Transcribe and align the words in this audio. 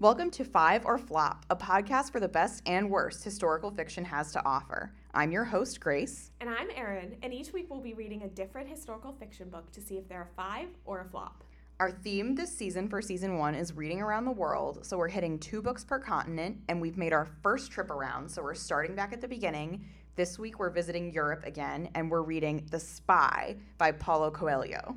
Welcome 0.00 0.30
to 0.30 0.46
Five 0.46 0.86
or 0.86 0.96
Flop, 0.96 1.44
a 1.50 1.56
podcast 1.56 2.10
for 2.10 2.20
the 2.20 2.28
best 2.28 2.62
and 2.64 2.88
worst 2.88 3.22
historical 3.22 3.70
fiction 3.70 4.02
has 4.06 4.32
to 4.32 4.42
offer. 4.46 4.94
I'm 5.12 5.30
your 5.30 5.44
host, 5.44 5.78
Grace. 5.78 6.30
And 6.40 6.48
I'm 6.48 6.70
Erin, 6.74 7.16
and 7.22 7.34
each 7.34 7.52
week 7.52 7.66
we'll 7.68 7.82
be 7.82 7.92
reading 7.92 8.22
a 8.22 8.28
different 8.28 8.66
historical 8.66 9.12
fiction 9.12 9.50
book 9.50 9.70
to 9.72 9.82
see 9.82 9.98
if 9.98 10.08
they're 10.08 10.30
a 10.32 10.34
five 10.34 10.68
or 10.86 11.02
a 11.02 11.04
flop. 11.04 11.44
Our 11.80 11.90
theme 11.90 12.34
this 12.34 12.50
season 12.50 12.88
for 12.88 13.02
season 13.02 13.36
one 13.36 13.54
is 13.54 13.76
reading 13.76 14.00
around 14.00 14.24
the 14.24 14.30
world, 14.30 14.86
so 14.86 14.96
we're 14.96 15.08
hitting 15.08 15.38
two 15.38 15.60
books 15.60 15.84
per 15.84 15.98
continent, 15.98 16.56
and 16.70 16.80
we've 16.80 16.96
made 16.96 17.12
our 17.12 17.28
first 17.42 17.70
trip 17.70 17.90
around, 17.90 18.30
so 18.30 18.42
we're 18.42 18.54
starting 18.54 18.96
back 18.96 19.12
at 19.12 19.20
the 19.20 19.28
beginning. 19.28 19.84
This 20.16 20.38
week 20.38 20.58
we're 20.58 20.70
visiting 20.70 21.12
Europe 21.12 21.44
again, 21.44 21.90
and 21.94 22.10
we're 22.10 22.22
reading 22.22 22.66
The 22.70 22.80
Spy 22.80 23.56
by 23.76 23.92
Paulo 23.92 24.30
Coelho. 24.30 24.96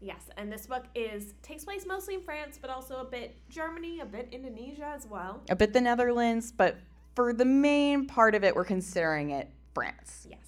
Yes, 0.00 0.30
and 0.36 0.50
this 0.50 0.66
book 0.66 0.84
is 0.94 1.34
takes 1.42 1.64
place 1.64 1.84
mostly 1.86 2.14
in 2.14 2.22
France, 2.22 2.58
but 2.60 2.70
also 2.70 3.00
a 3.00 3.04
bit 3.04 3.36
Germany, 3.50 4.00
a 4.00 4.06
bit 4.06 4.28
Indonesia 4.32 4.86
as 4.86 5.06
well. 5.06 5.42
A 5.50 5.56
bit 5.56 5.72
the 5.72 5.80
Netherlands, 5.80 6.50
but 6.50 6.78
for 7.14 7.32
the 7.32 7.44
main 7.44 8.06
part 8.06 8.34
of 8.34 8.42
it, 8.42 8.54
we're 8.54 8.64
considering 8.64 9.30
it 9.30 9.50
France. 9.74 10.26
Yes. 10.28 10.38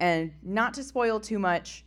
And 0.00 0.32
not 0.42 0.74
to 0.74 0.82
spoil 0.82 1.20
too 1.20 1.38
much, 1.38 1.84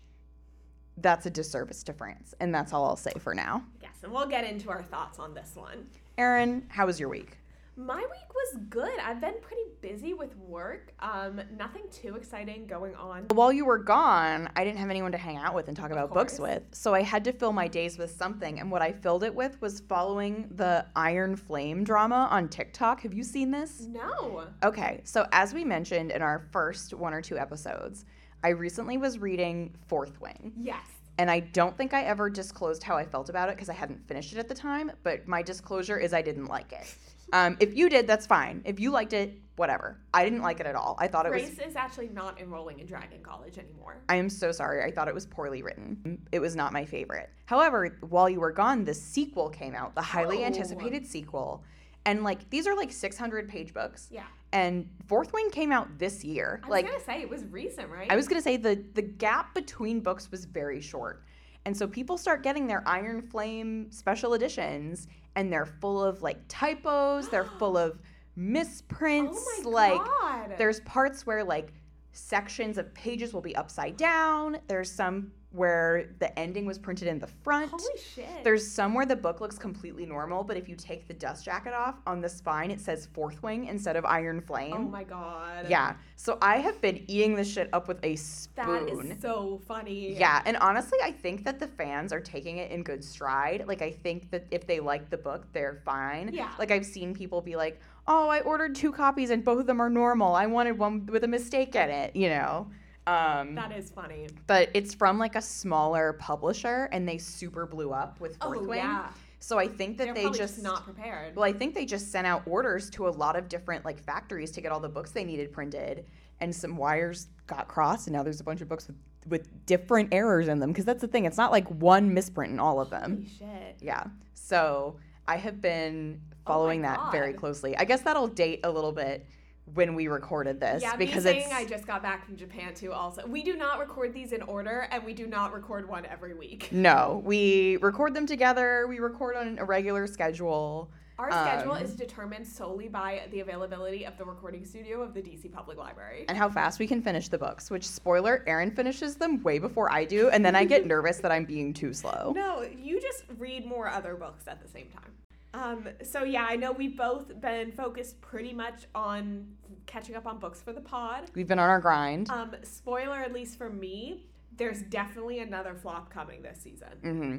that's 0.97 1.25
a 1.25 1.29
disservice 1.29 1.83
to 1.83 1.93
France. 1.93 2.33
And 2.39 2.55
that's 2.55 2.71
all 2.71 2.85
I'll 2.85 2.95
say 2.95 3.13
for 3.19 3.35
now. 3.35 3.63
Yes, 3.81 3.93
and 4.03 4.11
we'll 4.11 4.27
get 4.27 4.45
into 4.45 4.69
our 4.69 4.83
thoughts 4.83 5.19
on 5.19 5.33
this 5.33 5.51
one. 5.55 5.87
Erin, 6.17 6.65
how 6.69 6.85
was 6.85 6.99
your 6.99 7.09
week? 7.09 7.37
My 7.79 8.01
week 8.01 8.33
was 8.35 8.57
good. 8.69 8.99
I've 8.99 9.21
been 9.21 9.35
pretty 9.41 9.61
busy 9.79 10.13
with 10.13 10.35
work. 10.35 10.91
Um, 10.99 11.39
nothing 11.57 11.83
too 11.89 12.17
exciting 12.17 12.67
going 12.67 12.93
on. 12.95 13.27
While 13.29 13.53
you 13.53 13.63
were 13.63 13.77
gone, 13.77 14.49
I 14.57 14.65
didn't 14.65 14.79
have 14.79 14.89
anyone 14.89 15.13
to 15.13 15.17
hang 15.17 15.37
out 15.37 15.55
with 15.55 15.69
and 15.69 15.77
talk 15.77 15.85
Of 15.85 15.93
about 15.93 16.13
books 16.13 16.39
with. 16.39 16.63
So 16.73 16.93
I 16.93 17.03
had 17.03 17.23
to 17.23 17.31
fill 17.31 17.53
my 17.53 17.69
days 17.69 17.97
with 17.97 18.11
something. 18.11 18.59
And 18.59 18.69
what 18.69 18.81
I 18.81 18.91
filled 18.91 19.23
it 19.23 19.33
with 19.33 19.61
was 19.61 19.79
following 19.79 20.49
the 20.55 20.85
Iron 20.97 21.37
Flame 21.37 21.85
drama 21.85 22.27
on 22.29 22.49
TikTok. 22.49 22.99
Have 23.03 23.13
you 23.13 23.23
seen 23.23 23.49
this? 23.49 23.87
No. 23.89 24.47
Okay, 24.61 24.99
so 25.05 25.25
as 25.31 25.53
we 25.53 25.63
mentioned 25.63 26.11
in 26.11 26.21
our 26.21 26.47
first 26.51 26.93
one 26.93 27.13
or 27.13 27.21
two 27.21 27.37
episodes, 27.37 28.03
I 28.43 28.49
recently 28.49 28.97
was 28.97 29.19
reading 29.19 29.73
Fourth 29.87 30.19
Wing. 30.19 30.51
Yes. 30.57 30.85
And 31.17 31.31
I 31.31 31.39
don't 31.39 31.77
think 31.77 31.93
I 31.93 32.03
ever 32.03 32.29
disclosed 32.29 32.83
how 32.83 32.97
I 32.97 33.05
felt 33.05 33.29
about 33.29 33.47
it 33.47 33.55
because 33.55 33.69
I 33.69 33.73
hadn't 33.73 34.05
finished 34.05 34.33
it 34.33 34.37
at 34.37 34.49
the 34.49 34.55
time. 34.55 34.91
But 35.03 35.29
my 35.29 35.41
disclosure 35.41 35.97
is 35.97 36.13
I 36.13 36.21
didn't 36.21 36.47
like 36.47 36.73
it. 36.73 36.93
Um, 37.33 37.57
if 37.59 37.75
you 37.75 37.89
did, 37.89 38.07
that's 38.07 38.25
fine. 38.25 38.61
If 38.65 38.79
you 38.79 38.91
liked 38.91 39.13
it, 39.13 39.33
whatever. 39.55 39.99
I 40.13 40.23
didn't 40.23 40.41
like 40.41 40.59
it 40.59 40.65
at 40.65 40.75
all. 40.75 40.95
I 40.99 41.07
thought 41.07 41.25
it 41.25 41.31
was. 41.33 41.41
Grace 41.41 41.59
is 41.67 41.75
actually 41.75 42.07
not 42.09 42.39
enrolling 42.39 42.79
in 42.79 42.85
Dragon 42.85 43.19
College 43.21 43.57
anymore. 43.57 43.97
I 44.07 44.15
am 44.15 44.29
so 44.29 44.51
sorry. 44.51 44.83
I 44.83 44.91
thought 44.91 45.07
it 45.07 45.13
was 45.13 45.25
poorly 45.25 45.61
written. 45.61 46.21
It 46.31 46.39
was 46.39 46.55
not 46.55 46.71
my 46.73 46.85
favorite. 46.85 47.29
However, 47.45 47.97
while 48.01 48.29
you 48.29 48.39
were 48.39 48.51
gone, 48.53 48.85
the 48.85 48.93
sequel 48.93 49.49
came 49.49 49.75
out, 49.75 49.95
the 49.95 50.01
highly 50.01 50.43
Oh. 50.43 50.45
anticipated 50.47 51.05
sequel. 51.05 51.63
And 52.05 52.23
like 52.23 52.49
these 52.49 52.65
are 52.67 52.75
like 52.75 52.91
600 52.91 53.49
page 53.49 53.73
books. 53.73 54.07
Yeah. 54.09 54.23
And 54.53 54.89
Fourth 55.07 55.33
Wing 55.33 55.51
came 55.51 55.71
out 55.71 55.99
this 55.99 56.23
year. 56.23 56.61
I 56.63 56.67
was 56.67 56.71
like 56.71 56.85
gonna 56.87 57.03
say 57.03 57.21
it 57.21 57.29
was 57.29 57.43
recent, 57.45 57.89
right? 57.89 58.09
I 58.11 58.15
was 58.15 58.27
gonna 58.27 58.41
say 58.41 58.55
the 58.57 58.81
the 58.93 59.01
gap 59.01 59.53
between 59.53 59.99
books 59.99 60.31
was 60.31 60.45
very 60.45 60.79
short, 60.81 61.23
and 61.65 61.75
so 61.77 61.85
people 61.85 62.17
start 62.17 62.41
getting 62.41 62.65
their 62.65 62.81
Iron 62.87 63.21
Flame 63.21 63.91
special 63.91 64.33
editions, 64.33 65.07
and 65.35 65.51
they're 65.51 65.65
full 65.65 66.03
of 66.03 66.21
like 66.21 66.39
typos. 66.47 67.29
they're 67.29 67.43
full 67.59 67.77
of 67.77 67.99
misprints. 68.35 69.45
Oh 69.65 69.69
like 69.69 69.99
god. 69.99 70.55
there's 70.57 70.79
parts 70.81 71.25
where 71.25 71.43
like 71.43 71.73
sections 72.11 72.77
of 72.77 72.93
pages 72.93 73.33
will 73.33 73.41
be 73.41 73.55
upside 73.55 73.97
down. 73.97 74.57
There's 74.67 74.91
some 74.91 75.31
where 75.51 76.11
the 76.19 76.37
ending 76.37 76.65
was 76.67 76.77
printed 76.77 77.07
in 77.07 77.17
the 77.17 77.25
front. 77.25 77.71
Holy 77.71 77.83
shit. 78.13 78.43
There's 78.43 78.65
some 78.65 78.93
where 78.93 79.05
the 79.07 79.15
book 79.15 79.41
looks 79.41 79.57
completely 79.57 80.05
normal, 80.05 80.43
but 80.43 80.57
if 80.57 80.69
you 80.69 80.75
take 80.75 81.07
the 81.07 81.13
dust 81.15 81.43
jacket 81.43 81.73
off 81.73 81.95
on 82.05 82.21
the 82.21 82.29
spine, 82.29 82.69
it 82.69 82.79
says 82.79 83.07
Fourth 83.13 83.41
Wing 83.41 83.65
instead 83.65 83.95
of 83.95 84.05
Iron 84.05 84.41
Flame. 84.41 84.73
Oh 84.75 84.81
my 84.83 85.03
god. 85.03 85.65
Yeah. 85.67 85.95
So 86.17 86.37
I 86.39 86.57
have 86.57 86.79
been 86.81 87.03
eating 87.07 87.33
this 87.35 87.51
shit 87.51 87.67
up 87.73 87.87
with 87.87 87.97
a 88.03 88.11
That 88.13 88.19
spoon. 88.19 89.11
is 89.11 89.21
so 89.23 89.59
funny. 89.67 90.13
yeah, 90.15 90.43
and 90.45 90.55
honestly, 90.57 90.99
I 91.03 91.11
think 91.11 91.43
that 91.45 91.59
the 91.59 91.67
fans 91.67 92.13
are 92.13 92.21
taking 92.21 92.57
it 92.59 92.69
in 92.69 92.83
good 92.83 93.03
stride. 93.03 93.63
Like, 93.67 93.81
I 93.81 93.89
think 93.91 94.29
that 94.29 94.45
if 94.51 94.67
they 94.67 94.79
like 94.79 95.09
the 95.09 95.17
book, 95.17 95.47
they're 95.51 95.81
fine. 95.83 96.29
Yeah. 96.31 96.51
Like, 96.59 96.69
I've 96.69 96.85
seen 96.85 97.15
people 97.15 97.41
be 97.41 97.55
like, 97.55 97.79
oh, 98.07 98.29
I 98.29 98.41
ordered 98.41 98.75
two 98.75 98.91
copies 98.91 99.29
and 99.31 99.43
both 99.43 99.59
of 99.61 99.65
them 99.65 99.81
are 99.81 99.89
normal. 99.89 100.35
I 100.35 100.45
wanted 100.45 100.77
one 100.77 101.07
with 101.07 101.23
a 101.23 101.27
mistake 101.27 101.73
in 101.75 101.89
it, 101.89 102.15
you 102.15 102.29
know? 102.29 102.69
Um, 103.07 103.55
That 103.55 103.71
is 103.71 103.89
funny. 103.89 104.27
but 104.47 104.69
it's 104.73 104.93
from 104.93 105.17
like 105.17 105.35
a 105.35 105.41
smaller 105.41 106.13
publisher 106.13 106.89
and 106.91 107.07
they 107.07 107.17
super 107.17 107.65
blew 107.65 107.91
up 107.91 108.19
with 108.19 108.37
Fourth 108.37 108.59
Oh 108.61 108.67
Wing. 108.67 108.79
yeah. 108.79 109.09
So 109.39 109.57
I 109.57 109.67
think 109.67 109.97
that 109.97 110.05
They're 110.05 110.13
they 110.13 110.21
probably 110.23 110.39
just 110.39 110.61
not 110.61 110.83
prepared. 110.83 111.35
well, 111.35 111.45
I 111.45 111.53
think 111.53 111.73
they 111.73 111.85
just 111.85 112.11
sent 112.11 112.27
out 112.27 112.43
orders 112.45 112.89
to 112.91 113.07
a 113.07 113.09
lot 113.09 113.35
of 113.35 113.47
different 113.47 113.85
like 113.85 113.97
factories 113.99 114.51
to 114.51 114.61
get 114.61 114.71
all 114.71 114.79
the 114.81 114.89
books 114.89 115.11
they 115.11 115.23
needed 115.23 115.51
printed, 115.51 116.05
and 116.41 116.53
some 116.53 116.75
wires 116.75 117.27
got 117.47 117.67
crossed, 117.69 118.07
and 118.07 118.15
now 118.15 118.21
there's 118.21 118.41
a 118.41 118.43
bunch 118.43 118.61
of 118.61 118.67
books 118.67 118.87
with 118.87 118.97
with 119.27 119.65
different 119.65 120.13
errors 120.13 120.47
in 120.47 120.59
them 120.59 120.71
because 120.71 120.85
that's 120.85 121.01
the 121.01 121.07
thing. 121.07 121.25
It's 121.25 121.37
not 121.37 121.51
like 121.51 121.67
one 121.69 122.13
misprint 122.13 122.51
in 122.53 122.59
all 122.59 122.79
of 122.81 122.89
them. 122.89 123.15
Holy 123.39 123.53
shit. 123.53 123.77
Yeah. 123.81 124.03
So 124.33 124.97
I 125.27 125.37
have 125.37 125.61
been 125.61 126.19
Oh 126.45 126.53
following 126.53 126.81
that 126.81 127.11
very 127.11 127.33
closely. 127.33 127.77
I 127.77 127.85
guess 127.85 128.01
that'll 128.01 128.27
date 128.27 128.61
a 128.63 128.71
little 128.71 128.91
bit 128.91 129.25
when 129.73 129.95
we 129.95 130.07
recorded 130.07 130.59
this 130.59 130.81
Yeah, 130.81 130.95
because 130.95 131.25
me 131.25 131.31
saying 131.41 131.49
I 131.53 131.65
just 131.65 131.85
got 131.85 132.01
back 132.01 132.25
from 132.25 132.35
Japan 132.37 132.73
too. 132.73 132.91
Also, 132.91 133.25
we 133.27 133.43
do 133.43 133.55
not 133.55 133.79
record 133.79 134.13
these 134.13 134.31
in 134.33 134.41
order, 134.43 134.87
and 134.91 135.03
we 135.03 135.13
do 135.13 135.27
not 135.27 135.53
record 135.53 135.87
one 135.87 136.05
every 136.05 136.33
week. 136.33 136.69
no, 136.71 137.21
we 137.25 137.77
record 137.77 138.13
them 138.13 138.25
together. 138.25 138.85
We 138.87 138.99
record 138.99 139.35
on 139.35 139.57
a 139.59 139.65
regular 139.65 140.07
schedule. 140.07 140.89
Our 141.17 141.31
schedule 141.31 141.73
Um, 141.73 141.83
is 141.83 141.95
determined 141.97 142.47
solely 142.47 142.87
by 142.87 143.23
the 143.31 143.41
availability 143.41 144.05
of 144.05 144.17
the 144.17 144.23
recording 144.23 144.63
studio 144.63 145.01
of 145.01 145.13
the 145.13 145.21
DC 145.21 145.49
Public 145.51 145.77
Library. 145.77 146.23
and 146.29 146.37
how 146.37 146.47
fast 146.49 146.79
we 146.79 146.87
can 146.87 147.01
finish 147.01 147.27
the 147.27 147.37
books. 147.37 147.69
Which 147.69 147.85
spoiler, 147.85 148.41
Erin 148.47 148.71
finishes 148.71 149.15
them 149.17 149.43
way 149.43 149.59
before 149.59 149.91
I 149.91 150.05
do, 150.05 150.29
and 150.29 150.45
then 150.45 150.55
I 150.55 150.63
get 150.63 150.85
nervous 150.93 151.17
that 151.17 151.29
I'm 151.31 151.43
being 151.43 151.73
too 151.73 151.91
slow. 151.93 152.31
No, 152.33 152.61
you 152.61 153.01
just 153.01 153.25
read 153.37 153.65
more 153.65 153.89
other 153.89 154.15
books 154.15 154.47
at 154.47 154.61
the 154.61 154.69
same 154.69 154.87
time. 154.87 155.11
Um, 155.53 155.89
so 156.03 156.23
yeah, 156.23 156.45
I 156.47 156.55
know 156.55 156.71
we've 156.71 156.95
both 156.95 157.41
been 157.41 157.73
focused 157.73 158.21
pretty 158.21 158.53
much 158.53 158.85
on 158.95 159.47
catching 159.89 160.15
up 160.15 160.25
on 160.27 160.37
books 160.39 160.61
for 160.61 160.71
the 160.71 160.79
pod. 160.81 161.31
We've 161.35 161.47
been 161.47 161.59
on 161.59 161.69
our 161.69 161.79
grind. 161.79 162.29
Um, 162.29 162.55
spoiler, 162.63 163.17
at 163.17 163.33
least 163.33 163.57
for 163.57 163.69
me, 163.69 164.25
there's 164.55 164.81
definitely 164.83 165.39
another 165.39 165.73
flop 165.73 166.09
coming 166.09 166.41
this 166.41 166.59
season. 166.61 166.89
hmm 167.01 167.37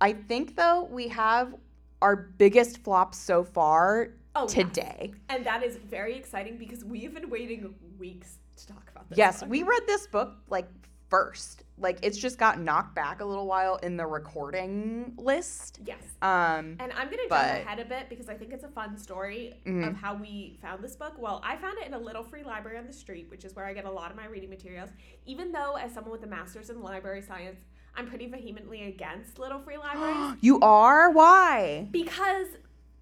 I 0.00 0.14
think 0.14 0.56
though 0.56 0.84
we 0.90 1.08
have 1.08 1.54
our 2.00 2.16
biggest 2.16 2.78
flop 2.78 3.14
so 3.14 3.44
far 3.44 4.08
Oh, 4.34 4.44
yes. 4.44 4.52
today. 4.54 5.12
And 5.28 5.44
that 5.44 5.62
is 5.62 5.76
very 5.76 6.16
exciting 6.16 6.56
because 6.56 6.84
we've 6.84 7.12
been 7.12 7.28
waiting 7.28 7.74
weeks 7.98 8.38
to 8.56 8.66
talk 8.68 8.88
about 8.90 9.08
this. 9.10 9.18
Yes, 9.18 9.40
book. 9.40 9.50
we 9.50 9.62
read 9.64 9.82
this 9.86 10.06
book 10.06 10.36
like 10.48 10.68
first. 11.10 11.64
Like 11.80 11.98
it's 12.02 12.18
just 12.18 12.38
got 12.38 12.60
knocked 12.60 12.94
back 12.94 13.20
a 13.20 13.24
little 13.24 13.46
while 13.46 13.76
in 13.76 13.96
the 13.96 14.06
recording 14.06 15.14
list. 15.16 15.80
Yes. 15.84 16.02
Um, 16.22 16.76
And 16.78 16.92
I'm 16.92 17.06
going 17.06 17.18
to 17.18 17.28
jump 17.28 17.32
ahead 17.32 17.78
a 17.80 17.84
bit 17.84 18.08
because 18.08 18.28
I 18.28 18.34
think 18.34 18.52
it's 18.52 18.64
a 18.64 18.68
fun 18.68 18.96
story 18.98 19.54
Mhm. 19.66 19.88
of 19.88 19.96
how 19.96 20.14
we 20.14 20.58
found 20.60 20.82
this 20.84 20.96
book. 20.96 21.14
Well, 21.18 21.40
I 21.44 21.56
found 21.56 21.78
it 21.78 21.86
in 21.86 21.94
a 21.94 21.98
little 21.98 22.22
free 22.22 22.42
library 22.42 22.76
on 22.78 22.86
the 22.86 22.92
street, 22.92 23.30
which 23.30 23.44
is 23.44 23.56
where 23.56 23.64
I 23.64 23.72
get 23.72 23.84
a 23.86 23.90
lot 23.90 24.10
of 24.10 24.16
my 24.16 24.26
reading 24.26 24.50
materials. 24.50 24.90
Even 25.26 25.52
though, 25.52 25.76
as 25.76 25.92
someone 25.92 26.12
with 26.12 26.22
a 26.22 26.26
master's 26.26 26.68
in 26.70 26.82
library 26.82 27.22
science, 27.22 27.60
I'm 27.96 28.06
pretty 28.06 28.26
vehemently 28.26 28.84
against 28.84 29.38
little 29.38 29.58
free 29.58 29.76
libraries 29.88 30.36
you 30.40 30.60
are 30.60 31.10
why? 31.10 31.88
because 31.90 32.46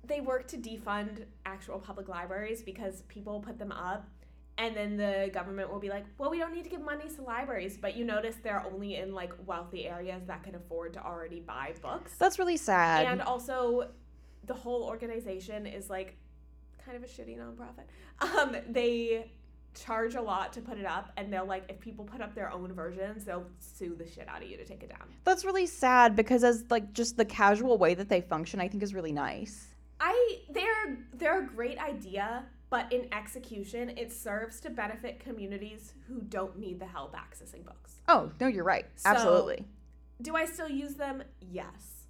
they 0.05 0.21
work 0.23 0.47
to 0.49 0.57
defund 0.57 1.25
actual 1.45 1.79
public 1.79 2.09
libraries 2.09 2.63
because 2.63 3.03
people 3.09 3.41
put 3.41 3.59
them 3.59 3.73
up. 3.73 4.09
And 4.59 4.77
then 4.77 4.97
the 4.97 5.31
government 5.33 5.71
will 5.73 5.79
be 5.79 5.89
like, 5.89 6.05
well, 6.19 6.31
we 6.31 6.39
don't 6.39 6.53
need 6.53 6.65
to 6.65 6.71
give 6.71 6.83
money 6.83 7.05
to 7.15 7.23
libraries. 7.23 7.79
But 7.81 7.97
you 7.97 8.05
notice 8.05 8.35
they're 8.43 8.65
only 8.71 8.97
in 8.97 9.15
like 9.15 9.33
wealthy 9.47 9.87
areas 9.87 10.23
that 10.27 10.43
can 10.43 10.57
afford 10.57 10.93
to 10.95 11.05
already 11.05 11.41
buy 11.41 11.73
books. 11.81 12.17
That's 12.19 12.39
really 12.39 12.57
sad. 12.57 13.07
and 13.07 13.23
also 13.23 13.89
the 14.45 14.55
whole 14.55 14.83
organization 14.83 15.67
is 15.67 15.89
like 15.91 16.17
kind 16.85 16.97
of 16.97 17.03
a 17.03 17.07
shitty 17.07 17.37
nonprofit 17.39 17.85
um 18.33 18.57
they 18.71 19.31
charge 19.75 20.15
a 20.15 20.21
lot 20.23 20.55
to 20.55 20.61
put 20.63 20.79
it 20.79 20.87
up 20.87 21.13
and 21.19 21.31
they'll 21.31 21.45
like 21.45 21.65
if 21.69 21.79
people 21.81 22.03
put 22.05 22.23
up 22.23 22.35
their 22.35 22.51
own 22.51 22.73
versions 22.73 23.25
they'll 23.27 23.45
sue 23.59 23.95
the 23.95 24.07
shit 24.07 24.27
out 24.27 24.43
of 24.43 24.49
you 24.49 24.57
to 24.57 24.65
take 24.65 24.83
it 24.83 24.89
down 24.89 25.07
That's 25.25 25.45
really 25.45 25.67
sad 25.67 26.17
because 26.17 26.43
as 26.45 26.65
like 26.71 26.93
just 26.95 27.17
the 27.19 27.27
casual 27.27 27.77
way 27.77 27.93
that 27.95 28.09
they 28.09 28.23
function, 28.23 28.59
I 28.59 28.69
think 28.69 28.83
is 28.83 28.95
really 28.95 29.13
nice. 29.13 29.67
i 30.01 30.39
they're 30.51 30.99
they're 31.15 31.43
a 31.45 31.47
great 31.47 31.79
idea 31.79 32.45
but 32.71 32.93
in 32.93 33.07
execution 33.13 33.91
it 33.97 34.13
serves 34.13 34.61
to 34.61 34.71
benefit 34.71 35.19
communities 35.21 35.95
who 36.07 36.21
don't 36.21 36.59
need 36.59 36.79
the 36.81 36.87
help 36.87 37.15
accessing 37.15 37.65
books 37.65 37.97
Oh 38.09 38.31
no, 38.41 38.47
you're 38.47 38.65
right. 38.65 38.87
So- 38.97 39.11
Absolutely. 39.11 39.65
do 40.23 40.35
i 40.37 40.45
still 40.45 40.69
use 40.69 40.95
them 40.95 41.23
yes 41.41 42.05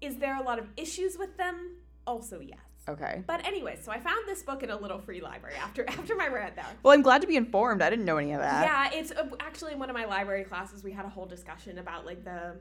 is 0.00 0.16
there 0.18 0.36
a 0.36 0.42
lot 0.42 0.58
of 0.58 0.66
issues 0.76 1.16
with 1.18 1.36
them 1.36 1.76
also 2.06 2.40
yes 2.40 2.58
Okay. 2.88 3.24
But 3.26 3.44
anyway, 3.44 3.76
so 3.82 3.90
I 3.90 3.98
found 3.98 4.28
this 4.28 4.44
book 4.44 4.62
in 4.62 4.70
a 4.70 4.76
little 4.76 5.00
free 5.00 5.20
library 5.20 5.56
after 5.56 5.84
after 5.88 6.14
my 6.14 6.28
rant 6.28 6.54
there. 6.54 6.66
Well, 6.84 6.94
I'm 6.94 7.02
glad 7.02 7.20
to 7.22 7.26
be 7.26 7.34
informed. 7.36 7.82
I 7.82 7.90
didn't 7.90 8.04
know 8.04 8.16
any 8.16 8.30
of 8.32 8.40
that. 8.40 8.64
Yeah, 8.64 8.98
it's 9.00 9.10
uh, 9.10 9.28
actually 9.40 9.72
in 9.72 9.80
one 9.80 9.90
of 9.90 9.96
my 9.96 10.04
library 10.04 10.44
classes. 10.44 10.84
We 10.84 10.92
had 10.92 11.04
a 11.04 11.08
whole 11.08 11.26
discussion 11.26 11.78
about 11.78 12.06
like 12.06 12.22
the 12.24 12.56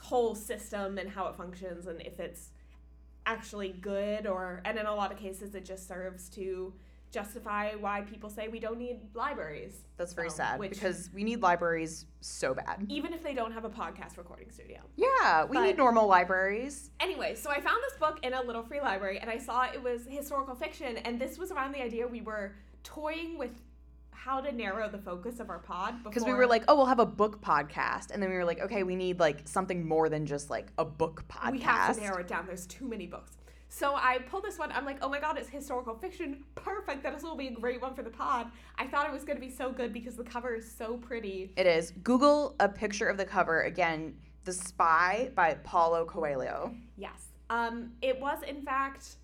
whole 0.00 0.34
system 0.34 0.98
and 0.98 1.08
how 1.08 1.28
it 1.28 1.36
functions 1.36 1.86
and 1.86 2.00
if 2.02 2.18
it's 2.20 2.50
actually 3.34 3.68
good 3.80 4.26
or 4.26 4.60
and 4.64 4.76
in 4.78 4.86
a 4.86 4.94
lot 4.94 5.12
of 5.12 5.18
cases 5.18 5.54
it 5.54 5.64
just 5.64 5.86
serves 5.86 6.28
to 6.28 6.72
justify 7.12 7.74
why 7.74 8.00
people 8.02 8.30
say 8.30 8.46
we 8.48 8.60
don't 8.60 8.78
need 8.78 8.98
libraries. 9.14 9.82
That's 9.96 10.12
very 10.12 10.28
Um, 10.28 10.34
sad 10.34 10.60
because 10.60 11.10
we 11.12 11.24
need 11.24 11.42
libraries 11.42 12.06
so 12.20 12.54
bad. 12.54 12.86
Even 12.88 13.12
if 13.12 13.20
they 13.22 13.34
don't 13.34 13.50
have 13.50 13.64
a 13.64 13.68
podcast 13.68 14.16
recording 14.16 14.48
studio. 14.50 14.78
Yeah, 14.94 15.44
we 15.44 15.56
But- 15.56 15.62
need 15.64 15.76
normal 15.76 16.06
libraries. 16.06 16.90
Anyway, 17.00 17.34
so 17.34 17.50
I 17.50 17.60
found 17.60 17.78
this 17.88 17.98
book 17.98 18.20
in 18.22 18.32
a 18.32 18.40
little 18.42 18.62
free 18.62 18.80
library 18.80 19.18
and 19.18 19.28
I 19.28 19.38
saw 19.38 19.64
it 19.64 19.82
was 19.82 20.06
historical 20.06 20.54
fiction 20.54 20.98
and 20.98 21.20
this 21.20 21.36
was 21.38 21.50
around 21.50 21.72
the 21.72 21.82
idea 21.82 22.06
we 22.06 22.20
were 22.20 22.52
toying 22.84 23.36
with 23.38 23.60
how 24.24 24.38
to 24.38 24.52
narrow 24.52 24.86
the 24.88 24.98
focus 24.98 25.40
of 25.40 25.48
our 25.48 25.60
pod 25.60 26.04
Because 26.04 26.24
we 26.24 26.34
were 26.34 26.46
like, 26.46 26.64
oh, 26.68 26.76
we'll 26.76 26.86
have 26.86 26.98
a 26.98 27.06
book 27.06 27.40
podcast. 27.40 28.10
And 28.10 28.22
then 28.22 28.28
we 28.28 28.36
were 28.36 28.44
like, 28.44 28.60
okay, 28.60 28.82
we 28.82 28.94
need 28.94 29.18
like 29.18 29.48
something 29.48 29.86
more 29.86 30.10
than 30.10 30.26
just 30.26 30.50
like 30.50 30.66
a 30.76 30.84
book 30.84 31.24
podcast. 31.26 31.52
we 31.52 31.60
have 31.60 31.94
to 31.96 32.02
narrow 32.02 32.18
it 32.18 32.28
down. 32.28 32.44
There's 32.46 32.66
too 32.66 32.86
many 32.86 33.06
books. 33.06 33.38
So 33.70 33.94
I 33.94 34.18
pulled 34.18 34.44
this 34.44 34.58
one. 34.58 34.72
I'm 34.72 34.84
like, 34.84 34.98
oh 35.00 35.08
my 35.08 35.20
god, 35.20 35.38
it's 35.38 35.48
historical 35.48 35.94
fiction. 35.94 36.44
Perfect. 36.54 37.02
This 37.02 37.22
will 37.22 37.36
be 37.36 37.48
a 37.48 37.52
great 37.52 37.80
one 37.80 37.94
for 37.94 38.02
the 38.02 38.10
pod. 38.10 38.48
I 38.76 38.86
thought 38.86 39.06
it 39.06 39.12
was 39.12 39.24
going 39.24 39.36
to 39.36 39.40
be 39.40 39.50
so 39.50 39.72
good 39.72 39.90
because 39.90 40.16
the 40.16 40.24
cover 40.24 40.54
is 40.54 40.70
so 40.70 40.98
pretty. 40.98 41.52
It 41.56 41.66
is. 41.66 41.92
Google 42.02 42.56
a 42.60 42.68
picture 42.68 43.06
of 43.06 43.16
the 43.16 43.24
cover. 43.24 43.62
Again, 43.62 44.14
The 44.44 44.52
Spy 44.52 45.30
by 45.34 45.54
Paulo 45.64 46.04
Coelho. 46.04 46.74
Yes. 46.98 47.28
Um, 47.48 47.92
it 48.02 48.20
was 48.20 48.42
in 48.42 48.60
fact 48.62 49.16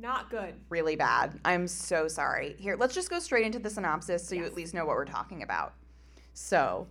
not 0.00 0.30
good. 0.30 0.54
Really 0.68 0.96
bad. 0.96 1.38
I'm 1.44 1.68
so 1.68 2.08
sorry. 2.08 2.56
Here, 2.58 2.76
let's 2.76 2.94
just 2.94 3.10
go 3.10 3.18
straight 3.18 3.44
into 3.44 3.58
the 3.58 3.70
synopsis 3.70 4.26
so 4.26 4.34
you 4.34 4.44
at 4.44 4.54
least 4.54 4.74
know 4.74 4.84
what 4.84 4.96
we're 4.96 5.04
talking 5.04 5.42
about. 5.42 5.74
So, 6.32 6.88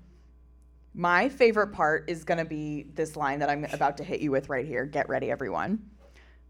my 0.93 1.29
favorite 1.29 1.67
part 1.67 2.09
is 2.09 2.23
going 2.23 2.37
to 2.37 2.45
be 2.45 2.87
this 2.93 3.15
line 3.15 3.39
that 3.39 3.49
I'm 3.49 3.65
about 3.65 3.97
to 3.97 4.03
hit 4.03 4.21
you 4.21 4.31
with 4.31 4.49
right 4.49 4.65
here. 4.65 4.85
Get 4.85 5.07
ready, 5.09 5.31
everyone. 5.31 5.79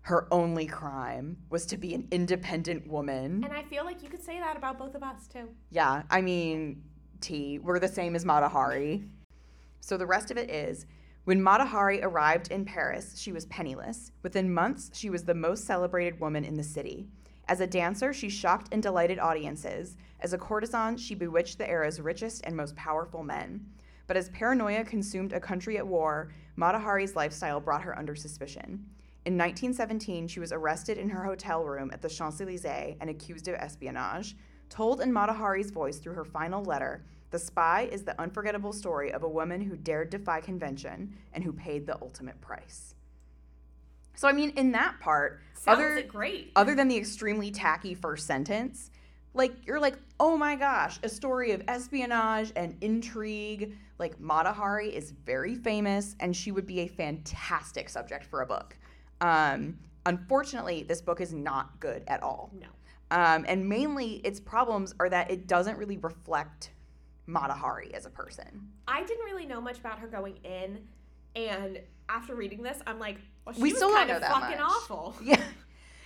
Her 0.02 0.28
only 0.32 0.66
crime 0.66 1.38
was 1.50 1.66
to 1.68 1.78
be 1.78 1.94
an 1.94 2.08
independent 2.12 2.88
woman. 2.88 3.44
And 3.44 3.54
I 3.54 3.64
feel 3.64 3.86
like 3.86 4.02
you 4.02 4.10
could 4.10 4.24
say 4.24 4.40
that 4.40 4.58
about 4.58 4.80
both 4.80 4.96
of 4.96 5.04
us 5.04 5.28
too. 5.28 5.50
Yeah, 5.72 6.04
I 6.10 6.22
mean, 6.22 6.84
T, 7.22 7.60
we're 7.60 7.80
the 7.80 7.88
same 7.88 8.16
as 8.16 8.26
Matahari. 8.26 9.08
So 9.82 9.98
the 9.98 10.06
rest 10.06 10.32
of 10.32 10.38
it 10.38 10.50
is 10.50 10.86
when 11.26 11.42
Matahari 11.42 12.04
arrived 12.04 12.52
in 12.52 12.66
Paris, 12.66 13.18
she 13.18 13.32
was 13.32 13.46
penniless. 13.48 14.12
Within 14.24 14.54
months, 14.54 14.90
she 14.94 15.10
was 15.10 15.24
the 15.24 15.34
most 15.34 15.66
celebrated 15.66 16.20
woman 16.20 16.44
in 16.44 16.56
the 16.56 16.64
city. 16.64 17.08
As 17.48 17.60
a 17.60 17.68
dancer, 17.68 18.14
she 18.14 18.30
shocked 18.30 18.70
and 18.72 18.82
delighted 18.82 19.20
audiences. 19.20 19.98
As 20.22 20.34
a 20.34 20.38
courtesan, 20.38 20.98
she 20.98 21.16
bewitched 21.16 21.58
the 21.58 21.70
era's 21.70 22.00
richest 22.00 22.46
and 22.46 22.56
most 22.56 22.76
powerful 22.76 23.24
men. 23.24 23.66
But 24.08 24.18
as 24.18 24.30
paranoia 24.30 24.84
consumed 24.86 25.34
a 25.34 25.40
country 25.40 25.78
at 25.78 25.88
war, 25.88 26.32
Matahari's 26.58 27.16
lifestyle 27.16 27.60
brought 27.60 27.84
her 27.84 27.98
under 27.98 28.16
suspicion. 28.16 28.86
In 29.26 29.38
1917, 29.38 30.28
she 30.28 30.40
was 30.40 30.52
arrested 30.52 30.98
in 30.98 31.10
her 31.10 31.24
hotel 31.24 31.64
room 31.64 31.92
at 31.94 32.02
the 32.02 32.10
Champs 32.10 32.40
Elysees 32.40 32.96
and 33.00 33.10
accused 33.10 33.48
of 33.48 33.56
espionage. 33.56 34.36
Told 34.70 35.02
in 35.02 35.12
Matahari's 35.12 35.72
voice 35.72 35.98
through 35.98 36.14
her 36.14 36.26
final 36.26 36.64
letter, 36.64 37.04
The 37.32 37.40
Spy 37.40 37.90
is 37.92 38.04
the 38.04 38.20
unforgettable 38.20 38.74
story 38.74 39.12
of 39.12 39.24
a 39.24 39.30
woman 39.30 39.62
who 39.62 39.76
dared 39.76 40.10
defy 40.10 40.42
convention 40.42 41.16
and 41.34 41.44
who 41.44 41.54
paid 41.54 41.86
the 41.86 41.98
ultimate 42.02 42.40
price. 42.42 42.96
So, 44.16 44.28
I 44.28 44.34
mean, 44.34 44.52
in 44.58 44.72
that 44.74 45.00
part, 45.00 45.42
Sounds 45.54 45.80
other, 45.80 46.02
great. 46.02 46.52
other 46.56 46.76
than 46.76 46.88
the 46.88 46.98
extremely 46.98 47.52
tacky 47.52 47.94
first 47.94 48.28
sentence, 48.28 48.92
like 49.34 49.54
you're 49.66 49.80
like, 49.80 49.96
oh 50.20 50.36
my 50.36 50.56
gosh, 50.56 51.00
a 51.04 51.10
story 51.10 51.52
of 51.52 51.64
espionage 51.68 52.52
and 52.56 52.76
intrigue. 52.82 53.78
Like 53.98 54.20
Matahari 54.20 54.92
is 54.92 55.12
very 55.12 55.56
famous, 55.56 56.16
and 56.20 56.36
she 56.36 56.52
would 56.52 56.66
be 56.66 56.82
a 56.82 56.88
fantastic 56.88 57.90
subject 57.90 58.26
for 58.26 58.42
a 58.42 58.46
book. 58.46 58.76
Um, 59.22 59.78
unfortunately, 60.06 60.84
this 60.84 61.02
book 61.02 61.22
is 61.22 61.34
not 61.34 61.80
good 61.80 62.04
at 62.08 62.24
all. 62.24 62.52
No. 62.60 62.68
Um, 63.12 63.46
and 63.48 63.68
mainly, 63.68 64.16
its 64.26 64.40
problems 64.40 64.94
are 65.00 65.10
that 65.10 65.32
it 65.32 65.48
doesn't 65.48 65.78
really 65.78 65.98
reflect 65.98 66.72
Matahari 67.30 67.92
as 67.92 68.06
a 68.06 68.10
person. 68.10 68.70
I 68.88 69.04
didn't 69.04 69.26
really 69.26 69.46
know 69.46 69.62
much 69.62 69.78
about 69.80 70.00
her 70.00 70.08
going 70.08 70.38
in, 70.44 70.80
and 71.36 71.80
after 72.10 72.36
reading 72.36 72.64
this, 72.64 72.80
I'm 72.88 73.00
like, 73.00 73.18
well, 73.46 73.54
she 73.54 73.62
We 73.62 73.70
was 73.70 73.78
still 73.78 73.90
don't 73.90 73.98
kind 73.98 74.10
know 74.10 74.16
of 74.16 74.22
that 74.22 74.32
fucking 74.32 74.58
much. 74.58 74.66
awful. 74.72 75.16
Yeah. 75.24 75.42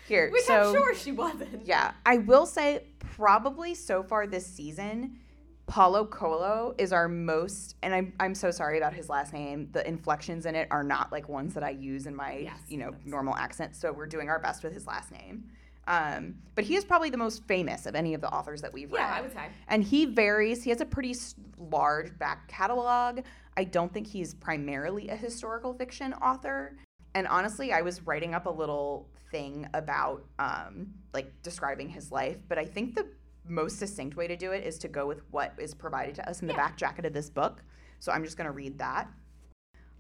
Here, 0.08 0.30
Which 0.32 0.44
so 0.44 0.68
I'm 0.68 0.74
sure 0.74 0.94
she 0.96 1.14
wasn't. 1.14 1.66
Yeah, 1.66 1.94
I 2.06 2.18
will 2.18 2.46
say 2.46 2.84
probably 3.00 3.74
so 3.74 4.04
far 4.04 4.28
this 4.28 4.46
season, 4.46 5.20
Paulo 5.66 6.06
Coelho 6.06 6.76
is 6.78 6.92
our 6.92 7.08
most, 7.08 7.76
and 7.82 7.96
I'm 7.96 8.12
I'm 8.20 8.36
so 8.36 8.52
sorry 8.52 8.78
about 8.78 8.94
his 8.94 9.08
last 9.08 9.32
name. 9.32 9.70
The 9.72 9.88
inflections 9.88 10.46
in 10.46 10.56
it 10.56 10.68
are 10.72 10.84
not 10.84 11.14
like 11.14 11.30
ones 11.30 11.54
that 11.54 11.64
I 11.64 11.70
use 11.70 12.06
in 12.06 12.14
my 12.18 12.34
Yes, 12.40 12.60
you 12.68 12.80
know 12.80 12.92
normal 13.06 13.34
accent. 13.38 13.78
So 13.78 13.94
we're 13.94 14.06
doing 14.08 14.28
our 14.28 14.40
best 14.40 14.62
with 14.62 14.74
his 14.74 14.86
last 14.86 15.10
name. 15.10 15.46
Um, 15.88 16.36
but 16.56 16.64
he 16.64 16.76
is 16.76 16.86
probably 16.86 17.10
the 17.10 17.18
most 17.18 17.44
famous 17.46 17.86
of 17.86 17.96
any 17.96 18.14
of 18.14 18.22
the 18.22 18.30
authors 18.34 18.62
that 18.62 18.72
we've 18.72 18.92
read. 18.92 19.02
Yeah. 19.02 19.16
I 19.16 19.22
would 19.22 19.34
say. 19.34 19.48
And 19.68 19.84
he 19.84 20.06
varies. 20.06 20.64
He 20.64 20.70
has 20.70 20.82
a 20.82 20.86
pretty 20.86 21.16
large 21.58 22.18
back 22.18 22.48
catalog. 22.48 23.22
I 23.58 23.64
don't 23.66 23.94
think 23.94 24.08
he's 24.08 24.34
primarily 24.34 25.10
a 25.10 25.16
historical 25.16 25.74
fiction 25.74 26.14
author. 26.14 26.78
And 27.16 27.28
honestly, 27.28 27.72
I 27.72 27.82
was 27.82 28.02
writing 28.06 28.34
up 28.34 28.46
a 28.46 28.50
little 28.50 29.10
thing 29.32 29.68
about 29.74 30.26
um, 30.40 30.94
like 31.14 31.32
describing 31.42 31.90
his 31.90 32.12
life, 32.12 32.38
but 32.48 32.58
I 32.58 32.66
think 32.66 32.96
the 32.96 33.08
most 33.48 33.78
succinct 33.78 34.16
way 34.16 34.28
to 34.28 34.38
do 34.38 34.52
it 34.52 34.64
is 34.66 34.78
to 34.80 34.88
go 34.88 35.06
with 35.06 35.22
what 35.32 35.54
is 35.58 35.74
provided 35.74 36.16
to 36.16 36.30
us 36.30 36.42
in 36.42 36.48
the 36.48 36.54
back 36.54 36.78
jacket 36.78 37.06
of 37.06 37.14
this 37.14 37.30
book. 37.30 37.62
So 38.00 38.12
I'm 38.12 38.24
just 38.24 38.38
going 38.38 38.46
to 38.46 38.52
read 38.52 38.78
that. 38.80 39.08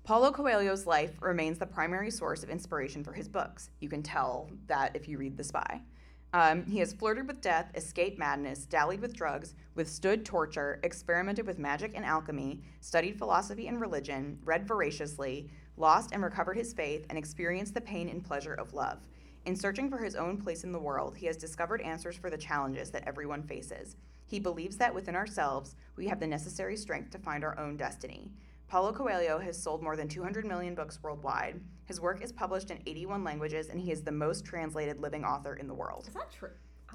Paulo 0.03 0.33
Coelho's 0.33 0.85
life 0.85 1.11
remains 1.21 1.57
the 1.57 1.65
primary 1.65 2.11
source 2.11 2.43
of 2.43 2.49
inspiration 2.49 3.05
for 3.05 3.13
his 3.13 3.29
books. 3.29 3.69
You 3.79 3.87
can 3.87 4.03
tell 4.03 4.49
that 4.67 4.93
if 4.97 5.07
you 5.07 5.17
read 5.17 5.37
The 5.37 5.45
Spy. 5.45 5.81
Um, 6.33 6.65
he 6.65 6.79
has 6.79 6.91
flirted 6.91 7.25
with 7.25 7.39
death, 7.39 7.71
escaped 7.73 8.19
madness, 8.19 8.65
dallied 8.65 8.99
with 8.99 9.15
drugs, 9.15 9.53
withstood 9.75 10.25
torture, 10.25 10.81
experimented 10.83 11.47
with 11.47 11.57
magic 11.57 11.93
and 11.95 12.03
alchemy, 12.03 12.59
studied 12.81 13.17
philosophy 13.17 13.67
and 13.67 13.79
religion, 13.79 14.39
read 14.43 14.67
voraciously, 14.67 15.49
lost 15.77 16.11
and 16.11 16.21
recovered 16.21 16.57
his 16.57 16.73
faith, 16.73 17.05
and 17.07 17.17
experienced 17.17 17.73
the 17.73 17.79
pain 17.79 18.09
and 18.09 18.25
pleasure 18.25 18.55
of 18.55 18.73
love. 18.73 19.07
In 19.45 19.55
searching 19.55 19.89
for 19.89 19.99
his 19.99 20.17
own 20.17 20.35
place 20.35 20.65
in 20.65 20.73
the 20.73 20.79
world, 20.79 21.15
he 21.15 21.27
has 21.27 21.37
discovered 21.37 21.79
answers 21.79 22.17
for 22.17 22.29
the 22.29 22.37
challenges 22.37 22.91
that 22.91 23.07
everyone 23.07 23.43
faces. 23.43 23.95
He 24.25 24.41
believes 24.41 24.75
that 24.77 24.93
within 24.93 25.15
ourselves, 25.15 25.77
we 25.95 26.07
have 26.07 26.19
the 26.19 26.27
necessary 26.27 26.75
strength 26.75 27.11
to 27.11 27.19
find 27.19 27.45
our 27.45 27.57
own 27.57 27.77
destiny. 27.77 28.31
Paulo 28.67 28.91
Coelho 28.91 29.39
has 29.39 29.61
sold 29.61 29.83
more 29.83 29.95
than 29.95 30.07
200 30.07 30.45
million 30.45 30.75
books 30.75 30.99
worldwide. 31.03 31.61
His 31.85 31.99
work 32.01 32.23
is 32.23 32.31
published 32.31 32.71
in 32.71 32.79
81 32.85 33.23
languages, 33.23 33.69
and 33.69 33.79
he 33.79 33.91
is 33.91 34.03
the 34.03 34.11
most 34.11 34.45
translated 34.45 34.99
living 34.99 35.23
author 35.23 35.55
in 35.55 35.67
the 35.67 35.73
world. 35.73 36.07
Is 36.07 36.13
that 36.13 36.31
true? 36.31 36.49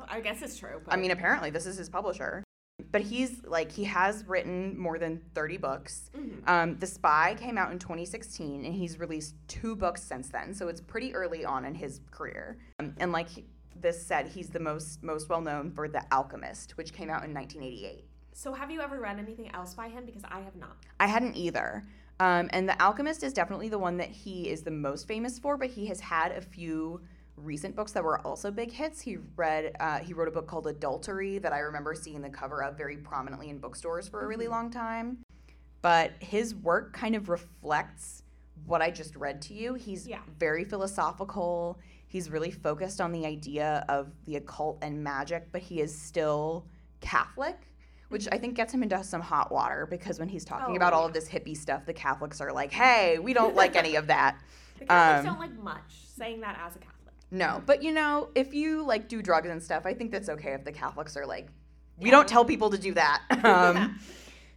I 0.08 0.20
guess 0.20 0.42
it's 0.42 0.56
true. 0.56 0.80
But 0.84 0.94
I 0.94 0.96
mean, 0.96 1.10
apparently, 1.10 1.50
this 1.50 1.66
is 1.66 1.76
his 1.76 1.88
publisher. 1.88 2.42
But 2.90 3.02
he's 3.02 3.42
like, 3.44 3.70
he 3.70 3.84
has 3.84 4.25
written 4.26 4.78
more 4.78 4.98
than 4.98 5.20
30 5.34 5.56
books. 5.58 6.10
Mhm. 6.16 6.48
Um, 6.48 6.78
the 6.78 6.87
Spy 6.87 7.34
came 7.38 7.58
out 7.58 7.72
in 7.72 7.78
2016, 7.78 8.64
and 8.64 8.75
he's 8.75 8.98
released 8.98 9.34
two 9.48 9.75
books 9.76 10.02
since 10.02 10.28
then. 10.28 10.54
So 10.54 10.68
it's 10.68 10.80
pretty 10.80 11.14
early 11.14 11.44
on 11.44 11.64
in 11.64 11.75
his 11.75 12.00
career. 12.10 12.58
Um, 12.78 12.94
and 12.98 13.12
like 13.12 13.28
this 13.76 14.04
said, 14.04 14.28
he's 14.28 14.50
the 14.50 14.60
most 14.60 15.02
most 15.02 15.28
well 15.28 15.40
known 15.40 15.70
for 15.70 15.88
The 15.88 16.02
Alchemist, 16.12 16.76
which 16.76 16.92
came 16.92 17.10
out 17.10 17.25
in 17.25 17.34
1988. 17.34 18.07
So 18.38 18.52
have 18.52 18.71
you 18.71 18.80
ever 18.80 19.00
read 19.00 19.18
anything 19.18 19.52
else 19.52 19.75
by 19.75 19.88
him? 19.88 20.04
Because 20.07 20.23
I 20.30 20.38
have 20.38 20.54
not. 20.54 20.76
I 21.00 21.09
hadn't 21.09 21.37
either. 21.37 21.85
Um, 22.21 22.49
and 22.52 22.68
The 22.68 22.80
Alchemist 22.80 23.25
is 23.25 23.33
definitely 23.33 23.68
the 23.68 23.80
one 23.80 23.97
that 23.97 24.11
he 24.11 24.49
is 24.49 24.62
the 24.62 24.71
most 24.71 25.09
famous 25.09 25.40
for, 25.40 25.57
but 25.57 25.71
he 25.71 25.87
has 25.87 25.99
had 25.99 26.30
a 26.30 26.40
few 26.40 27.00
recent 27.37 27.75
books 27.75 27.90
that 27.92 28.04
were 28.04 28.25
also 28.25 28.52
big 28.52 28.71
hits. 28.71 29.00
He 29.00 29.16
read, 29.35 29.75
uh, 29.80 29.99
he 29.99 30.12
wrote 30.14 30.28
a 30.28 30.30
book 30.30 30.47
called 30.47 30.68
Adultery 30.68 31.38
that 31.38 31.52
I 31.52 31.59
remember 31.59 31.97
seeing 31.97 32.21
the 32.21 32.30
cover 32.30 32.62
of 32.62 32.78
very 32.78 32.97
prominently 32.97 33.50
in 33.50 33.59
bookstores 33.59 34.09
for 34.09 34.21
a 34.25 34.26
really 34.28 34.47
Mhm. 34.47 34.50
long 34.50 34.71
time. 34.71 35.18
But 35.83 36.12
his 36.21 36.54
work 36.54 36.92
kind 36.92 37.16
of 37.16 37.28
reflects 37.28 38.23
what 38.66 38.83
I 38.83 38.92
just 38.92 39.16
read 39.16 39.42
to 39.42 39.54
you. 39.54 39.75
He's 39.75 40.07
Yeah. 40.07 40.23
very 40.38 40.64
philosophical. 40.64 41.80
He's 42.07 42.30
really 42.30 42.52
focused 42.52 43.00
on 43.00 43.11
the 43.11 43.26
idea 43.26 43.85
of 43.88 44.12
the 44.26 44.37
occult 44.37 44.78
and 44.83 45.02
magic, 45.02 45.50
but 45.50 45.62
he 45.62 45.80
is 45.80 45.97
still 45.97 46.66
Catholic, 47.00 47.67
which 48.08 48.26
I 48.32 48.38
think 48.38 48.54
gets 48.54 48.72
him 48.72 48.82
into 48.82 49.02
some 49.04 49.20
hot 49.20 49.52
water 49.52 49.86
because 49.88 50.18
when 50.18 50.28
he's 50.28 50.44
talking 50.44 50.74
Oh, 50.74 50.76
about 50.76 50.92
all 50.92 51.04
of 51.04 51.12
this 51.12 51.28
hippie 51.28 51.56
stuff, 51.56 51.84
the 51.86 51.92
Catholics 51.92 52.40
are 52.40 52.52
like, 52.52 52.72
hey, 52.72 53.18
we 53.18 53.32
don't 53.34 53.54
like 53.54 53.76
any 53.76 53.96
of 53.96 54.06
that. 54.08 54.38
The 54.78 54.84
Catholics 54.86 55.26
Um, 55.26 55.26
don't 55.26 55.40
like 55.40 55.58
much. 55.58 56.06
Saying 56.16 56.40
that 56.42 56.56
as 56.64 56.76
a 56.76 56.78
Catholic. 56.78 57.14
No, 57.32 57.60
but 57.66 57.82
you 57.82 57.92
know, 57.92 58.28
if 58.36 58.54
you 58.54 58.86
like 58.86 59.08
do 59.08 59.20
drugs 59.22 59.48
and 59.48 59.60
stuff, 59.62 59.84
I 59.86 59.92
think 59.92 60.12
that's 60.12 60.28
okay 60.28 60.52
if 60.52 60.64
the 60.64 60.70
Catholics 60.72 61.16
are 61.16 61.26
like, 61.26 61.48
we 61.98 62.06
Yeah. 62.06 62.12
don't 62.12 62.28
tell 62.28 62.44
people 62.44 62.70
to 62.70 62.78
do 62.78 62.94
that. 62.94 63.22
Um, 63.44 63.98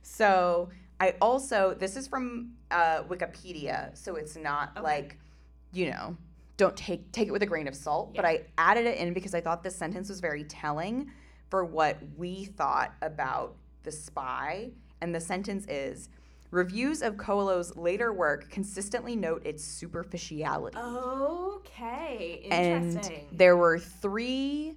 so 0.04 0.70
I 1.00 1.16
also, 1.22 1.76
this 1.78 1.96
is 1.96 2.08
from 2.08 2.52
uh, 2.70 3.04
Wikipedia, 3.04 3.98
so 3.98 4.16
it's 4.16 4.36
not 4.36 4.72
Okay. 4.78 4.84
like, 4.84 5.18
you 5.74 5.90
know, 5.90 6.16
don't 6.58 6.78
take 6.78 7.12
take 7.12 7.28
it 7.28 7.32
with 7.32 7.42
a 7.42 7.48
grain 7.48 7.68
of 7.68 7.76
salt. 7.76 8.14
But 8.16 8.24
I 8.26 8.42
added 8.58 8.86
it 8.86 8.98
in 9.00 9.14
because 9.14 9.34
I 9.34 9.42
thought 9.42 9.64
this 9.64 9.76
sentence 9.76 10.08
was 10.10 10.20
very 10.20 10.44
telling 10.44 11.10
for 11.52 11.66
what 11.66 12.00
we 12.18 12.46
thought 12.46 12.96
about 13.04 13.56
the 13.84 13.92
spy. 13.92 14.72
And 15.02 15.14
the 15.14 15.20
sentence 15.20 15.68
is. 15.68 16.10
Reviews 16.50 17.02
of 17.02 17.16
Coelho's 17.16 17.78
later 17.78 18.12
work 18.12 18.50
consistently 18.50 19.16
note 19.16 19.46
its 19.46 19.64
superficiality. 19.64 20.78
Okay, 20.78 22.42
interesting. 22.44 23.16
and 23.30 23.40
there 23.40 23.56
were 23.56 23.80
three 23.80 24.76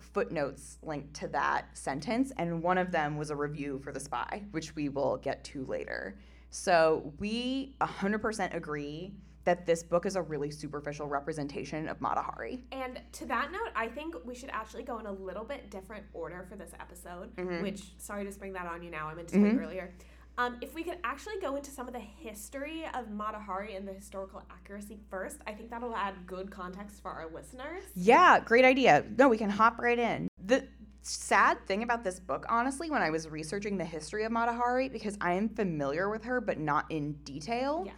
footnotes 0.00 0.78
linked 0.82 1.14
to 1.14 1.28
that 1.28 1.68
sentence, 1.72 2.32
and 2.36 2.62
one 2.62 2.76
of 2.76 2.90
them 2.90 3.16
was 3.16 3.30
a 3.30 3.36
review 3.36 3.78
for 3.82 3.92
The 3.92 4.00
Spy, 4.00 4.42
which 4.50 4.76
we 4.76 4.90
will 4.90 5.16
get 5.16 5.42
to 5.44 5.64
later. 5.64 6.18
So 6.50 7.12
we 7.18 7.74
100% 7.80 8.54
agree 8.54 9.14
that 9.46 9.64
this 9.64 9.82
book 9.82 10.04
is 10.06 10.16
a 10.16 10.22
really 10.22 10.50
superficial 10.50 11.06
representation 11.06 11.88
of 11.88 12.00
Mata 12.00 12.20
Hari. 12.20 12.64
and 12.72 13.00
to 13.12 13.24
that 13.26 13.50
note, 13.52 13.70
I 13.74 13.88
think 13.88 14.14
we 14.24 14.34
should 14.34 14.50
actually 14.50 14.82
go 14.82 14.98
in 14.98 15.06
a 15.06 15.12
little 15.12 15.44
bit 15.44 15.70
different 15.70 16.04
order 16.12 16.44
for 16.48 16.56
this 16.56 16.72
episode. 16.78 17.34
Mhm. 17.36 17.62
Which, 17.62 17.96
sorry 17.98 18.24
to 18.24 18.32
spring 18.32 18.52
that 18.54 18.66
on 18.66 18.82
you 18.82 18.90
now. 18.90 19.08
I 19.08 19.14
meant 19.14 19.28
to 19.28 19.38
tell 19.40 19.52
you 19.52 19.58
earlier. 19.60 19.94
Um, 20.38 20.58
if 20.60 20.74
we 20.74 20.82
could 20.82 20.98
actually 21.04 21.38
go 21.40 21.56
into 21.56 21.70
some 21.70 21.86
of 21.86 21.94
the 21.94 22.00
history 22.00 22.84
of 22.92 23.08
Mata 23.10 23.38
Hari 23.38 23.74
and 23.76 23.86
the 23.88 23.92
historical 23.94 24.42
accuracy 24.50 24.98
first, 25.08 25.38
I 25.46 25.52
think 25.52 25.70
that'll 25.70 25.94
add 25.96 26.14
good 26.26 26.50
context 26.50 27.00
for 27.00 27.10
our 27.10 27.28
listeners. 27.32 27.84
Yeah, 27.94 28.40
great 28.40 28.64
idea. 28.64 29.04
No, 29.16 29.28
we 29.28 29.38
can 29.38 29.48
hop 29.48 29.78
right 29.78 29.98
in. 29.98 30.28
The 30.44 30.66
sad 31.02 31.64
thing 31.66 31.82
about 31.84 32.02
this 32.04 32.18
book, 32.20 32.44
honestly, 32.50 32.90
when 32.90 33.00
I 33.00 33.10
was 33.10 33.28
researching 33.30 33.78
the 33.78 33.84
history 33.84 34.24
of 34.24 34.32
Mata 34.32 34.52
Hari, 34.52 34.88
because 34.90 35.16
I 35.20 35.32
am 35.34 35.48
familiar 35.48 36.10
with 36.10 36.24
her, 36.24 36.40
but 36.40 36.58
not 36.58 36.84
in 36.90 37.12
detail, 37.22 37.84
Yes. 37.86 37.94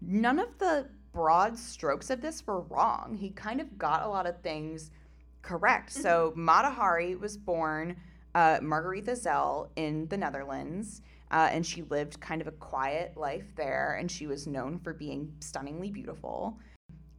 None 0.00 0.38
of 0.38 0.58
the 0.58 0.88
broad 1.12 1.58
strokes 1.58 2.10
of 2.10 2.20
this 2.20 2.46
were 2.46 2.60
wrong. 2.60 3.16
He 3.18 3.30
kind 3.30 3.60
of 3.60 3.78
got 3.78 4.02
a 4.02 4.08
lot 4.08 4.26
of 4.26 4.40
things 4.42 4.90
correct. 5.42 5.92
So 5.92 6.32
Mata 6.36 6.70
Hari 6.70 7.14
was 7.14 7.36
born 7.36 7.96
uh, 8.34 8.58
Margaretha 8.60 9.12
Zelle 9.12 9.68
in 9.76 10.06
the 10.08 10.16
Netherlands. 10.16 11.02
Uh, 11.30 11.48
and 11.52 11.66
she 11.66 11.82
lived 11.82 12.18
kind 12.20 12.40
of 12.40 12.46
a 12.46 12.52
quiet 12.52 13.14
life 13.14 13.44
there, 13.54 13.98
and 14.00 14.10
she 14.10 14.26
was 14.26 14.46
known 14.46 14.78
for 14.78 14.94
being 14.94 15.30
stunningly 15.40 15.90
beautiful. 15.90 16.58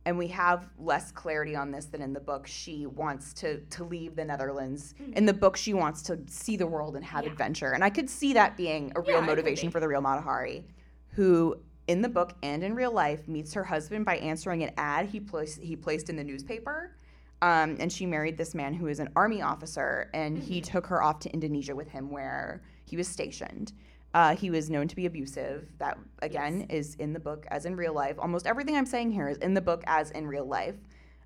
And 0.05 0.17
we 0.17 0.27
have 0.29 0.67
less 0.79 1.12
clarity 1.12 1.55
on 1.55 1.69
this 1.69 1.86
than 1.86 2.01
in 2.01 2.13
the 2.13 2.19
book. 2.19 2.48
She 2.48 2.88
wants 2.88 3.33
to 3.33 3.59
to 3.59 3.83
leave 3.83 4.15
the 4.15 4.25
Netherlands. 4.25 4.95
In 5.13 5.27
the 5.27 5.33
book, 5.33 5.55
she 5.55 5.75
wants 5.75 6.01
to 6.03 6.19
see 6.25 6.57
the 6.57 6.65
world 6.65 6.95
and 6.95 7.05
have 7.05 7.24
Yeah. 7.25 7.31
adventure. 7.33 7.74
And 7.74 7.83
I 7.83 7.91
could 7.91 8.09
see 8.09 8.33
that 8.33 8.57
being 8.57 8.91
a 8.95 9.01
real 9.01 9.19
could 9.19 9.27
motivation 9.27 9.69
for 9.69 9.79
the 9.79 9.88
real 9.88 10.01
Mata 10.01 10.21
Hari, 10.21 10.65
who 11.09 11.57
in 11.89 12.03
the 12.03 12.08
book 12.08 12.34
and 12.43 12.63
in 12.63 12.75
real 12.75 12.91
life 12.91 13.27
meets 13.27 13.51
her 13.55 13.63
husband 13.63 14.05
by 14.05 14.17
answering 14.17 14.62
an 14.62 14.72
ad 14.77 15.08
he 15.08 15.19
placed 15.19 15.60
he 15.60 15.75
placed 15.75 16.08
in 16.08 16.15
the 16.15 16.24
newspaper. 16.24 16.96
Um, 17.41 17.77
and 17.79 17.91
she 17.91 18.05
married 18.05 18.38
this 18.38 18.53
man 18.53 18.74
who 18.74 18.88
is 18.88 19.00
an 19.00 19.10
army 19.15 19.41
officer, 19.41 20.10
and 20.13 20.38
he 20.38 20.62
took 20.62 20.86
her 20.88 21.01
off 21.01 21.19
to 21.22 21.31
Indonesia 21.31 21.74
with 21.74 21.88
him, 21.88 22.12
where 22.12 22.62
he 22.86 22.98
was 22.98 23.08
stationed. 23.08 23.72
Uh, 24.13 24.36
he 24.36 24.50
was 24.50 24.69
known 24.69 24.88
to 24.89 24.96
be 24.96 25.05
abusive. 25.05 25.67
That 25.79 25.98
again 26.22 26.67
is 26.69 26.96
in 26.96 27.12
the 27.13 27.19
book 27.19 27.48
as 27.50 27.65
in 27.65 27.75
real 27.75 27.93
life. 27.93 28.17
Almost 28.19 28.46
everything 28.46 28.75
I'm 28.75 28.86
saying 28.86 29.12
here 29.12 29.27
is 29.27 29.38
in 29.38 29.55
the 29.55 29.62
book 29.62 29.84
as 29.88 30.12
in 30.12 30.27
real 30.27 30.46
life. 30.46 30.75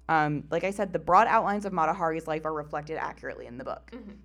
Um, 0.07 0.45
like 0.49 0.63
I 0.63 0.71
said, 0.71 0.93
the 0.93 0.99
broad 0.99 1.27
outlines 1.27 1.65
of 1.65 1.73
Mata 1.73 1.93
Hari's 1.93 2.27
life 2.27 2.45
are 2.45 2.53
reflected 2.53 2.97
accurately 2.97 3.47
in 3.47 3.57
the 3.57 3.63
book. 3.65 3.91
Mhm. 3.91 4.15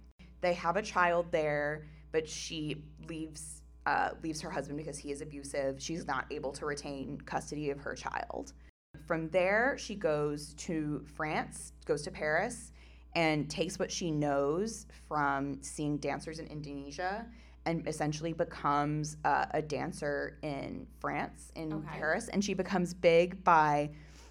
They 0.41 0.55
have 0.55 0.77
a 0.77 0.83
child 0.83 1.33
there, 1.33 1.87
but 2.13 2.29
she 2.29 2.85
leaves 3.09 3.58
uh, 3.89 4.11
leaves 4.23 4.41
her 4.43 4.51
husband 4.51 4.77
because 4.77 4.99
he 4.99 5.11
is 5.11 5.23
abusive. 5.23 5.81
She's 5.81 6.07
not 6.07 6.27
able 6.31 6.53
to 6.53 6.67
retain 6.67 7.19
custody 7.25 7.71
of 7.71 7.81
her 7.81 7.95
child. 7.95 8.53
From 9.07 9.31
there, 9.31 9.77
she 9.79 9.95
goes 9.95 10.53
to 10.55 11.03
France, 11.17 11.73
goes 11.87 12.03
to 12.03 12.11
Paris, 12.11 12.73
and 13.15 13.49
takes 13.49 13.79
what 13.79 13.91
she 13.91 14.11
knows 14.11 14.87
from 15.07 15.63
seeing 15.63 15.97
dancers 15.97 16.39
in 16.39 16.47
Indonesia 16.49 17.25
and 17.65 17.87
essentially 17.89 18.35
becomes 18.35 19.17
uh, 19.25 19.47
a 19.53 19.63
dancer 19.63 20.39
in 20.43 20.87
France, 21.01 21.51
in 21.55 21.73
Okay. 21.73 21.87
Paris. 21.99 22.29
And 22.29 22.45
she 22.45 22.53
becomes 22.53 22.93
big 22.93 23.43
by 23.43 23.91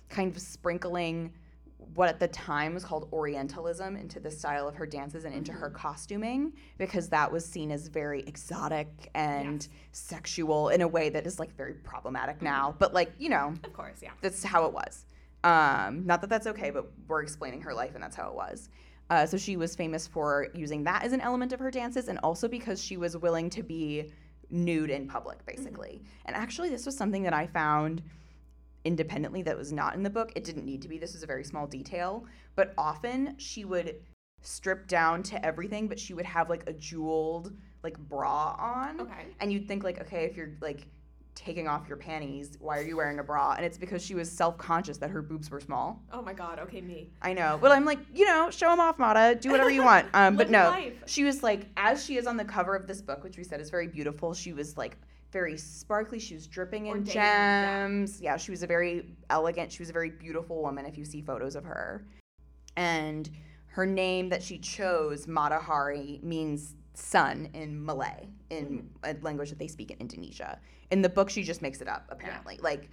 kind 0.10 0.36
of 0.36 0.40
sprinkling 0.40 1.34
what 1.78 2.10
at 2.10 2.20
the 2.20 2.28
time 2.28 2.74
was 2.74 2.84
called 2.84 3.08
Orientalism 3.14 3.96
into 3.96 4.20
the 4.20 4.32
style 4.32 4.68
of 4.68 4.76
her 4.76 4.86
dances 4.86 5.26
and 5.26 5.34
into 5.34 5.52
her 5.52 5.70
costuming 5.70 6.54
because 6.78 7.10
that 7.10 7.32
was 7.32 7.46
seen 7.46 7.72
as 7.72 7.88
very 7.88 8.22
exotic 8.22 9.10
and 9.14 9.62
Yes. 9.64 9.70
sexual 9.92 10.70
in 10.70 10.82
a 10.82 10.88
way 10.88 11.10
that 11.10 11.28
is 11.28 11.40
like 11.40 11.56
very 11.56 11.74
problematic 11.74 12.42
now. 12.42 12.76
But 12.80 12.94
like, 12.94 13.12
you 13.20 13.30
know, 13.30 13.54
Of 13.64 13.74
course, 13.74 14.00
yeah. 14.02 14.12
that's 14.22 14.44
how 14.44 14.66
it 14.66 14.74
was. 14.74 15.06
Um, 15.44 16.06
not 16.06 16.22
that 16.22 16.30
that's 16.30 16.48
okay, 16.48 16.72
but 16.72 16.92
we're 17.08 17.22
explaining 17.22 17.62
her 17.62 17.74
life 17.74 17.94
and 17.94 18.04
that's 18.04 18.16
how 18.16 18.30
it 18.30 18.36
was. 18.36 18.70
Uh, 19.10 19.26
so 19.26 19.38
she 19.38 19.56
was 19.56 19.76
famous 19.76 20.06
for 20.08 20.48
using 20.54 20.84
that 20.84 21.04
as 21.04 21.14
an 21.14 21.22
element 21.22 21.54
of 21.54 21.60
her 21.60 21.72
dances 21.72 22.08
and 22.10 22.20
also 22.20 22.48
because 22.48 22.84
she 22.84 22.98
was 22.98 23.16
willing 23.16 23.50
to 23.52 23.64
be 23.64 24.12
nude 24.50 24.90
in 24.90 25.08
public, 25.08 25.46
basically. 25.46 26.02
And 26.26 26.36
actually, 26.36 26.70
this 26.70 26.86
was 26.86 26.98
something 26.98 27.24
that 27.24 27.34
I 27.34 27.48
found 27.48 28.02
independently 28.86 29.42
that 29.44 29.58
was 29.58 29.72
not 29.72 29.96
in 29.96 30.04
the 30.04 30.10
book. 30.10 30.32
It 30.36 30.44
didn't 30.44 30.66
need 30.66 30.82
to 30.82 30.88
be. 30.88 30.98
This 30.98 31.16
is 31.16 31.24
a 31.24 31.28
very 31.28 31.44
small 31.44 31.68
detail. 31.68 32.26
But 32.56 32.74
often 32.78 33.36
she 33.38 33.66
would 33.66 33.96
strip 34.42 34.88
down 34.88 35.24
to 35.24 35.46
everything, 35.46 35.88
but 35.88 36.00
she 36.00 36.14
would 36.14 36.26
have 36.26 36.50
like 36.50 36.64
a 36.68 36.74
jeweled 36.74 37.54
like 37.84 37.98
bra 37.98 38.56
on. 38.60 39.02
Okay. 39.02 39.26
And 39.40 39.52
you'd 39.52 39.68
think 39.68 39.84
like, 39.84 40.00
okay, 40.02 40.26
if 40.26 40.36
you're 40.38 40.56
like 40.62 40.88
taking 41.36 41.68
off 41.68 41.88
your 41.88 41.98
panties, 41.98 42.58
why 42.60 42.80
are 42.80 42.84
you 42.84 42.98
wearing 42.98 43.20
a 43.20 43.24
bra? 43.24 43.54
And 43.54 43.66
it's 43.66 43.78
because 43.78 44.04
she 44.04 44.16
was 44.16 44.32
self-conscious 44.32 44.98
that 44.98 45.12
her 45.12 45.22
boobs 45.22 45.52
were 45.52 45.60
small. 45.60 46.02
Oh 46.12 46.22
my 46.22 46.34
god, 46.34 46.58
okay, 46.60 46.82
me. 46.82 47.12
I 47.22 47.34
know, 47.34 47.60
Well, 47.62 47.72
I'm 47.72 47.86
like, 47.86 48.00
you 48.14 48.26
know, 48.26 48.50
show 48.50 48.70
them 48.70 48.80
off, 48.80 48.98
Mata. 48.98 49.38
Do 49.40 49.52
whatever 49.52 49.70
you 49.70 49.84
want. 49.84 50.08
Um, 50.14 50.36
but 50.36 50.50
no, 50.50 50.70
life. 50.70 51.04
she 51.06 51.24
was 51.24 51.44
like, 51.44 51.68
as 51.78 52.04
she 52.04 52.18
is 52.18 52.26
on 52.26 52.38
the 52.38 52.46
cover 52.46 52.76
of 52.76 52.88
this 52.88 53.02
book, 53.02 53.24
which 53.24 53.38
we 53.38 53.44
said 53.44 53.62
is 53.62 53.70
very 53.70 53.88
beautiful. 53.88 54.34
She 54.34 54.52
was 54.52 54.78
like 54.78 54.98
very 55.32 55.58
sparkly. 55.58 56.20
She 56.20 56.34
was 56.34 56.48
dripping 56.48 56.86
in 56.86 56.92
Ordained, 56.92 57.16
yeah. 57.16 57.84
gems. 57.84 58.22
Yeah. 58.22 58.38
she 58.38 58.52
was 58.52 58.64
a 58.64 58.68
very 58.68 59.16
elegant. 59.30 59.72
She 59.72 59.80
was 59.80 59.90
a 59.90 59.94
very 59.94 60.10
beautiful 60.10 60.62
woman. 60.62 60.86
If 60.86 60.98
you 60.98 61.06
see 61.06 61.22
photos 61.22 61.56
of 61.56 61.64
her, 61.64 62.06
and 62.76 63.30
her 63.68 63.86
name 63.86 64.30
that 64.30 64.42
she 64.42 64.58
chose, 64.58 65.28
Mata 65.28 65.60
Hari, 65.60 66.20
means 66.24 66.76
sun 66.94 67.50
in 67.54 67.84
Malay, 67.86 68.28
in 68.50 68.66
hmm. 68.66 68.88
a 69.04 69.16
language 69.22 69.50
that 69.50 69.60
they 69.60 69.68
speak 69.68 69.92
in 69.92 69.98
Indonesia. 70.00 70.60
In 70.90 71.02
the 71.02 71.10
book, 71.10 71.30
she 71.30 71.44
just 71.44 71.62
makes 71.62 71.82
it 71.82 71.88
up. 71.88 72.06
Apparently, 72.10 72.60
like 72.62 72.90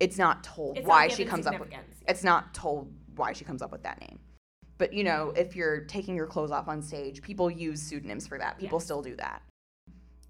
it's 0.00 0.18
not 0.18 0.42
told 0.44 0.78
It's 0.78 0.86
why 0.86 1.06
not 1.06 1.16
she 1.16 1.24
comes 1.24 1.46
up 1.46 1.58
with 1.58 1.70
it's 2.08 2.24
not 2.24 2.52
told 2.54 2.92
why 3.14 3.32
she 3.32 3.44
comes 3.44 3.62
up 3.62 3.72
with 3.72 3.82
that 3.82 4.00
name. 4.00 4.18
But 4.78 4.92
you 4.92 5.04
know, 5.04 5.32
if 5.36 5.56
you're 5.56 5.80
taking 5.84 6.14
your 6.16 6.26
clothes 6.26 6.50
off 6.50 6.68
on 6.68 6.82
stage, 6.82 7.22
people 7.22 7.50
use 7.50 7.80
pseudonyms 7.80 8.26
for 8.26 8.38
that. 8.38 8.58
People 8.58 8.78
Yes. 8.78 8.84
still 8.84 9.02
do 9.02 9.16
that. 9.16 9.42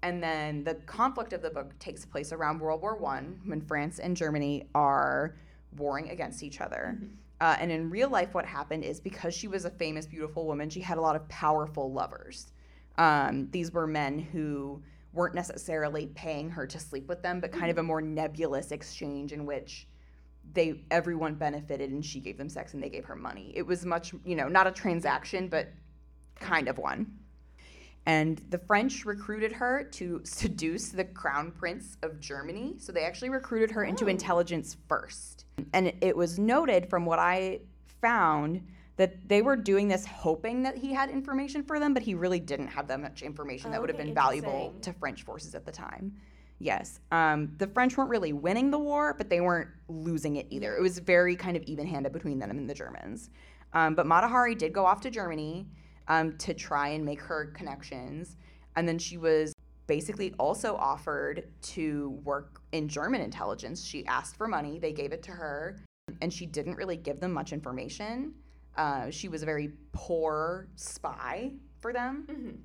And 0.07 0.23
then 0.23 0.63
the 0.63 0.75
conflict 0.75 1.33
of 1.33 1.41
the 1.41 1.49
book 1.49 1.77
takes 1.79 2.05
place 2.05 2.31
around 2.31 2.61
World 2.61 2.81
War 2.81 2.95
One, 2.95 3.41
when 3.43 3.59
France 3.59 3.99
and 3.99 4.15
Germany 4.15 4.69
are 4.73 5.35
warring 5.75 6.11
against 6.11 6.43
each 6.43 6.61
other. 6.61 6.97
Uh, 7.41 7.57
and 7.59 7.69
in 7.73 7.89
real 7.89 8.09
life, 8.09 8.33
what 8.33 8.45
happened 8.45 8.85
is 8.85 9.01
because 9.01 9.33
she 9.33 9.49
was 9.49 9.65
a 9.65 9.69
famous, 9.69 10.05
beautiful 10.05 10.45
woman, 10.45 10.69
she 10.69 10.79
had 10.79 10.97
a 10.97 11.01
lot 11.01 11.17
of 11.17 11.27
powerful 11.27 11.91
lovers. 11.91 12.53
Um, 12.97 13.49
these 13.51 13.73
were 13.73 13.85
men 13.85 14.17
who 14.17 14.81
weren't 15.11 15.35
necessarily 15.35 16.05
paying 16.15 16.49
her 16.51 16.65
to 16.65 16.79
sleep 16.79 17.09
with 17.09 17.21
them, 17.21 17.41
but 17.41 17.51
kind 17.51 17.69
of 17.69 17.77
a 17.77 17.83
more 17.83 17.99
nebulous 17.99 18.71
exchange 18.71 19.33
in 19.33 19.45
which 19.45 19.89
they 20.53 20.85
everyone 20.89 21.35
benefited 21.35 21.91
and 21.91 22.05
she 22.05 22.21
gave 22.21 22.37
them 22.37 22.47
sex 22.47 22.73
and 22.73 22.81
they 22.81 22.89
gave 22.89 23.03
her 23.03 23.17
money. 23.17 23.51
It 23.53 23.67
was 23.67 23.85
much, 23.85 24.13
you 24.23 24.37
know, 24.37 24.47
not 24.47 24.67
a 24.67 24.71
transaction, 24.71 25.49
but 25.49 25.67
kind 26.39 26.69
of 26.69 26.77
one. 26.77 27.11
And 28.07 28.41
the 28.51 28.57
French 28.57 29.03
recruited 29.05 29.51
her 29.51 29.83
to 29.91 30.21
seduce 30.23 30.89
the 30.89 31.03
crown 31.03 31.51
prince 31.51 31.97
of 32.01 32.19
Germany. 32.19 32.75
So 32.79 32.91
they 32.93 33.03
actually 33.03 33.29
recruited 33.29 33.69
her 33.71 33.83
into 33.83 34.05
Oh. 34.05 34.07
intelligence 34.07 34.77
first. 34.87 35.45
And 35.73 35.93
it 36.01 36.15
was 36.15 36.39
noted 36.39 36.89
from 36.89 37.05
what 37.05 37.19
I 37.19 37.59
found 38.01 38.65
that 38.95 39.27
they 39.27 39.41
were 39.43 39.55
doing 39.57 39.87
this 39.89 40.05
hoping 40.05 40.63
that 40.63 40.75
he 40.77 40.93
had 40.93 41.09
information 41.09 41.61
for 41.63 41.79
them, 41.79 41.93
but 41.93 42.01
he 42.01 42.15
really 42.15 42.39
didn't 42.39 42.67
have 42.67 42.87
that 42.87 42.99
much 43.01 43.21
information 43.21 43.69
that 43.71 43.79
would 43.81 43.89
have 43.89 43.97
Okay, 43.97 44.05
been 44.05 44.15
valuable 44.15 44.73
to 44.81 44.93
French 44.93 45.23
forces 45.23 45.53
at 45.53 45.65
the 45.65 45.71
time. 45.71 46.13
Yes. 46.59 46.99
Um, 47.11 47.51
the 47.57 47.67
French 47.67 47.95
weren't 47.97 48.09
really 48.09 48.33
winning 48.33 48.71
the 48.71 48.79
war, 48.79 49.13
but 49.15 49.29
they 49.29 49.41
weren't 49.41 49.69
losing 49.89 50.37
it 50.37 50.47
either. 50.49 50.75
It 50.75 50.81
was 50.81 50.97
very 50.97 51.35
kind 51.35 51.55
of 51.57 51.61
even 51.63 51.85
handed 51.85 52.11
between 52.13 52.39
them 52.39 52.49
and 52.49 52.67
the 52.67 52.73
Germans. 52.73 53.29
Um, 53.73 53.93
but 53.93 54.07
Mata 54.07 54.27
Hari 54.27 54.55
did 54.55 54.73
go 54.73 54.85
off 54.85 55.01
to 55.01 55.11
Germany 55.11 55.67
um, 56.07 56.37
to 56.37 56.53
try 56.53 56.89
and 56.89 57.03
make 57.05 57.21
her 57.21 57.47
connections. 57.55 58.35
And 58.75 58.87
then 58.87 58.97
she 58.99 59.17
was 59.17 59.53
basically 59.87 60.33
also 60.37 60.75
offered 60.75 61.47
to 61.61 62.19
work 62.23 62.61
in 62.71 62.87
German 62.87 63.21
intelligence. 63.21 63.83
She 63.85 64.05
asked 64.05 64.35
for 64.35 64.47
money, 64.47 64.79
they 64.79 64.91
gave 64.93 65.11
it 65.13 65.23
to 65.23 65.31
her, 65.31 65.79
and 66.21 66.31
she 66.31 66.45
didn't 66.45 66.75
really 66.75 66.97
give 66.97 67.19
them 67.19 67.31
much 67.31 67.53
information. 67.53 68.33
Uh, 68.75 69.09
she 69.09 69.27
was 69.27 69.41
a 69.43 69.45
very 69.45 69.71
poor 69.93 70.67
spy 70.75 71.53
for 71.79 71.93
them 71.93 72.25
Mhm. 72.29 72.57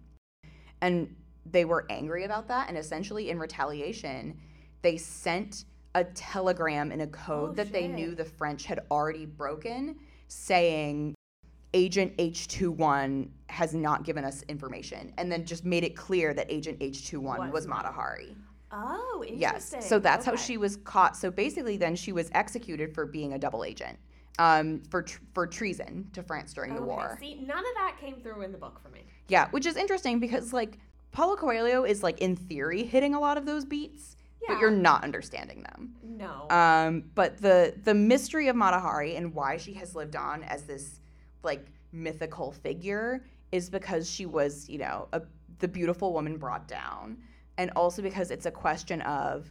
and 0.80 1.16
they 1.46 1.64
were 1.64 1.86
angry 1.90 2.24
about 2.24 2.48
that 2.48 2.68
and 2.68 2.76
essentially 2.78 3.30
in 3.30 3.38
retaliation 3.38 4.38
they 4.82 4.96
sent 4.96 5.64
a 5.94 6.04
telegram 6.04 6.90
in 6.92 7.00
a 7.02 7.06
code 7.06 7.50
Oh, 7.50 7.52
that 7.54 7.72
they 7.72 7.88
knew 7.88 8.14
the 8.14 8.24
french 8.24 8.64
had 8.64 8.80
already 8.90 9.26
broken 9.26 9.98
saying 10.28 11.14
agent 11.74 12.16
h21 12.18 13.28
has 13.48 13.74
not 13.74 14.04
given 14.04 14.24
us 14.24 14.42
information 14.48 15.12
and 15.18 15.30
then 15.30 15.44
just 15.44 15.64
made 15.64 15.84
it 15.84 15.96
clear 15.96 16.34
that 16.34 16.46
agent 16.50 16.78
h21 16.80 17.38
was, 17.38 17.52
Was 17.52 17.66
mata 17.66 17.88
hari 17.92 18.36
Oh, 18.74 19.22
Yes. 19.28 19.74
So 19.80 19.98
that's 19.98 20.24
how 20.24 20.34
she 20.34 20.56
was 20.56 20.76
caught. 20.76 21.14
So 21.14 21.30
basically, 21.30 21.76
then 21.76 21.94
she 21.94 22.10
was 22.10 22.30
executed 22.32 22.94
for 22.94 23.04
being 23.04 23.34
a 23.34 23.38
double 23.38 23.64
agent, 23.64 23.98
um, 24.38 24.80
for 24.90 25.02
tr- 25.02 25.20
for 25.34 25.46
treason 25.46 26.08
to 26.14 26.22
France 26.22 26.54
during 26.54 26.74
the 26.74 26.80
war. 26.80 27.18
See, 27.20 27.34
none 27.34 27.58
of 27.58 27.74
that 27.76 27.96
came 28.00 28.16
through 28.22 28.40
in 28.40 28.50
the 28.50 28.56
book 28.56 28.80
for 28.82 28.88
me. 28.88 29.00
Yeah, 29.28 29.48
which 29.50 29.66
is 29.66 29.76
interesting 29.76 30.20
because 30.20 30.54
like 30.54 30.78
Paulo 31.12 31.36
Coelho 31.36 31.84
is 31.84 32.02
like 32.02 32.20
in 32.20 32.34
theory 32.34 32.82
hitting 32.84 33.14
a 33.14 33.20
lot 33.20 33.36
of 33.36 33.44
those 33.44 33.66
beats, 33.66 34.16
Yeah. 34.40 34.54
but 34.54 34.58
you're 34.60 34.70
not 34.70 35.04
understanding 35.04 35.62
them. 35.64 35.94
No. 36.02 36.48
Um, 36.48 37.04
but 37.14 37.42
the 37.42 37.74
the 37.84 37.92
mystery 37.92 38.48
of 38.48 38.56
Matahari 38.56 39.18
and 39.18 39.34
why 39.34 39.58
she 39.58 39.74
has 39.74 39.94
lived 39.94 40.16
on 40.16 40.42
as 40.44 40.62
this 40.62 40.98
like 41.42 41.66
mythical 41.92 42.52
figure 42.52 43.24
is 43.50 43.68
because 43.68 44.10
she 44.10 44.26
was, 44.26 44.68
you 44.68 44.78
know, 44.78 45.08
a, 45.12 45.22
the 45.58 45.68
beautiful 45.68 46.12
woman 46.12 46.36
brought 46.38 46.66
down, 46.68 47.18
and 47.58 47.70
also 47.76 48.02
because 48.02 48.30
it's 48.30 48.46
a 48.46 48.50
question 48.50 49.00
of 49.02 49.50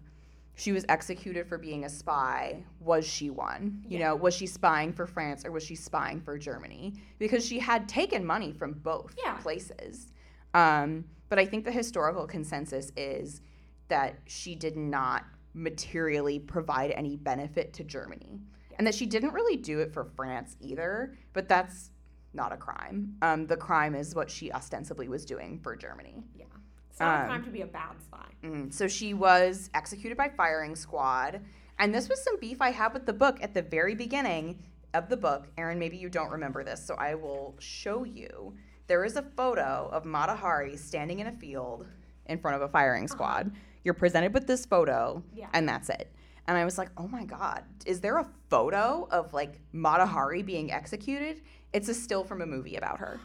she 0.56 0.72
was 0.72 0.86
executed 0.90 1.48
for 1.48 1.58
being 1.58 1.86
a 1.86 1.90
spy. 1.90 2.64
Was 2.82 3.06
she 3.08 3.30
one? 3.30 3.84
You 3.88 4.00
Yeah. 4.00 4.10
know, 4.10 4.16
was 4.16 4.34
she 4.36 4.46
spying 4.46 4.92
for 4.92 5.08
France 5.08 5.46
or 5.46 5.52
was 5.52 5.64
she 5.64 5.76
spying 5.76 6.20
for 6.20 6.38
Germany? 6.38 6.94
Because 7.20 7.46
she 7.46 7.58
had 7.60 7.88
taken 7.88 8.26
money 8.26 8.52
from 8.52 8.74
both 8.74 9.16
Yeah. 9.24 9.36
places. 9.38 10.12
Um, 10.54 11.06
but 11.30 11.40
I 11.40 11.46
think 11.46 11.64
the 11.64 11.72
historical 11.72 12.28
consensus 12.28 12.92
is 12.98 13.42
that 13.88 14.20
she 14.26 14.54
did 14.56 14.76
not 14.76 15.24
materially 15.54 16.40
provide 16.40 16.92
any 16.92 17.16
benefit 17.16 17.74
to 17.74 17.84
Germany. 17.86 18.42
And 18.78 18.88
that 18.88 18.96
she 18.96 19.06
didn't 19.06 19.34
really 19.34 19.58
do 19.58 19.80
it 19.80 19.94
for 19.94 20.06
France 20.16 20.56
either, 20.60 21.18
but 21.34 21.48
that's 21.48 21.92
not 22.34 22.52
a 22.52 22.58
crime. 22.58 23.16
Um, 23.22 23.46
the 23.48 23.58
crime 23.58 23.94
is 23.96 24.16
what 24.16 24.30
she 24.30 24.52
ostensibly 24.52 25.08
was 25.10 25.26
doing 25.26 25.60
for 25.62 25.76
Germany. 25.76 26.24
yeah. 26.36 26.46
It's 26.90 27.00
not 27.00 27.20
a 27.20 27.22
um, 27.22 27.28
crime 27.28 27.44
to 27.46 27.50
be 27.52 27.62
a 27.62 27.68
bad 27.68 28.02
spy. 28.04 28.26
Mm, 28.44 28.74
so 28.74 28.88
she 28.88 29.14
was 29.14 29.70
executed 29.74 30.18
by 30.18 30.30
firing 30.30 30.76
squad. 30.76 31.40
And 31.80 31.96
this 31.96 32.10
was 32.10 32.22
some 32.24 32.38
beef 32.40 32.62
I 32.62 32.72
had 32.72 32.94
with 32.94 33.06
the 33.06 33.14
book 33.14 33.40
at 33.42 33.54
the 33.54 33.62
very 33.62 33.96
beginning 33.96 34.60
of 34.94 35.08
the 35.10 35.16
book. 35.18 35.48
Erin, 35.58 35.80
maybe 35.80 35.96
you 35.98 36.10
don't 36.10 36.30
remember 36.32 36.64
this, 36.64 36.86
so 36.86 36.96
I 36.96 37.16
will 37.16 37.56
show 37.60 38.04
you. 38.04 38.54
There 38.88 39.06
is 39.06 39.16
a 39.16 39.22
photo 39.22 39.90
of 39.92 40.04
Mata 40.06 40.36
Hari 40.36 40.76
standing 40.76 41.20
in 41.20 41.28
a 41.28 41.32
field 41.32 41.88
in 42.26 42.38
front 42.40 42.56
of 42.56 42.62
a 42.62 42.68
firing 42.68 43.08
squad. 43.08 43.52
You're 43.84 43.94
presented 43.94 44.34
with 44.34 44.46
this 44.48 44.66
photo, 44.66 45.24
Yeah. 45.34 45.48
and 45.54 45.68
that's 45.68 45.90
it. 45.90 46.14
And 46.52 46.58
I 46.58 46.66
was 46.66 46.78
like, 46.78 46.90
oh 46.98 47.08
my 47.08 47.24
God, 47.24 47.64
is 47.86 48.02
there 48.02 48.18
a 48.18 48.28
photo 48.50 49.08
of 49.10 49.34
like 49.34 49.62
Mata 49.72 50.06
Hari 50.06 50.44
being 50.44 50.70
executed? 50.70 51.44
It's 51.72 51.88
a 51.88 51.94
still 51.94 52.26
from 52.26 52.42
a 52.42 52.46
movie 52.46 52.76
about 52.76 53.00
her. 53.00 53.22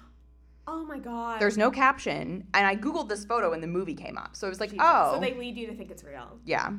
Oh 0.69 0.85
my 0.85 1.01
god. 1.01 1.41
There's 1.41 1.59
no 1.59 1.73
caption. 1.73 2.47
And 2.55 2.65
I 2.65 2.77
Googled 2.77 3.09
this 3.09 3.25
photo 3.25 3.53
and 3.53 3.61
the 3.61 3.67
movie 3.67 3.97
came 3.97 4.17
up. 4.17 4.37
So 4.37 4.47
I 4.47 4.49
was 4.49 4.61
like, 4.61 4.71
Jesus. 4.71 4.87
oh. 4.89 5.15
So 5.15 5.21
they 5.21 5.35
lead 5.35 5.57
you 5.57 5.67
to 5.67 5.75
think 5.75 5.91
it's 5.91 6.05
real. 6.05 6.39
Yeah. 6.45 6.71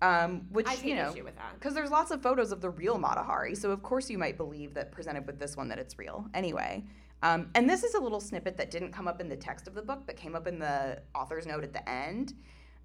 Um, 0.00 0.46
which, 0.48 0.66
I 0.66 0.76
take 0.76 0.84
you 0.86 0.94
know, 0.94 1.10
issue 1.10 1.24
with 1.24 1.36
that. 1.36 1.52
because 1.58 1.74
there's 1.74 1.90
lots 1.90 2.10
of 2.10 2.22
photos 2.22 2.52
of 2.52 2.62
the 2.62 2.70
real 2.70 2.98
Matahari, 2.98 3.54
so 3.54 3.70
of 3.70 3.82
course 3.82 4.08
you 4.08 4.16
might 4.16 4.38
believe 4.38 4.72
that 4.72 4.92
presented 4.92 5.26
with 5.26 5.38
this 5.38 5.58
one 5.58 5.68
that 5.68 5.78
it's 5.78 5.98
real. 5.98 6.26
Anyway, 6.32 6.84
um, 7.22 7.50
and 7.54 7.68
this 7.68 7.84
is 7.84 7.92
a 7.92 8.00
little 8.00 8.18
snippet 8.18 8.56
that 8.56 8.70
didn't 8.70 8.92
come 8.92 9.06
up 9.06 9.20
in 9.20 9.28
the 9.28 9.36
text 9.36 9.68
of 9.68 9.74
the 9.74 9.82
book, 9.82 10.04
but 10.06 10.16
came 10.16 10.34
up 10.34 10.46
in 10.46 10.58
the 10.58 11.02
author's 11.14 11.44
note 11.44 11.64
at 11.64 11.74
the 11.74 11.86
end. 11.86 12.32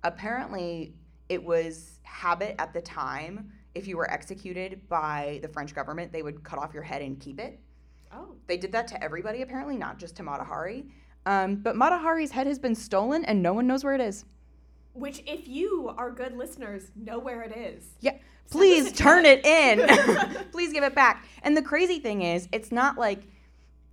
Apparently, 0.03 0.93
it 1.29 1.43
was 1.43 1.99
habit 2.03 2.55
at 2.59 2.73
the 2.73 2.81
time. 2.81 3.51
If 3.75 3.87
you 3.87 3.97
were 3.97 4.09
executed 4.11 4.87
by 4.89 5.39
the 5.41 5.47
French 5.47 5.75
government, 5.75 6.11
they 6.11 6.23
would 6.23 6.43
cut 6.43 6.59
off 6.59 6.73
your 6.73 6.83
head 6.83 7.01
and 7.01 7.19
keep 7.19 7.39
it. 7.39 7.59
Oh. 8.11 8.29
They 8.47 8.57
did 8.57 8.71
that 8.71 8.87
to 8.89 9.03
everybody, 9.03 9.41
apparently, 9.41 9.77
not 9.77 9.99
just 9.99 10.15
to 10.17 10.23
Matahari. 10.23 10.89
Um, 11.25 11.57
but 11.57 11.75
Matahari's 11.75 12.31
head 12.31 12.47
has 12.47 12.57
been 12.57 12.73
stolen, 12.73 13.25
and 13.25 13.43
no 13.43 13.53
one 13.53 13.67
knows 13.67 13.83
where 13.83 13.93
it 13.93 14.01
is. 14.01 14.25
Which, 14.93 15.21
if 15.27 15.47
you 15.47 15.93
are 15.97 16.09
good 16.09 16.35
listeners, 16.35 16.91
know 16.95 17.19
where 17.19 17.43
it 17.43 17.55
is. 17.55 17.85
Yeah. 17.99 18.17
Please 18.49 18.93
turn 18.93 19.25
it 19.25 19.45
in. 19.45 19.85
Please 20.51 20.71
give 20.71 20.83
it 20.83 20.95
back. 20.95 21.25
And 21.43 21.55
the 21.55 21.61
crazy 21.61 21.99
thing 21.99 22.21
is, 22.21 22.47
it's 22.53 22.71
not 22.71 22.97
like 22.97 23.23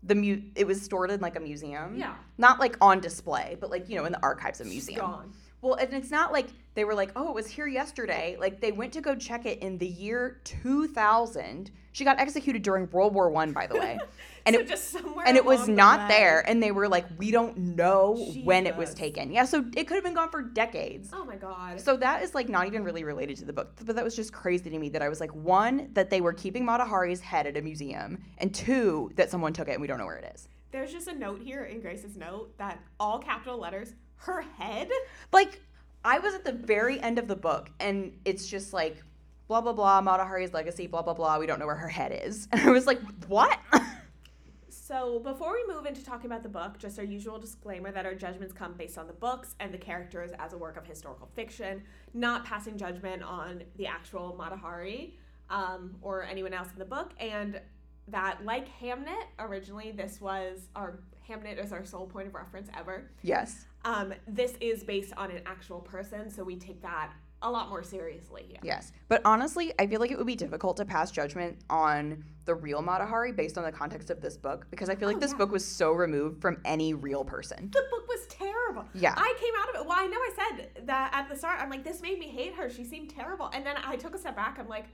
the 0.05 0.14
mu- 0.14 0.42
it 0.55 0.66
was 0.66 0.81
stored 0.81 1.11
in 1.11 1.20
like 1.20 1.37
a 1.37 1.40
museum. 1.40 1.97
Yeah. 1.97 2.14
Not 2.38 2.61
like 2.61 2.77
on 2.81 3.01
display, 3.01 3.57
but 3.61 3.70
like, 3.70 3.88
you 3.88 3.97
know, 3.97 4.05
in 4.05 4.12
the 4.12 4.23
archives 4.23 4.61
of 4.61 4.66
It's 4.66 4.75
museum. 4.75 5.01
Gone. 5.01 5.33
Well, 5.64 5.77
and 5.77 5.94
it's 5.94 6.11
not 6.11 6.31
like 6.31 6.48
they 6.74 6.85
were 6.85 6.94
like, 6.94 7.11
"Oh, 7.16 7.29
it 7.31 7.35
was 7.35 7.46
here 7.46 7.66
yesterday." 7.66 8.37
Like 8.38 8.61
they 8.61 8.70
went 8.70 8.92
to 8.92 9.00
go 9.00 9.14
check 9.14 9.46
it 9.46 9.61
in 9.61 9.79
the 9.79 9.87
year 9.87 10.42
2000. 10.44 11.70
She 11.92 12.05
got 12.05 12.18
executed 12.20 12.62
during 12.62 12.90
World 12.90 13.14
War 13.14 13.31
1, 13.31 13.53
by 13.53 13.66
the 13.66 13.74
way. 13.74 13.98
And 14.46 14.55
so 14.55 14.61
it 14.61 14.68
just 14.68 14.90
somewhere 14.90 15.27
and 15.27 15.38
it 15.38 15.44
was 15.46 15.64
the 15.64 15.72
not 15.72 16.07
there 16.07 16.46
and 16.46 16.62
they 16.62 16.70
were 16.70 16.87
like, 16.87 17.07
"We 17.16 17.31
don't 17.31 17.57
know 17.57 18.14
when 18.44 18.66
it 18.66 18.77
was 18.77 18.92
taken." 18.92 19.33
Yeah, 19.33 19.46
so 19.46 19.64
it 19.74 19.87
could 19.87 19.94
have 19.94 20.05
been 20.05 20.12
gone 20.12 20.29
for 20.29 20.42
decades. 20.42 21.09
Oh 21.14 21.24
my 21.24 21.37
god. 21.37 21.81
So 21.81 21.96
that 21.96 22.22
is 22.22 22.35
like 22.35 22.50
not 22.50 22.66
even 22.66 22.85
really 22.85 23.05
related 23.05 23.38
to 23.38 23.46
the 23.46 23.55
book, 23.55 23.72
but 23.87 23.96
that 23.96 24.05
was 24.05 24.14
just 24.14 24.35
crazy 24.35 24.68
to 24.68 24.79
me 24.79 24.90
that 24.90 25.00
I 25.00 25.09
was 25.09 25.18
like, 25.18 25.35
one, 25.35 25.88
that 25.94 26.11
they 26.11 26.20
were 26.20 26.35
keeping 26.35 26.66
Matahari's 26.66 27.22
head 27.22 27.46
at 27.46 27.57
a 27.57 27.62
museum, 27.62 28.22
and 28.37 28.55
two, 28.55 29.11
that 29.14 29.31
someone 29.31 29.55
took 29.55 29.68
it 29.68 29.72
and 29.72 29.81
we 29.81 29.87
don't 29.87 29.96
know 29.96 30.05
where 30.05 30.18
it 30.18 30.31
is. 30.35 30.46
There's 30.72 30.92
just 30.92 31.09
a 31.09 31.14
note 31.16 31.40
here 31.40 31.64
in 31.64 31.81
Grace's 31.81 32.16
note 32.16 32.59
that 32.59 32.81
all 33.00 33.20
capital 33.20 33.59
letters, 33.59 33.94
her 34.16 34.42
head. 34.42 34.88
Like, 35.33 35.61
I 36.05 36.18
was 36.18 36.35
at 36.35 36.44
the 36.44 36.53
very 36.53 37.00
end 37.00 37.18
of 37.18 37.29
the 37.29 37.37
book, 37.37 37.70
and 37.81 38.12
it's 38.24 38.46
just 38.46 38.72
like, 38.72 39.03
blah 39.48 39.61
blah 39.61 39.72
blah, 39.72 40.00
Matahari's 40.03 40.53
legacy, 40.53 40.87
blah 40.87 41.03
blah 41.03 41.14
blah. 41.14 41.38
We 41.38 41.46
don't 41.46 41.59
know 41.59 41.66
where 41.66 41.74
her 41.74 41.88
head 41.88 42.20
is. 42.24 42.48
And 42.53 42.61
I 42.68 42.70
was 42.70 42.87
like, 42.87 43.00
what? 43.27 43.59
So, 44.68 45.18
before 45.20 45.55
we 45.55 45.64
move 45.72 45.87
into 45.87 46.05
talking 46.05 46.27
about 46.27 46.42
the 46.42 46.48
book, 46.50 46.79
just 46.79 46.98
our 46.98 47.05
usual 47.05 47.38
disclaimer 47.38 47.90
that 47.90 48.05
our 48.05 48.14
judgments 48.14 48.53
come 48.53 48.74
based 48.74 48.98
on 48.98 49.07
the 49.07 49.14
books 49.14 49.55
and 49.59 49.72
the 49.72 49.79
characters 49.79 50.31
as 50.38 50.53
a 50.53 50.59
work 50.59 50.77
of 50.77 50.87
historical 50.87 51.27
fiction, 51.35 51.83
not 52.12 52.44
passing 52.44 52.77
judgment 52.77 53.22
on 53.22 53.62
the 53.77 53.87
actual 53.87 54.37
Matahari 54.38 55.12
um, 55.48 55.96
or 56.03 56.22
anyone 56.22 56.53
else 56.53 56.68
in 56.70 56.79
the 56.79 56.85
book. 56.85 57.12
And 57.18 57.62
that, 58.09 58.44
like 58.44 58.68
Hamnet, 58.79 59.24
originally 59.38 59.90
this 59.90 60.20
was 60.20 60.68
our 60.77 60.98
Hamnet 61.29 61.63
is 61.63 61.73
our 61.73 61.85
sole 61.85 62.07
point 62.07 62.27
of 62.29 62.35
reference 62.35 62.69
ever. 62.79 63.11
yes. 63.23 63.67
Um, 63.87 64.15
this 64.27 64.55
is 64.63 64.83
based 64.83 65.13
on 65.19 65.31
an 65.31 65.43
actual 65.45 65.81
person, 65.81 66.31
so 66.31 66.43
we 66.43 66.57
take 66.57 66.81
that 66.81 67.13
a 67.43 67.51
lot 67.51 67.69
more 67.69 67.83
seriously 67.83 68.47
here. 68.49 68.59
Yes. 68.63 68.93
But 69.09 69.21
honestly, 69.27 69.75
I 69.79 69.87
feel 69.87 70.01
like 70.01 70.11
it 70.11 70.17
would 70.17 70.27
be 70.27 70.37
difficult 70.37 70.79
to 70.79 70.87
pass 70.87 71.11
judgment 71.11 71.59
on 71.69 72.25
the 72.47 72.55
real 72.55 72.83
Matahari 72.83 73.37
based 73.37 73.59
on 73.59 73.65
the 73.65 73.73
context 73.73 74.09
of 74.09 74.23
this 74.23 74.39
book 74.39 74.67
because 74.71 74.89
I 74.89 74.95
feel 74.95 75.07
like 75.09 75.19
Oh, 75.19 75.21
this 75.21 75.33
yeah. 75.33 75.37
book 75.37 75.53
was 75.53 75.63
so 75.67 75.93
removed 75.93 76.41
from 76.41 76.57
any 76.65 76.95
real 76.95 77.23
person. 77.27 77.69
The 77.75 77.85
book 77.91 78.09
was 78.09 78.27
terrible. 78.31 78.87
Yeah. 78.95 79.13
I 79.19 79.35
came 79.39 79.53
out 79.61 79.69
of 79.75 79.83
it. 79.83 79.87
Well, 79.87 79.99
I 80.01 80.07
know 80.07 80.17
I 80.17 80.31
said 80.57 80.87
that 80.87 81.11
at 81.13 81.29
the 81.29 81.37
start. 81.37 81.61
I'm 81.61 81.69
like, 81.69 81.85
this 81.85 82.01
made 82.01 82.19
me 82.19 82.29
hate 82.29 82.55
her. 82.55 82.71
She 82.71 82.85
seemed 82.85 83.11
terrible. 83.11 83.51
And 83.53 83.67
then 83.67 83.77
I 83.85 83.97
took 83.97 84.15
a 84.15 84.19
step 84.19 84.35
back. 84.35 84.59
I'm 84.59 84.69
like, 84.69 84.87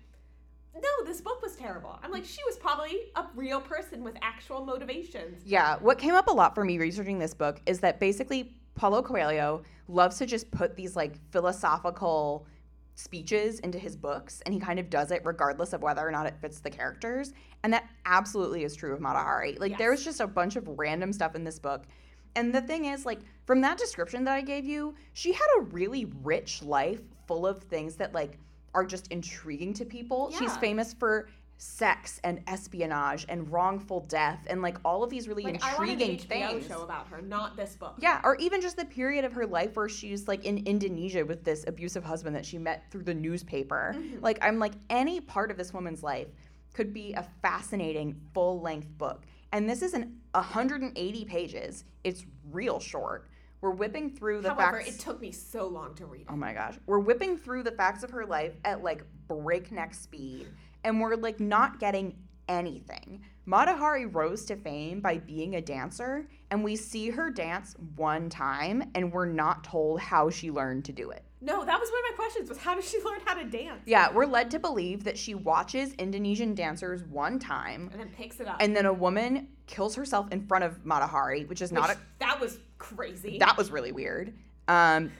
no, 0.74 1.04
this 1.04 1.20
book 1.20 1.42
was 1.42 1.56
terrible. 1.56 1.98
I'm 2.02 2.10
like, 2.10 2.24
she 2.24 2.42
was 2.46 2.56
probably 2.56 2.98
a 3.16 3.24
real 3.34 3.60
person 3.60 4.02
with 4.04 4.16
actual 4.22 4.64
motivations. 4.64 5.42
Yeah, 5.44 5.76
what 5.80 5.98
came 5.98 6.14
up 6.14 6.28
a 6.28 6.32
lot 6.32 6.54
for 6.54 6.64
me 6.64 6.78
researching 6.78 7.18
this 7.18 7.34
book 7.34 7.60
is 7.66 7.80
that 7.80 7.98
basically 8.00 8.54
Paulo 8.74 9.02
Coelho 9.02 9.62
loves 9.88 10.18
to 10.18 10.26
just 10.26 10.50
put 10.50 10.76
these 10.76 10.96
like 10.96 11.14
philosophical 11.32 12.46
speeches 12.94 13.60
into 13.60 13.78
his 13.78 13.96
books, 13.96 14.42
and 14.44 14.54
he 14.54 14.60
kind 14.60 14.78
of 14.78 14.90
does 14.90 15.10
it 15.10 15.22
regardless 15.24 15.72
of 15.72 15.82
whether 15.82 16.06
or 16.06 16.10
not 16.10 16.26
it 16.26 16.34
fits 16.40 16.60
the 16.60 16.70
characters. 16.70 17.32
And 17.62 17.72
that 17.72 17.88
absolutely 18.06 18.64
is 18.64 18.74
true 18.76 18.92
of 18.92 19.00
Matahari. 19.00 19.58
Like, 19.58 19.70
Yes. 19.70 19.78
there 19.78 19.90
was 19.90 20.04
just 20.04 20.20
a 20.20 20.26
bunch 20.26 20.56
of 20.56 20.66
random 20.78 21.12
stuff 21.12 21.34
in 21.34 21.44
this 21.44 21.58
book. 21.58 21.84
And 22.36 22.54
the 22.54 22.60
thing 22.60 22.84
is, 22.86 23.04
like, 23.04 23.20
from 23.44 23.60
that 23.62 23.76
description 23.76 24.24
that 24.24 24.34
I 24.34 24.40
gave 24.40 24.64
you, 24.64 24.94
she 25.14 25.32
had 25.32 25.46
a 25.58 25.62
really 25.62 26.06
rich 26.22 26.62
life 26.62 27.00
full 27.26 27.46
of 27.46 27.62
things 27.64 27.96
that, 27.96 28.12
like, 28.14 28.38
are 28.74 28.84
just 28.84 29.08
intriguing 29.08 29.74
to 29.74 29.84
people. 29.84 30.32
She's 30.38 30.56
famous 30.58 30.92
for 30.94 31.28
sex 31.62 32.20
and 32.24 32.40
espionage 32.46 33.26
and 33.28 33.50
wrongful 33.52 34.00
death 34.08 34.46
and 34.48 34.62
like 34.62 34.78
all 34.82 35.04
of 35.04 35.10
these 35.10 35.28
really 35.28 35.42
Like, 35.42 35.56
intriguing 35.56 36.16
things. 36.16 36.66
show 36.66 36.82
about 36.82 37.06
her, 37.08 37.20
not 37.20 37.54
this 37.54 37.76
book. 37.76 37.96
Yeah, 37.98 38.20
or 38.24 38.36
even 38.36 38.62
just 38.62 38.78
the 38.78 38.86
period 38.86 39.26
of 39.26 39.34
her 39.34 39.46
life 39.46 39.76
where 39.76 39.88
she's 39.88 40.26
like 40.26 40.46
in 40.46 40.66
Indonesia 40.66 41.22
with 41.22 41.44
this 41.44 41.64
abusive 41.66 42.02
husband 42.02 42.34
that 42.34 42.46
she 42.46 42.56
met 42.56 42.90
through 42.90 43.02
the 43.02 43.12
newspaper. 43.12 43.94
Mm-hmm. 43.94 44.24
Like, 44.24 44.38
I'm 44.40 44.58
like, 44.58 44.72
any 44.88 45.20
part 45.20 45.50
of 45.50 45.58
this 45.58 45.74
woman's 45.74 46.02
life 46.02 46.28
could 46.72 46.94
be 46.94 47.12
a 47.12 47.26
fascinating 47.42 48.18
full 48.32 48.62
length 48.62 48.96
book. 48.96 49.26
And 49.52 49.68
this 49.68 49.82
is 49.82 49.92
an 49.92 50.18
180 50.32 51.24
pages. 51.26 51.84
It's 52.04 52.24
real 52.50 52.80
short. 52.80 53.28
We're 53.60 53.70
whipping 53.70 54.10
through 54.10 54.40
the 54.42 54.54
However, 54.54 54.78
facts. 54.80 54.96
it 54.96 55.00
took 55.00 55.20
me 55.20 55.32
so 55.32 55.66
long 55.66 55.94
to 55.96 56.06
read 56.06 56.26
oh 56.28 56.32
it. 56.32 56.34
Oh 56.34 56.38
my 56.38 56.52
gosh. 56.54 56.74
We're 56.86 56.98
whipping 56.98 57.36
through 57.36 57.62
the 57.64 57.72
facts 57.72 58.02
of 58.02 58.10
her 58.10 58.24
life 58.24 58.52
at 58.64 58.82
like 58.82 59.04
breakneck 59.28 59.94
speed, 59.94 60.46
and 60.84 61.00
we're 61.00 61.16
like 61.16 61.40
not 61.40 61.78
getting 61.78 62.16
anything. 62.48 63.22
Matahari 63.46 64.12
rose 64.12 64.44
to 64.46 64.56
fame 64.56 65.00
by 65.00 65.18
being 65.18 65.56
a 65.56 65.60
dancer, 65.60 66.28
and 66.50 66.62
we 66.62 66.76
see 66.76 67.10
her 67.10 67.30
dance 67.30 67.74
one 67.96 68.28
time, 68.28 68.90
and 68.94 69.12
we're 69.12 69.26
not 69.26 69.64
told 69.64 70.00
how 70.00 70.30
she 70.30 70.50
learned 70.50 70.84
to 70.86 70.92
do 70.92 71.10
it. 71.10 71.24
No, 71.42 71.64
that 71.64 71.80
was 71.80 71.88
one 71.90 71.98
of 72.00 72.10
my 72.10 72.16
questions 72.16 72.48
was 72.48 72.58
how 72.58 72.74
did 72.74 72.84
she 72.84 73.00
learn 73.04 73.20
how 73.24 73.34
to 73.34 73.44
dance? 73.44 73.80
Yeah, 73.86 74.12
we're 74.12 74.26
led 74.26 74.50
to 74.52 74.58
believe 74.58 75.04
that 75.04 75.16
she 75.18 75.34
watches 75.34 75.94
Indonesian 75.94 76.54
dancers 76.54 77.02
one 77.04 77.38
time, 77.38 77.88
And 77.92 78.00
then 78.00 78.10
picks 78.10 78.40
it 78.40 78.46
up. 78.46 78.56
and 78.60 78.76
then 78.76 78.86
a 78.86 78.92
woman 78.92 79.48
kills 79.70 79.94
herself 79.94 80.30
in 80.32 80.46
front 80.46 80.64
of 80.64 80.84
Matahari, 80.84 81.48
which 81.48 81.62
is 81.62 81.70
not 81.72 81.90
a 81.90 81.96
that 82.18 82.38
was 82.40 82.58
crazy. 82.78 83.38
that 83.38 83.56
was 83.56 83.70
really 83.70 83.92
weird. 83.92 84.34
Um, 84.68 85.10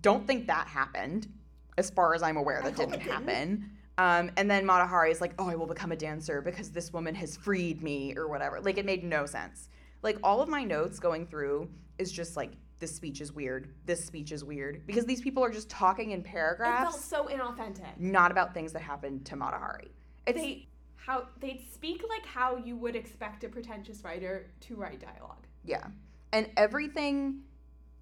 don't 0.00 0.26
think 0.26 0.46
that 0.46 0.68
happened, 0.68 1.28
as 1.76 1.90
far 1.90 2.14
as 2.14 2.22
I'm 2.22 2.36
aware. 2.36 2.62
That 2.62 2.76
didn't, 2.76 2.92
didn't. 2.92 3.10
happen. 3.10 3.70
Um, 3.98 4.30
and 4.36 4.48
then 4.48 4.64
Matahari 4.64 5.10
is 5.10 5.20
like, 5.20 5.34
"Oh, 5.38 5.48
I 5.48 5.56
will 5.56 5.66
become 5.66 5.90
a 5.90 5.96
dancer 5.96 6.40
because 6.40 6.70
this 6.70 6.92
woman 6.92 7.14
has 7.16 7.36
freed 7.36 7.82
me," 7.82 8.14
or 8.16 8.28
whatever. 8.28 8.60
Like 8.60 8.78
it 8.78 8.86
made 8.86 9.02
no 9.02 9.26
sense. 9.26 9.68
Like 10.02 10.16
all 10.22 10.40
of 10.40 10.48
my 10.48 10.62
notes 10.62 11.00
going 11.00 11.26
through 11.26 11.68
is 11.98 12.12
just 12.12 12.36
like 12.36 12.52
this 12.78 12.94
speech 12.94 13.20
is 13.20 13.32
weird. 13.32 13.74
This 13.84 14.04
speech 14.04 14.30
is 14.30 14.44
weird 14.44 14.86
because 14.86 15.04
these 15.04 15.20
people 15.20 15.44
are 15.44 15.50
just 15.50 15.68
talking 15.68 16.12
in 16.12 16.22
paragraphs. 16.22 16.94
It 16.94 16.98
felt 17.00 17.02
so 17.02 17.36
inauthentic. 17.36 17.98
not 17.98 18.30
about 18.30 18.54
things 18.54 18.72
that 18.74 18.82
happened 18.82 19.24
to 19.26 19.34
Matahari. 19.36 19.88
It's 20.26 20.40
They 20.40 20.68
how 21.08 21.26
they 21.40 21.58
speak 21.72 22.04
like 22.06 22.26
how 22.26 22.56
you 22.56 22.76
would 22.76 22.94
expect 22.94 23.42
a 23.42 23.48
pretentious 23.48 24.04
writer 24.04 24.50
to 24.60 24.76
write 24.76 25.00
dialogue. 25.00 25.46
Yeah. 25.64 25.86
And 26.34 26.50
everything 26.58 27.40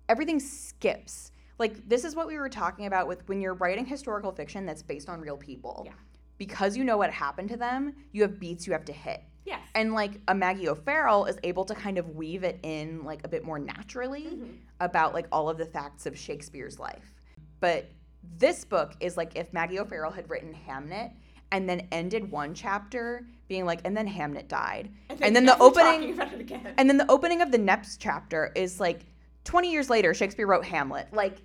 everything 0.08 0.40
skips. 0.40 1.30
Like 1.60 1.88
this 1.88 2.04
is 2.04 2.16
what 2.16 2.26
we 2.26 2.36
were 2.36 2.48
talking 2.48 2.86
about 2.86 3.06
with 3.06 3.26
when 3.28 3.40
you're 3.40 3.54
writing 3.54 3.86
historical 3.86 4.32
fiction 4.32 4.66
that's 4.66 4.82
based 4.82 5.08
on 5.08 5.20
real 5.20 5.36
people. 5.36 5.84
Yeah. 5.86 5.92
Because 6.36 6.76
you 6.76 6.82
know 6.82 6.96
what 6.96 7.12
happened 7.12 7.48
to 7.50 7.56
them, 7.56 7.94
you 8.12 8.22
have 8.22 8.40
beats 8.40 8.66
you 8.66 8.72
have 8.72 8.84
to 8.86 8.92
hit. 8.92 9.22
Yes. 9.44 9.60
And 9.76 9.94
like 9.94 10.20
a 10.26 10.34
Maggie 10.34 10.68
O'Farrell 10.68 11.26
is 11.26 11.38
able 11.44 11.64
to 11.66 11.76
kind 11.76 11.98
of 11.98 12.16
weave 12.16 12.42
it 12.42 12.58
in 12.64 13.04
like 13.04 13.20
a 13.22 13.28
bit 13.28 13.44
more 13.44 13.60
naturally 13.60 14.24
Mhm. 14.24 14.56
about 14.80 15.14
like 15.14 15.28
all 15.30 15.48
of 15.48 15.58
the 15.58 15.66
facts 15.66 16.06
of 16.06 16.18
Shakespeare's 16.18 16.80
life. 16.80 17.14
But 17.60 17.88
this 18.36 18.64
book 18.64 18.94
is 18.98 19.16
like 19.16 19.36
if 19.36 19.52
Maggie 19.52 19.78
O'Farrell 19.78 20.10
had 20.10 20.28
written 20.28 20.52
Hamnet 20.66 21.12
and 21.52 21.68
then 21.68 21.86
ended 21.92 22.30
one 22.30 22.54
chapter 22.54 23.26
being 23.48 23.64
like, 23.64 23.80
and 23.84 23.96
then 23.96 24.08
Hamnet 24.08 24.48
died. 24.48 24.90
And 25.20 25.34
then 25.34 25.44
the 25.46 25.56
never 25.56 25.70
talking 25.70 25.92
opening 25.92 26.12
about 26.14 26.32
it 26.32 26.40
again. 26.40 26.74
and 26.76 26.88
then 26.88 26.96
the 26.96 27.10
opening 27.10 27.40
of 27.40 27.52
the 27.52 27.58
next 27.58 27.98
chapter 28.00 28.52
is 28.56 28.80
like 28.80 29.06
20 29.44 29.70
years 29.70 29.88
later, 29.88 30.12
Shakespeare 30.12 30.46
wrote 30.46 30.64
Hamlet. 30.64 31.08
Like, 31.12 31.38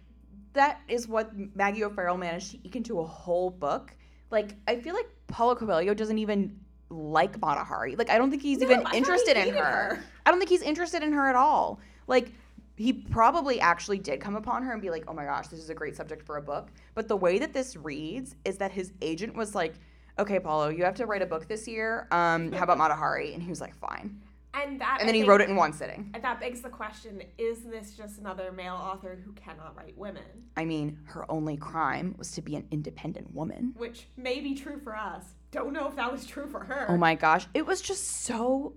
that 0.53 0.81
is 0.87 1.07
what 1.07 1.31
Maggie 1.55 1.83
O'Farrell 1.83 2.17
managed 2.17 2.51
to 2.51 2.67
eke 2.67 2.75
into 2.75 2.99
a 2.99 3.05
whole 3.05 3.49
book. 3.51 3.95
Like, 4.31 4.55
I 4.67 4.77
feel 4.77 4.95
like 4.95 5.07
Paulo 5.27 5.55
Coelho 5.55 5.93
doesn't 5.93 6.17
even 6.17 6.59
like 6.89 7.39
Matahari. 7.39 7.97
Like, 7.97 8.09
I 8.09 8.17
don't 8.17 8.29
think 8.31 8.41
he's 8.41 8.57
No, 8.59 8.65
even 8.65 8.85
I 8.85 8.95
interested 8.95 9.37
in 9.37 9.53
her. 9.53 9.63
her. 9.63 10.03
I 10.25 10.31
don't 10.31 10.39
think 10.39 10.49
he's 10.49 10.61
interested 10.63 11.03
in 11.03 11.13
her 11.13 11.29
at 11.29 11.35
all. 11.35 11.79
Like, 12.07 12.31
he 12.75 12.91
probably 12.91 13.59
actually 13.61 13.99
did 13.99 14.19
come 14.19 14.35
upon 14.35 14.63
her 14.63 14.73
and 14.73 14.81
be 14.81 14.89
like, 14.89 15.03
oh 15.07 15.13
my 15.13 15.23
gosh, 15.25 15.47
this 15.47 15.59
is 15.59 15.69
a 15.69 15.75
great 15.75 15.95
subject 15.95 16.25
for 16.25 16.37
a 16.37 16.41
book. 16.41 16.69
But 16.95 17.07
the 17.07 17.15
way 17.15 17.37
that 17.37 17.53
this 17.53 17.75
reads 17.75 18.35
is 18.43 18.57
that 18.57 18.71
his 18.71 18.91
agent 19.01 19.35
was 19.35 19.53
like, 19.53 19.75
okay, 20.19 20.39
Paulo, 20.39 20.69
you 20.69 20.83
have 20.83 20.95
to 20.95 21.05
write 21.05 21.21
a 21.21 21.25
book 21.25 21.47
this 21.47 21.67
year. 21.67 22.07
Um, 22.11 22.51
how 22.51 22.63
about 22.63 22.77
Matahari? 22.77 23.33
And 23.33 23.41
he 23.41 23.49
was 23.49 23.61
like, 23.61 23.75
fine. 23.75 24.19
and 24.53 24.79
that 24.81 24.97
And 24.99 25.03
I 25.03 25.05
then 25.05 25.15
he 25.15 25.23
wrote 25.23 25.41
it 25.41 25.49
in 25.49 25.55
one 25.55 25.73
sitting. 25.73 26.09
And 26.13 26.23
that 26.23 26.39
begs 26.39 26.61
the 26.61 26.69
question: 26.69 27.21
Is 27.37 27.63
this 27.63 27.95
just 27.95 28.19
another 28.19 28.51
male 28.51 28.75
author 28.75 29.19
who 29.23 29.31
cannot 29.33 29.75
write 29.77 29.97
women? 29.97 30.23
I 30.57 30.65
mean, 30.65 30.99
her 31.05 31.29
only 31.31 31.57
crime 31.57 32.15
was 32.17 32.31
to 32.31 32.41
be 32.41 32.55
an 32.55 32.67
independent 32.71 33.33
woman. 33.33 33.73
Which 33.77 34.07
may 34.17 34.39
be 34.41 34.53
true 34.55 34.79
for 34.79 34.95
us. 34.95 35.23
Don't 35.51 35.73
know 35.73 35.87
if 35.87 35.95
that 35.95 36.11
was 36.11 36.25
true 36.25 36.47
for 36.47 36.63
her. 36.63 36.85
Oh 36.89 36.97
my 36.97 37.15
gosh, 37.15 37.47
it 37.53 37.65
was 37.65 37.81
just 37.81 38.05
so 38.23 38.73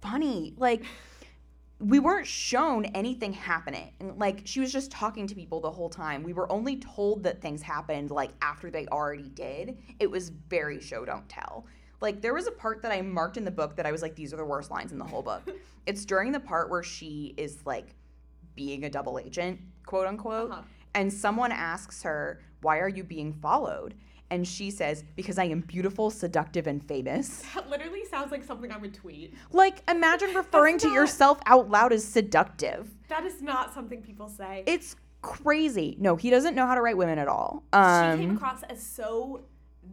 funny. 0.00 0.54
Like, 0.56 0.84
we 1.78 1.98
weren't 1.98 2.26
shown 2.26 2.86
anything 2.86 3.32
happening. 3.34 3.92
Like, 4.16 4.42
she 4.44 4.60
was 4.60 4.72
just 4.72 4.90
talking 4.90 5.26
to 5.26 5.34
people 5.34 5.60
the 5.60 5.70
whole 5.70 5.90
time. 5.90 6.22
We 6.22 6.32
were 6.32 6.50
only 6.50 6.76
told 6.76 7.22
that 7.24 7.42
things 7.42 7.60
happened, 7.60 8.10
like, 8.10 8.30
after 8.40 8.70
they 8.70 8.86
already 8.86 9.28
did. 9.28 9.76
It 10.00 10.10
was 10.10 10.30
very 10.30 10.80
show 10.80 11.04
don't 11.04 11.28
tell. 11.28 11.66
Like, 12.00 12.22
there 12.22 12.32
was 12.32 12.46
a 12.46 12.52
part 12.52 12.80
that 12.82 12.92
I 12.92 13.02
marked 13.02 13.36
in 13.36 13.44
the 13.44 13.50
book 13.50 13.76
that 13.76 13.84
I 13.84 13.92
was 13.92 14.00
like, 14.00 14.14
these 14.14 14.32
are 14.32 14.36
the 14.36 14.44
worst 14.44 14.70
lines 14.70 14.92
in 14.92 14.98
the 14.98 15.04
whole 15.04 15.22
book. 15.22 15.42
it's 15.86 16.06
during 16.06 16.32
the 16.32 16.40
part 16.40 16.70
where 16.70 16.82
she 16.82 17.34
is, 17.36 17.58
like, 17.66 17.94
being 18.54 18.84
a 18.84 18.90
double 18.90 19.18
agent, 19.18 19.60
quote 19.84 20.06
unquote. 20.06 20.50
Uh-huh. 20.50 20.62
And 20.94 21.12
someone 21.12 21.52
asks 21.52 22.02
her, 22.04 22.40
Why 22.62 22.78
are 22.78 22.88
you 22.88 23.04
being 23.04 23.34
followed? 23.34 23.94
And 24.30 24.46
she 24.46 24.70
says, 24.70 25.04
Because 25.14 25.38
I 25.38 25.44
am 25.44 25.60
beautiful, 25.60 26.10
seductive, 26.10 26.66
and 26.66 26.82
famous. 26.82 27.42
That 27.54 27.70
literally 27.70 28.04
sounds 28.10 28.32
like 28.32 28.42
something 28.44 28.70
I 28.72 28.76
would 28.76 28.94
tweet. 28.94 29.34
Like, 29.52 29.82
imagine 29.88 30.34
referring 30.34 30.78
to 30.78 30.88
not- 30.88 30.94
yourself 30.94 31.40
out 31.46 31.70
loud 31.70 31.92
as 31.92 32.04
seductive. 32.04 32.90
That 33.08 33.24
is 33.24 33.40
not 33.42 33.72
something 33.72 34.02
people 34.02 34.28
say. 34.28 34.64
It's 34.66 34.96
crazy. 35.22 35.96
No, 36.00 36.16
he 36.16 36.30
doesn't 36.30 36.54
know 36.54 36.66
how 36.66 36.74
to 36.74 36.80
write 36.82 36.96
women 36.96 37.18
at 37.18 37.28
all. 37.28 37.62
she 37.72 37.78
came 38.18 38.30
Um, 38.30 38.36
across 38.36 38.62
as 38.64 38.82
so 38.84 39.44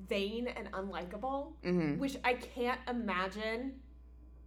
vain 0.10 0.48
and 0.48 0.72
unlikable, 0.72 1.54
mhm. 1.64 1.98
which 2.00 2.18
I 2.24 2.34
can't 2.34 2.80
imagine 2.90 3.74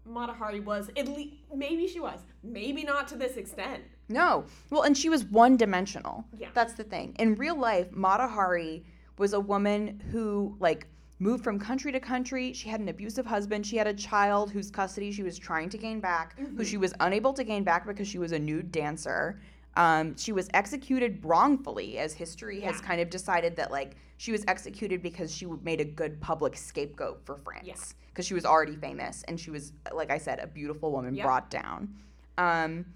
Matahari 0.09 0.63
was. 0.65 0.91
At 0.97 1.09
least, 1.09 1.35
maybe 1.55 1.87
she 1.89 2.01
was. 2.01 2.21
Maybe 2.43 2.85
not 2.85 3.09
to 3.09 3.17
this 3.17 3.37
extent. 3.37 3.83
No. 4.09 4.45
Well, 4.71 4.83
and 4.83 4.97
she 4.97 5.09
was 5.09 5.25
one 5.25 5.57
dimensional. 5.57 6.25
Yeah. 6.37 6.49
That's 6.55 6.75
the 6.75 6.85
thing. 6.85 7.15
In 7.19 7.35
real 7.35 7.57
life, 7.59 7.91
Matahari 7.91 8.85
was 9.19 9.33
a 9.33 9.41
woman 9.41 10.03
who, 10.13 10.57
like, 10.61 10.87
moved 11.19 11.43
from 11.43 11.59
country 11.59 11.91
to 11.93 12.01
country. 12.01 12.53
She 12.53 12.69
had 12.69 12.81
an 12.81 12.89
abusive 12.89 13.25
husband. 13.27 13.67
She 13.67 13.77
had 13.77 13.87
a 13.87 13.95
child 13.95 14.51
whose 14.51 14.71
custody 14.71 15.11
she 15.13 15.23
was 15.23 15.39
trying 15.39 15.71
to 15.71 15.79
gain 15.79 16.01
back, 16.01 16.39
who 16.39 16.65
she 16.65 16.77
was 16.77 16.93
unable 17.01 17.33
to 17.33 17.45
gain 17.45 17.65
back 17.65 17.87
because 17.87 18.07
she 18.07 18.19
was 18.19 18.33
a 18.33 18.39
nude 18.39 18.71
dancer. 18.71 19.41
Um, 19.77 20.17
she 20.17 20.33
was 20.33 20.49
executed 20.55 21.25
wrongfully, 21.25 21.99
as 21.99 22.13
history 22.15 22.61
has 22.61 22.81
kind 22.81 23.01
of 23.01 23.11
decided 23.11 23.57
that, 23.57 23.71
like, 23.71 23.97
she 24.19 24.33
was 24.33 24.45
executed 24.49 25.03
because 25.03 25.35
she 25.35 25.47
made 25.63 25.81
a 25.81 25.85
good 25.85 26.21
public 26.21 26.57
scapegoat 26.57 27.21
for 27.25 27.37
France. 27.37 27.67
Yeah. 27.67 27.75
Because 28.09 28.27
she 28.27 28.33
was 28.33 28.47
already 28.47 28.77
famous 28.77 29.23
and 29.29 29.39
she 29.39 29.51
was, 29.51 29.73
like 29.93 30.11
I 30.11 30.17
said, 30.17 30.39
a 30.39 30.47
beautiful 30.47 30.91
woman 30.91 31.15
Yeah. 31.15 31.25
brought 31.25 31.51
down. 31.51 31.95
Um, 32.39 32.87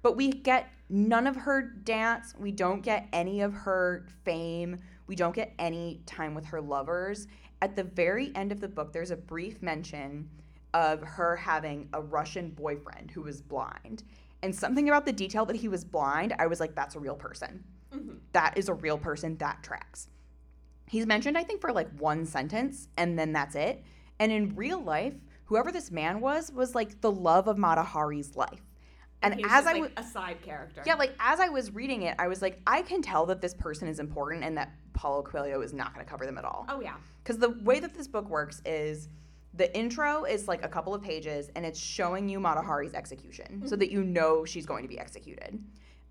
but 0.00 0.16
we 0.16 0.30
get 0.30 0.70
none 0.88 1.26
of 1.26 1.36
her 1.36 1.60
dance. 1.60 2.34
We 2.38 2.50
don't 2.50 2.80
get 2.82 3.06
any 3.12 3.42
of 3.42 3.52
her 3.52 4.06
fame. 4.24 4.78
We 5.06 5.16
don't 5.16 5.34
get 5.34 5.52
any 5.58 6.00
time 6.06 6.34
with 6.34 6.44
her 6.46 6.60
lovers. 6.60 7.26
At 7.62 7.76
the 7.76 7.84
very 7.84 8.32
end 8.34 8.52
of 8.52 8.60
the 8.60 8.68
book, 8.68 8.92
there's 8.92 9.10
a 9.10 9.16
brief 9.16 9.62
mention 9.62 10.28
of 10.72 11.02
her 11.02 11.36
having 11.36 11.88
a 11.92 12.00
Russian 12.00 12.50
boyfriend 12.50 13.10
who 13.10 13.22
was 13.22 13.40
blind. 13.40 14.02
And 14.42 14.54
something 14.54 14.88
about 14.88 15.06
the 15.06 15.12
detail 15.12 15.46
that 15.46 15.56
he 15.56 15.68
was 15.68 15.84
blind, 15.84 16.34
I 16.38 16.46
was 16.46 16.60
like, 16.60 16.74
that's 16.74 16.96
a 16.96 17.00
real 17.00 17.14
person. 17.14 17.64
Mhm. 17.92 18.18
That 18.32 18.58
is 18.58 18.68
a 18.68 18.74
real 18.74 18.98
person. 18.98 19.36
That 19.38 19.62
tracks. 19.62 20.08
He's 20.86 21.06
mentioned, 21.06 21.38
I 21.38 21.44
think, 21.44 21.60
for 21.60 21.72
like 21.72 21.88
one 21.98 22.26
sentence, 22.26 22.88
and 22.98 23.18
then 23.18 23.32
that's 23.32 23.54
it. 23.54 23.82
And 24.18 24.30
in 24.30 24.54
real 24.54 24.82
life, 24.82 25.14
whoever 25.44 25.72
this 25.72 25.90
man 25.90 26.20
was, 26.20 26.52
was 26.52 26.74
like 26.74 27.00
the 27.00 27.10
love 27.10 27.48
of 27.48 27.56
Matahari's 27.56 28.36
life. 28.36 28.60
And 29.22 29.34
He's 29.34 29.46
as 29.48 29.66
I 29.66 29.72
like, 29.72 29.82
was 29.82 29.90
a 29.96 30.02
side 30.02 30.42
character. 30.42 30.82
yeah, 30.84 30.94
like 30.96 31.14
as 31.18 31.40
I 31.40 31.48
was 31.48 31.72
reading 31.74 32.02
it, 32.02 32.14
I 32.18 32.28
was 32.28 32.42
like, 32.42 32.60
I 32.66 32.82
can 32.82 33.00
tell 33.00 33.24
that 33.26 33.40
this 33.40 33.54
person 33.54 33.88
is 33.88 33.98
important 33.98 34.44
and 34.44 34.58
that 34.58 34.70
Paulo 34.94 35.22
Coelho 35.22 35.60
is 35.60 35.74
not 35.74 35.92
going 35.92 36.04
to 36.04 36.10
cover 36.10 36.24
them 36.24 36.38
at 36.38 36.44
all. 36.44 36.64
Oh 36.68 36.80
yeah. 36.80 36.94
Because 37.22 37.38
the 37.38 37.50
way 37.50 37.80
that 37.80 37.94
this 37.94 38.08
book 38.08 38.28
works 38.28 38.62
is 38.64 39.08
the 39.52 39.76
intro 39.76 40.24
is 40.24 40.48
like 40.48 40.64
a 40.64 40.68
couple 40.68 40.94
of 40.94 41.02
pages 41.02 41.50
and 41.54 41.64
it's 41.64 41.78
showing 41.78 42.28
you 42.28 42.40
Matahari's 42.40 42.94
execution 42.94 43.62
so 43.66 43.76
that 43.76 43.90
you 43.90 44.02
know 44.02 44.44
she's 44.44 44.66
going 44.66 44.82
to 44.82 44.88
be 44.88 44.98
executed. 44.98 45.62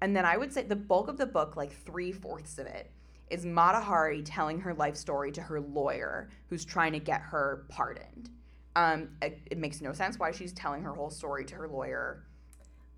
And 0.02 0.15
then 0.15 0.26
I 0.26 0.38
would 0.38 0.54
say 0.54 0.63
the 0.63 0.76
bulk 0.76 1.08
of 1.08 1.17
the 1.17 1.26
book, 1.26 1.56
like 1.56 1.72
three 1.72 2.12
fourths 2.12 2.58
of 2.58 2.67
it, 2.67 2.91
is 3.30 3.46
Matahari 3.46 4.22
telling 4.24 4.60
her 4.60 4.74
life 4.74 4.96
story 4.96 5.32
to 5.32 5.41
her 5.41 5.60
lawyer 5.60 6.30
who's 6.50 6.65
trying 6.65 6.91
to 6.93 7.00
get 7.00 7.22
her 7.22 7.65
pardoned. 7.69 8.30
Um, 8.76 9.10
it, 9.22 9.39
it 9.50 9.58
makes 9.58 9.82
no 9.82 9.93
sense 9.93 10.19
why 10.19 10.32
she's 10.32 10.54
telling 10.54 10.84
her 10.84 10.93
whole 10.93 11.10
story 11.10 11.46
to 11.46 11.56
her 11.56 11.67
lawyer. 11.67 12.26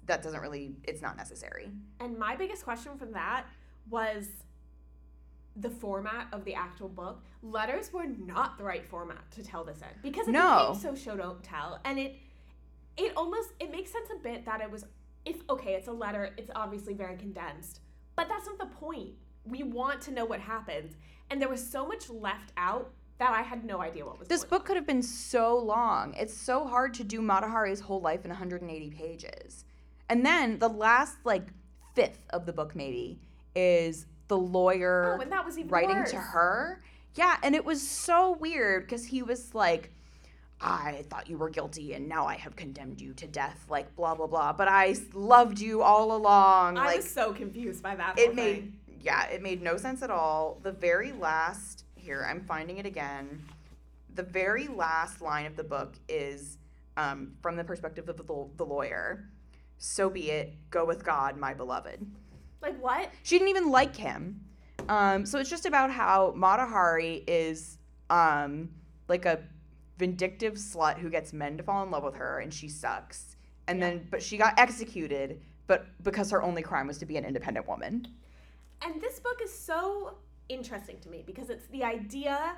That 0.06 0.22
doesn't 0.22 0.40
really, 0.40 0.76
it's 0.84 1.02
not 1.02 1.18
necessary. 1.18 1.72
And 2.00 2.18
my 2.18 2.36
biggest 2.36 2.64
question 2.64 2.98
from 2.98 3.12
that 3.14 3.46
was 3.90 4.28
the 5.56 5.70
format 5.70 6.28
of 6.34 6.44
the 6.46 6.54
actual 6.54 6.90
book. 6.90 7.24
Letters 7.42 7.94
were 7.94 8.06
not 8.06 8.58
the 8.58 8.64
right 8.64 8.86
format 8.86 9.30
to 9.32 9.44
tell 9.44 9.64
this 9.64 9.80
in 9.82 9.88
because 10.02 10.28
it 10.28 10.32
No. 10.32 10.74
became 10.74 10.96
so 10.96 10.96
show 10.96 11.16
don't 11.16 11.42
tell, 11.44 11.80
and 11.86 12.00
it 12.00 12.16
it 12.98 13.14
almost 13.18 13.50
it 13.60 13.72
makes 13.72 13.92
sense 13.92 14.10
a 14.14 14.18
bit 14.18 14.46
that 14.46 14.62
it 14.62 14.70
was 14.72 14.86
if 15.26 15.38
okay, 15.50 15.74
it's 15.74 15.88
a 15.88 15.94
letter, 15.94 16.34
it's 16.38 16.52
obviously 16.56 16.94
very 16.94 17.18
condensed, 17.18 17.80
but 18.16 18.28
that's 18.28 18.46
not 18.46 18.58
the 18.60 18.68
point. 18.68 19.16
We 19.46 19.64
want 19.64 20.02
to 20.02 20.12
know 20.12 20.26
what 20.26 20.40
happens, 20.40 20.96
and 21.30 21.42
there 21.42 21.50
was 21.50 21.68
so 21.68 21.86
much 21.86 22.10
left 22.10 22.52
out 22.58 22.92
that 23.18 23.32
I 23.32 23.42
had 23.42 23.64
no 23.64 23.80
idea 23.82 24.06
what 24.06 24.20
was. 24.20 24.28
This 24.28 24.44
book 24.44 24.66
could 24.66 24.76
have 24.76 24.86
been 24.86 25.02
so 25.02 25.58
long. 25.58 26.14
It's 26.16 26.34
so 26.34 26.66
hard 26.66 26.94
to 26.96 27.04
do 27.04 27.22
Matahari's 27.22 27.80
whole 27.80 28.02
life 28.02 28.26
in 28.26 28.30
180 28.30 28.90
pages. 28.92 29.64
And 30.10 30.26
then 30.26 30.60
the 30.60 30.68
last 30.68 31.18
like 31.24 31.48
fifth 31.94 32.20
of 32.32 32.46
the 32.46 32.52
book 32.54 32.76
maybe 32.76 33.20
is 33.56 34.06
the 34.28 34.38
lawyer 34.38 35.16
Oh, 35.18 35.22
and 35.22 35.32
that 35.32 35.46
was 35.46 35.58
even 35.58 35.70
writing 35.70 35.98
worse. 35.98 36.12
to 36.12 36.18
her. 36.18 36.82
Yeah, 37.16 37.38
and 37.44 37.56
it 37.56 37.64
was 37.64 37.82
so 37.86 38.32
weird 38.32 38.84
because 38.84 39.06
he 39.06 39.24
was 39.24 39.56
like, 39.56 39.92
I 40.60 41.04
thought 41.10 41.30
you 41.30 41.38
were 41.38 41.50
guilty 41.50 41.94
and 41.94 42.08
now 42.10 42.26
I 42.26 42.36
have 42.36 42.56
condemned 42.56 43.00
you 43.02 43.14
to 43.16 43.28
death, 43.28 43.66
like 43.70 43.96
blah 43.96 44.16
blah 44.16 44.28
blah. 44.28 44.54
But 44.54 44.68
I 44.68 44.96
loved 45.14 45.60
you 45.60 45.82
all 45.82 46.16
along. 46.16 46.78
I 46.78 46.86
like 46.86 46.98
was 46.98 47.10
so 47.12 47.34
confused 47.34 47.84
by 47.84 47.96
that. 47.96 48.18
it 48.18 48.34
made 48.36 48.56
thing. 48.56 48.80
yeah 49.02 49.26
it 49.28 49.42
made 49.42 49.62
no 49.62 49.78
sense 49.78 50.02
at 50.02 50.10
all 50.10 50.60
the 50.64 50.72
very 50.72 51.12
last 51.12 51.84
here 51.96 52.26
i'm 52.30 52.42
finding 52.46 52.78
it 52.78 52.86
again 52.86 53.44
the 54.16 54.24
very 54.24 54.68
last 54.68 55.22
line 55.22 55.46
of 55.46 55.56
the 55.56 55.64
book 55.64 55.96
is 56.08 56.58
um, 56.98 57.34
from 57.42 57.56
the 57.58 57.64
perspective 57.64 58.08
of 58.10 58.18
the, 58.18 58.24
the 58.58 58.64
lawyer 58.66 59.26
so 59.78 60.10
be 60.10 60.32
it 60.32 60.54
go 60.70 60.86
with 60.86 61.04
god 61.04 61.38
my 61.38 61.54
beloved 61.54 62.06
Like 62.66 62.82
what? 62.82 63.12
She 63.22 63.38
didn't 63.38 63.50
even 63.50 63.70
like 63.70 63.96
him. 63.96 64.42
Um, 64.90 65.26
so 65.26 65.38
it's 65.40 65.50
just 65.52 65.68
about 65.68 65.92
how 65.92 66.34
Mata 66.36 66.66
Hari 66.66 67.24
is 67.28 67.78
um, 68.10 68.70
like 69.08 69.26
a 69.26 69.40
vindictive 70.00 70.56
slut 70.56 70.98
who 70.98 71.10
gets 71.12 71.32
men 71.32 71.58
to 71.58 71.64
fall 71.64 71.84
in 71.84 71.92
love 71.92 72.04
with 72.04 72.16
her 72.16 72.40
and 72.40 72.52
she 72.52 72.68
sucks. 72.68 73.38
And 73.68 73.80
Yeah. 73.80 73.92
then, 73.92 74.08
but 74.10 74.22
she 74.22 74.36
got 74.38 74.58
executed, 74.58 75.42
but 75.68 75.86
because 76.04 76.32
her 76.32 76.42
only 76.42 76.64
crime 76.64 76.88
was 76.88 76.98
to 76.98 77.06
be 77.06 77.18
an 77.18 77.24
independent 77.24 77.68
woman. 77.68 78.08
And 78.82 79.00
this 79.00 79.20
book 79.20 79.40
is 79.44 79.54
so 79.54 80.16
interesting 80.50 81.00
to 81.02 81.10
me 81.10 81.24
because 81.26 81.52
it's 81.52 81.68
the 81.68 81.84
idea 81.84 82.56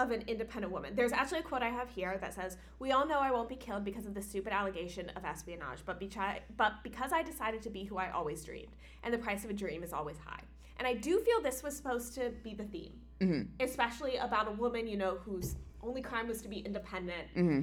of 0.00 0.10
an 0.10 0.22
independent 0.26 0.72
woman. 0.72 0.94
There's 0.94 1.12
actually 1.12 1.40
a 1.40 1.42
quote 1.42 1.62
I 1.62 1.68
have 1.68 1.90
here 1.90 2.16
that 2.20 2.32
says, 2.34 2.56
"We 2.78 2.92
all 2.92 3.06
know 3.06 3.18
I 3.18 3.30
won't 3.30 3.48
be 3.48 3.56
killed 3.56 3.84
because 3.84 4.06
of 4.06 4.14
the 4.14 4.22
stupid 4.22 4.52
allegation 4.52 5.10
of 5.10 5.24
espionage, 5.24 5.80
but 5.84 6.00
betri- 6.00 6.40
but 6.56 6.82
because 6.82 7.12
I 7.12 7.22
decided 7.22 7.62
to 7.62 7.70
be 7.70 7.84
who 7.84 7.98
I 7.98 8.10
always 8.10 8.44
dreamed, 8.44 8.74
and 9.02 9.12
the 9.12 9.18
price 9.18 9.44
of 9.44 9.50
a 9.50 9.54
dream 9.54 9.82
is 9.82 9.92
always 9.92 10.18
high." 10.18 10.42
And 10.78 10.86
I 10.88 10.94
do 10.94 11.20
feel 11.20 11.42
this 11.42 11.62
was 11.62 11.76
supposed 11.76 12.14
to 12.14 12.30
be 12.42 12.54
the 12.54 12.64
theme, 12.64 13.00
hmm 13.20 13.42
especially 13.60 14.16
about 14.16 14.48
a 14.48 14.52
woman, 14.52 14.86
you 14.86 14.96
know, 14.96 15.18
whose 15.24 15.56
only 15.82 16.00
crime 16.00 16.26
was 16.28 16.40
to 16.42 16.48
be 16.48 16.58
independent. 16.60 17.28
hmm 17.34 17.62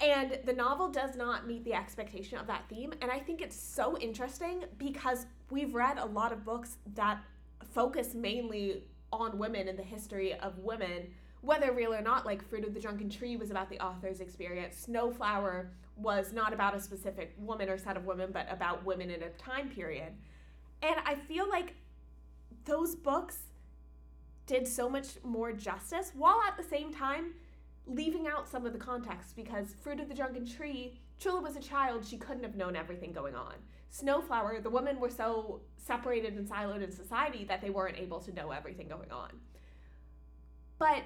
And 0.00 0.38
the 0.44 0.52
novel 0.52 0.88
does 0.88 1.16
not 1.16 1.46
meet 1.46 1.64
the 1.64 1.74
expectation 1.74 2.38
of 2.38 2.46
that 2.48 2.68
theme. 2.68 2.92
And 3.00 3.10
I 3.10 3.18
think 3.20 3.40
it's 3.40 3.56
so 3.56 3.96
interesting 3.98 4.64
because 4.76 5.26
we've 5.50 5.74
read 5.74 5.98
a 5.98 6.06
lot 6.06 6.32
of 6.32 6.44
books 6.44 6.78
that 6.94 7.18
focus 7.72 8.14
mainly 8.14 8.84
on 9.12 9.38
women 9.38 9.68
and 9.68 9.78
the 9.78 9.84
history 9.84 10.34
of 10.34 10.58
women, 10.58 11.12
whether 11.42 11.72
real 11.72 11.92
or 11.92 12.00
not. 12.00 12.24
Like 12.24 12.48
Fruit 12.48 12.64
of 12.64 12.72
the 12.72 12.80
Drunken 12.80 13.10
Tree 13.10 13.36
was 13.36 13.50
about 13.50 13.68
the 13.68 13.78
author's 13.80 14.20
experience, 14.20 14.76
Snowflower 14.76 15.70
was 15.96 16.32
not 16.32 16.54
about 16.54 16.74
a 16.74 16.80
specific 16.80 17.34
woman 17.38 17.68
or 17.68 17.76
set 17.76 17.96
of 17.96 18.06
women, 18.06 18.30
but 18.32 18.46
about 18.50 18.84
women 18.84 19.10
in 19.10 19.22
a 19.22 19.28
time 19.30 19.68
period. 19.68 20.14
And 20.82 20.96
I 21.04 21.14
feel 21.14 21.48
like 21.48 21.74
those 22.64 22.94
books 22.94 23.38
did 24.46 24.66
so 24.66 24.88
much 24.88 25.22
more 25.22 25.52
justice 25.52 26.12
while 26.16 26.40
at 26.48 26.56
the 26.56 26.64
same 26.64 26.92
time 26.92 27.34
leaving 27.86 28.26
out 28.26 28.48
some 28.48 28.64
of 28.64 28.72
the 28.72 28.78
context 28.78 29.36
because 29.36 29.74
Fruit 29.82 30.00
of 30.00 30.08
the 30.08 30.14
Drunken 30.14 30.46
Tree, 30.46 30.98
Trilla 31.20 31.42
was 31.42 31.56
a 31.56 31.60
child, 31.60 32.06
she 32.06 32.16
couldn't 32.16 32.44
have 32.44 32.56
known 32.56 32.76
everything 32.76 33.12
going 33.12 33.34
on. 33.34 33.54
Snowflower, 33.90 34.60
the 34.60 34.70
women 34.70 34.98
were 34.98 35.10
so 35.10 35.60
separated 35.76 36.34
and 36.34 36.48
siloed 36.48 36.82
in 36.82 36.90
society 36.90 37.44
that 37.44 37.60
they 37.60 37.70
weren't 37.70 37.98
able 37.98 38.20
to 38.20 38.32
know 38.32 38.50
everything 38.50 38.88
going 38.88 39.10
on. 39.10 39.30
But 40.78 41.02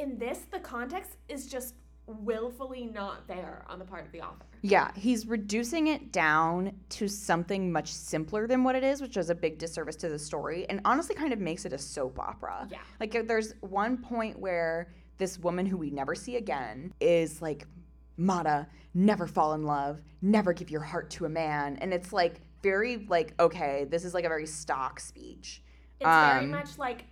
in 0.00 0.18
this, 0.18 0.46
the 0.50 0.58
context 0.58 1.16
is 1.28 1.46
just 1.46 1.74
willfully 2.06 2.86
not 2.86 3.28
there 3.28 3.64
on 3.68 3.78
the 3.78 3.84
part 3.84 4.04
of 4.04 4.10
the 4.12 4.20
author. 4.20 4.46
Yeah, 4.62 4.90
he's 4.96 5.26
reducing 5.26 5.86
it 5.88 6.10
down 6.10 6.72
to 6.90 7.06
something 7.06 7.70
much 7.70 7.92
simpler 7.92 8.46
than 8.46 8.64
what 8.64 8.74
it 8.74 8.82
is, 8.82 9.00
which 9.00 9.16
is 9.16 9.30
a 9.30 9.34
big 9.34 9.58
disservice 9.58 9.96
to 9.96 10.08
the 10.08 10.18
story, 10.18 10.66
and 10.68 10.80
honestly 10.84 11.14
kind 11.14 11.32
of 11.32 11.38
makes 11.38 11.64
it 11.64 11.72
a 11.72 11.78
soap 11.78 12.18
opera. 12.18 12.66
Yeah. 12.70 12.78
Like 12.98 13.28
there's 13.28 13.54
one 13.60 13.98
point 13.98 14.38
where 14.38 14.92
this 15.18 15.38
woman 15.38 15.66
who 15.66 15.76
we 15.76 15.90
never 15.90 16.14
see 16.14 16.36
again 16.36 16.92
is 17.00 17.40
like, 17.40 17.66
Mata, 18.16 18.66
never 18.92 19.26
fall 19.26 19.52
in 19.54 19.62
love, 19.62 20.00
never 20.20 20.52
give 20.52 20.70
your 20.70 20.82
heart 20.82 21.10
to 21.10 21.26
a 21.26 21.28
man. 21.28 21.76
And 21.80 21.94
it's 21.94 22.12
like 22.12 22.40
very 22.62 23.06
like, 23.08 23.34
okay, 23.38 23.86
this 23.88 24.04
is 24.04 24.14
like 24.14 24.24
a 24.24 24.28
very 24.28 24.46
stock 24.46 24.98
speech. 24.98 25.62
It's 26.00 26.08
very 26.08 26.44
Um, 26.44 26.50
much 26.50 26.76
like 26.76 27.04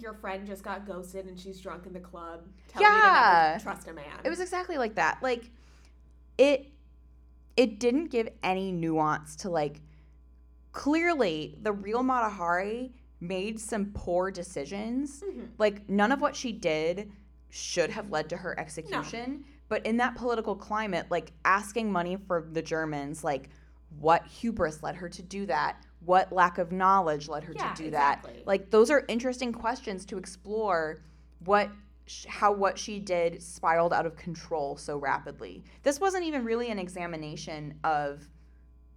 your 0.00 0.14
friend 0.14 0.46
just 0.46 0.62
got 0.62 0.86
ghosted 0.86 1.26
and 1.26 1.38
she's 1.38 1.60
drunk 1.60 1.86
in 1.86 1.92
the 1.92 2.00
club 2.00 2.46
telling 2.68 2.86
you 2.86 2.92
to 3.00 3.06
Yeah. 3.06 3.58
trust 3.62 3.88
a 3.88 3.92
man. 3.92 4.20
It 4.24 4.30
was 4.30 4.40
exactly 4.40 4.78
like 4.78 4.94
that. 4.94 5.18
Like 5.22 5.50
it 6.38 6.68
it 7.56 7.78
didn't 7.78 8.06
give 8.06 8.28
any 8.42 8.72
nuance 8.72 9.36
to 9.36 9.50
like 9.50 9.80
clearly 10.72 11.58
the 11.62 11.72
real 11.72 12.02
Matahari 12.02 12.92
made 13.20 13.60
some 13.60 13.86
poor 13.92 14.30
decisions. 14.30 15.22
Mhm. 15.22 15.48
Like 15.58 15.88
none 15.88 16.12
of 16.12 16.20
what 16.20 16.34
she 16.34 16.52
did 16.52 17.12
should 17.50 17.90
have 17.90 18.10
led 18.10 18.28
to 18.30 18.36
her 18.38 18.58
execution. 18.58 19.44
But 19.68 19.84
in 19.86 19.98
that 19.98 20.16
political 20.16 20.56
climate, 20.56 21.06
like 21.10 21.32
asking 21.44 21.92
money 21.92 22.16
for 22.16 22.48
the 22.50 22.62
Germans, 22.62 23.22
like 23.22 23.50
what 23.98 24.26
hubris 24.26 24.82
led 24.82 24.96
her 24.96 25.08
to 25.10 25.22
do 25.22 25.46
that? 25.46 25.76
What 26.04 26.32
lack 26.32 26.58
of 26.58 26.72
knowledge 26.72 27.28
led 27.28 27.44
her 27.44 27.52
Yeah, 27.54 27.72
to 27.72 27.82
do 27.84 27.90
that? 27.90 28.24
Like 28.44 28.70
those 28.70 28.90
are 28.90 29.04
interesting 29.08 29.52
questions 29.52 30.04
to 30.06 30.18
explore 30.18 31.02
what 31.44 31.70
sh- 32.06 32.26
how 32.28 32.52
what 32.52 32.78
she 32.78 32.98
did 32.98 33.42
spiraled 33.42 33.92
out 33.92 34.06
of 34.06 34.16
control 34.16 34.76
so 34.76 34.96
rapidly. 34.96 35.64
This 35.82 36.00
wasn't 36.00 36.24
even 36.24 36.44
really 36.44 36.70
an 36.70 36.78
examination 36.78 37.78
of 37.84 38.28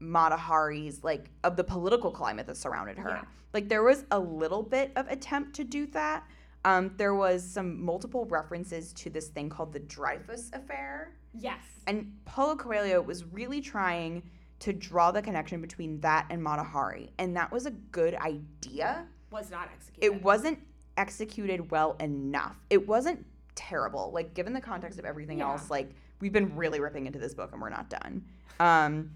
Matahari's 0.02 1.04
like 1.04 1.30
of 1.44 1.56
the 1.56 1.64
political 1.64 2.12
climate 2.12 2.48
that 2.48 2.58
surrounded 2.58 2.98
her. 2.98 3.10
Yeah. 3.10 3.24
Like 3.54 3.70
there 3.70 3.84
was 3.84 4.06
a 4.12 4.20
little 4.20 4.64
bit 4.64 4.92
of 4.96 5.08
attempt 5.08 5.56
to 5.56 5.64
do 5.64 5.86
that. 5.88 6.26
Um, 6.66 6.94
there 6.98 7.14
was 7.14 7.44
some 7.44 7.84
multiple 7.84 8.26
references 8.26 8.92
to 8.94 9.10
this 9.10 9.28
thing 9.28 9.50
called 9.50 9.72
the 9.72 9.80
Dreyfus 9.80 10.50
affair. 10.52 11.14
Yes. 11.38 11.62
And 11.86 12.12
Paulo 12.26 12.56
Coelho 12.56 13.02
was 13.02 13.24
really 13.26 13.62
trying 13.62 14.24
to 14.60 14.74
draw 14.74 15.12
the 15.12 15.22
connection 15.22 15.62
between 15.62 16.00
that 16.02 16.26
and 16.30 16.42
Matahari. 16.42 17.10
And 17.18 17.36
that 17.36 17.52
was 17.52 17.66
a 17.66 17.72
good 17.72 18.16
idea. 18.16 19.06
Was 19.32 19.52
not 19.52 19.70
executed. 19.74 20.06
It 20.06 20.24
wasn't 20.24 20.60
executed 20.98 21.72
well 21.72 21.96
enough. 22.00 22.58
It 22.70 22.88
wasn't 22.88 23.26
terrible. 23.56 24.12
Like, 24.14 24.34
given 24.34 24.54
the 24.54 24.62
context 24.62 24.98
of 25.00 25.06
everything 25.06 25.40
Yeah. 25.40 25.52
else, 25.52 25.70
like, 25.70 25.90
we've 26.22 26.32
been 26.34 26.56
really 26.56 26.80
ripping 26.80 27.06
into 27.06 27.20
this 27.20 27.34
book 27.34 27.52
and 27.52 27.62
we're 27.62 27.70
not 27.70 27.90
done. 27.90 28.24
Um, 28.60 29.12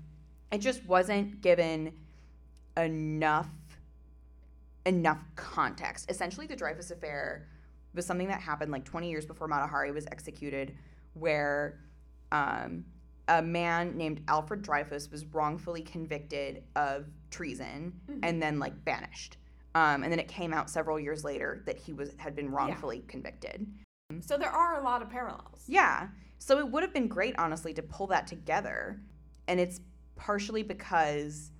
it 0.51 0.59
just 0.59 0.85
wasn't 0.85 1.41
given 1.41 1.93
enough 2.75 3.47
enough 4.85 5.23
context. 5.35 6.09
Essentially, 6.09 6.47
the 6.47 6.55
Dreyfus 6.55 6.89
affair 6.89 7.47
was 7.93 8.05
something 8.05 8.27
that 8.27 8.41
happened 8.41 8.71
like 8.71 8.85
20 8.85 9.09
years 9.09 9.25
before 9.25 9.47
Matahari 9.47 9.93
was 9.93 10.05
executed, 10.07 10.75
where 11.13 11.79
um, 12.31 12.85
a 13.29 13.41
man 13.41 13.95
named 13.95 14.21
Alfred 14.27 14.61
Dreyfus 14.63 15.09
was 15.11 15.23
wrongfully 15.27 15.81
convicted 15.83 16.63
of 16.75 17.05
treason 17.29 17.93
Mhm. 18.09 18.19
and 18.23 18.41
then 18.41 18.59
like 18.59 18.83
banished. 18.83 19.37
Um, 19.75 20.03
and 20.03 20.11
then 20.11 20.19
it 20.19 20.27
came 20.27 20.51
out 20.51 20.69
several 20.69 20.99
years 20.99 21.23
later 21.23 21.61
that 21.65 21.77
he 21.77 21.93
was 21.93 22.13
had 22.17 22.35
been 22.35 22.49
wrongfully 22.51 23.03
convicted. 23.07 23.71
So 24.21 24.37
there 24.37 24.49
are 24.49 24.79
a 24.79 24.83
lot 24.83 25.03
of 25.03 25.09
parallels. 25.09 25.63
Yeah. 25.67 26.09
So 26.39 26.57
it 26.57 26.69
would 26.71 26.81
have 26.81 26.93
been 26.93 27.07
great, 27.07 27.35
honestly, 27.37 27.73
to 27.75 27.83
pull 27.83 28.07
that 28.07 28.25
together. 28.25 28.99
And 29.47 29.59
it's 29.59 29.79
partially 30.15 30.63
because 30.63 31.51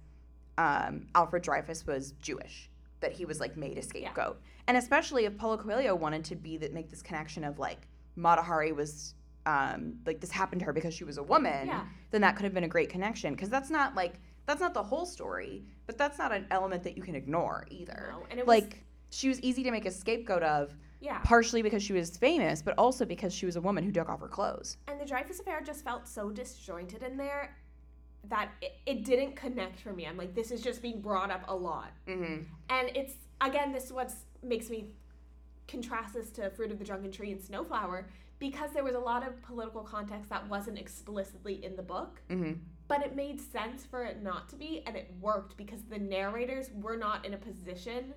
um, 0.58 1.08
Alfred 1.16 1.44
Dreyfus 1.44 1.86
was 1.88 2.12
Jewish, 2.14 2.70
that 3.00 3.14
he 3.14 3.24
was 3.26 3.40
like 3.40 3.56
made 3.56 3.78
a 3.78 3.82
scapegoat. 3.82 4.42
And 4.68 4.76
especially 4.76 5.26
if 5.26 5.38
Paulo 5.38 5.56
Coelho 5.58 5.96
wanted 5.96 6.26
to 6.26 6.36
be 6.36 6.58
that 6.58 6.74
make 6.74 6.90
this 6.90 7.02
connection 7.02 7.44
of 7.44 7.60
like 7.60 7.88
Matahari 8.18 8.76
was 8.76 9.14
um, 9.50 9.96
like 10.06 10.20
this 10.20 10.32
happened 10.32 10.60
to 10.60 10.66
her 10.66 10.74
because 10.74 10.94
she 10.94 11.04
was 11.04 11.18
a 11.18 11.24
woman, 11.24 11.68
Yeah. 11.68 11.86
then 12.12 12.22
that 12.22 12.36
could 12.36 12.44
have 12.44 12.54
been 12.54 12.64
a 12.66 12.68
great 12.76 12.90
connection. 12.90 13.34
Because 13.34 13.50
that's 13.50 13.70
not 13.70 13.96
like 13.96 14.16
that's 14.46 14.62
not 14.62 14.74
the 14.74 14.84
whole 14.84 15.06
story, 15.06 15.64
but 15.86 15.98
that's 15.98 16.18
not 16.18 16.32
an 16.32 16.46
element 16.52 16.84
that 16.84 16.98
you 16.98 17.04
can 17.04 17.16
ignore 17.16 17.68
either. 17.70 18.10
No, 18.12 18.26
and 18.30 18.40
it 18.40 18.46
was- 18.46 18.62
like 18.62 18.84
she 19.12 19.28
was 19.28 19.40
easy 19.42 19.64
to 19.64 19.72
make 19.72 19.86
a 19.86 19.92
scapegoat 19.92 20.44
of 20.44 20.76
Yeah. 21.02 21.20
partially 21.24 21.62
because 21.62 21.82
she 21.82 21.94
was 21.94 22.16
famous, 22.18 22.62
but 22.62 22.74
also 22.78 23.06
because 23.06 23.34
she 23.34 23.46
was 23.46 23.56
a 23.56 23.62
woman 23.62 23.84
who 23.84 23.92
took 23.92 24.10
off 24.10 24.20
her 24.22 24.28
clothes. 24.28 24.78
And 24.88 25.00
the 25.00 25.06
Dreyfus 25.06 25.40
affair 25.40 25.62
just 25.62 25.84
felt 25.84 26.08
so 26.08 26.30
disjointed 26.30 27.02
in 27.04 27.18
there 27.18 27.56
that 28.26 28.50
it, 28.62 28.74
it 28.86 29.06
didn't 29.06 29.36
connect 29.36 29.80
for 29.80 29.94
me. 29.94 30.06
I'm 30.06 30.18
like, 30.18 30.36
this 30.36 30.52
is 30.52 30.62
just 30.62 30.82
being 30.82 31.00
brought 31.02 31.32
up 31.32 31.44
a 31.48 31.56
lot. 31.56 31.92
Mm-hmm. 32.08 32.44
And 32.70 32.92
it's, 32.96 33.14
again, 33.42 33.72
this 33.72 33.86
is 33.86 33.94
what 33.94 34.12
makes 34.44 34.70
me 34.70 34.90
contrast 35.68 36.14
this 36.16 36.30
to 36.32 36.50
Fruit 36.52 36.72
of 36.72 36.80
the 36.80 36.86
Drunken 36.86 37.12
Tree 37.12 37.32
and 37.32 37.42
Snowflower 37.42 38.08
because 38.40 38.72
there 38.72 38.84
was 38.84 38.96
a 38.96 39.00
lot 39.00 39.28
of 39.28 39.42
political 39.44 39.84
context 39.84 40.30
that 40.30 40.48
wasn't 40.50 40.80
explicitly 40.80 41.64
in 41.64 41.76
the 41.76 41.84
book. 41.84 42.22
Mm-hmm. 42.30 42.54
But 42.88 43.06
it 43.06 43.16
made 43.16 43.40
sense 43.40 43.86
for 43.86 44.04
it 44.04 44.24
not 44.24 44.50
to 44.50 44.56
be, 44.56 44.82
and 44.88 44.96
it 44.96 45.14
worked 45.22 45.58
because 45.58 45.82
the 45.84 46.00
narrators 46.00 46.72
were 46.74 46.98
not 46.98 47.26
in 47.26 47.34
a 47.34 47.38
position 47.38 48.14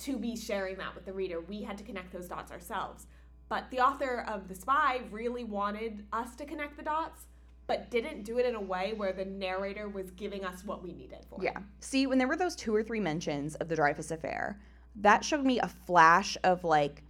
to 0.00 0.18
be 0.18 0.36
sharing 0.36 0.76
that 0.76 0.94
with 0.94 1.06
the 1.06 1.12
reader. 1.12 1.40
We 1.40 1.62
had 1.62 1.78
to 1.78 1.84
connect 1.84 2.12
those 2.12 2.26
dots 2.26 2.52
ourselves. 2.52 3.06
But 3.48 3.70
the 3.70 3.80
author 3.80 4.26
of 4.28 4.48
The 4.48 4.54
Spy 4.54 5.02
really 5.10 5.44
wanted 5.44 6.04
us 6.12 6.34
to 6.36 6.44
connect 6.44 6.76
the 6.76 6.82
dots, 6.82 7.22
but 7.68 7.90
didn't 7.90 8.24
do 8.24 8.38
it 8.38 8.44
in 8.44 8.54
a 8.54 8.60
way 8.60 8.92
where 8.94 9.12
the 9.12 9.24
narrator 9.24 9.88
was 9.88 10.10
giving 10.10 10.44
us 10.44 10.64
what 10.64 10.82
we 10.82 10.92
needed 10.92 11.24
for. 11.30 11.42
Yeah. 11.42 11.58
See, 11.80 12.06
when 12.06 12.18
there 12.18 12.28
were 12.28 12.36
those 12.36 12.56
two 12.56 12.74
or 12.74 12.82
three 12.82 13.00
mentions 13.00 13.54
of 13.54 13.68
the 13.68 13.76
Dreyfus 13.76 14.10
affair, 14.10 14.60
that 14.96 15.24
showed 15.24 15.44
me 15.44 15.60
a 15.60 15.68
flash 15.68 16.36
of 16.44 16.64
like, 16.64 17.02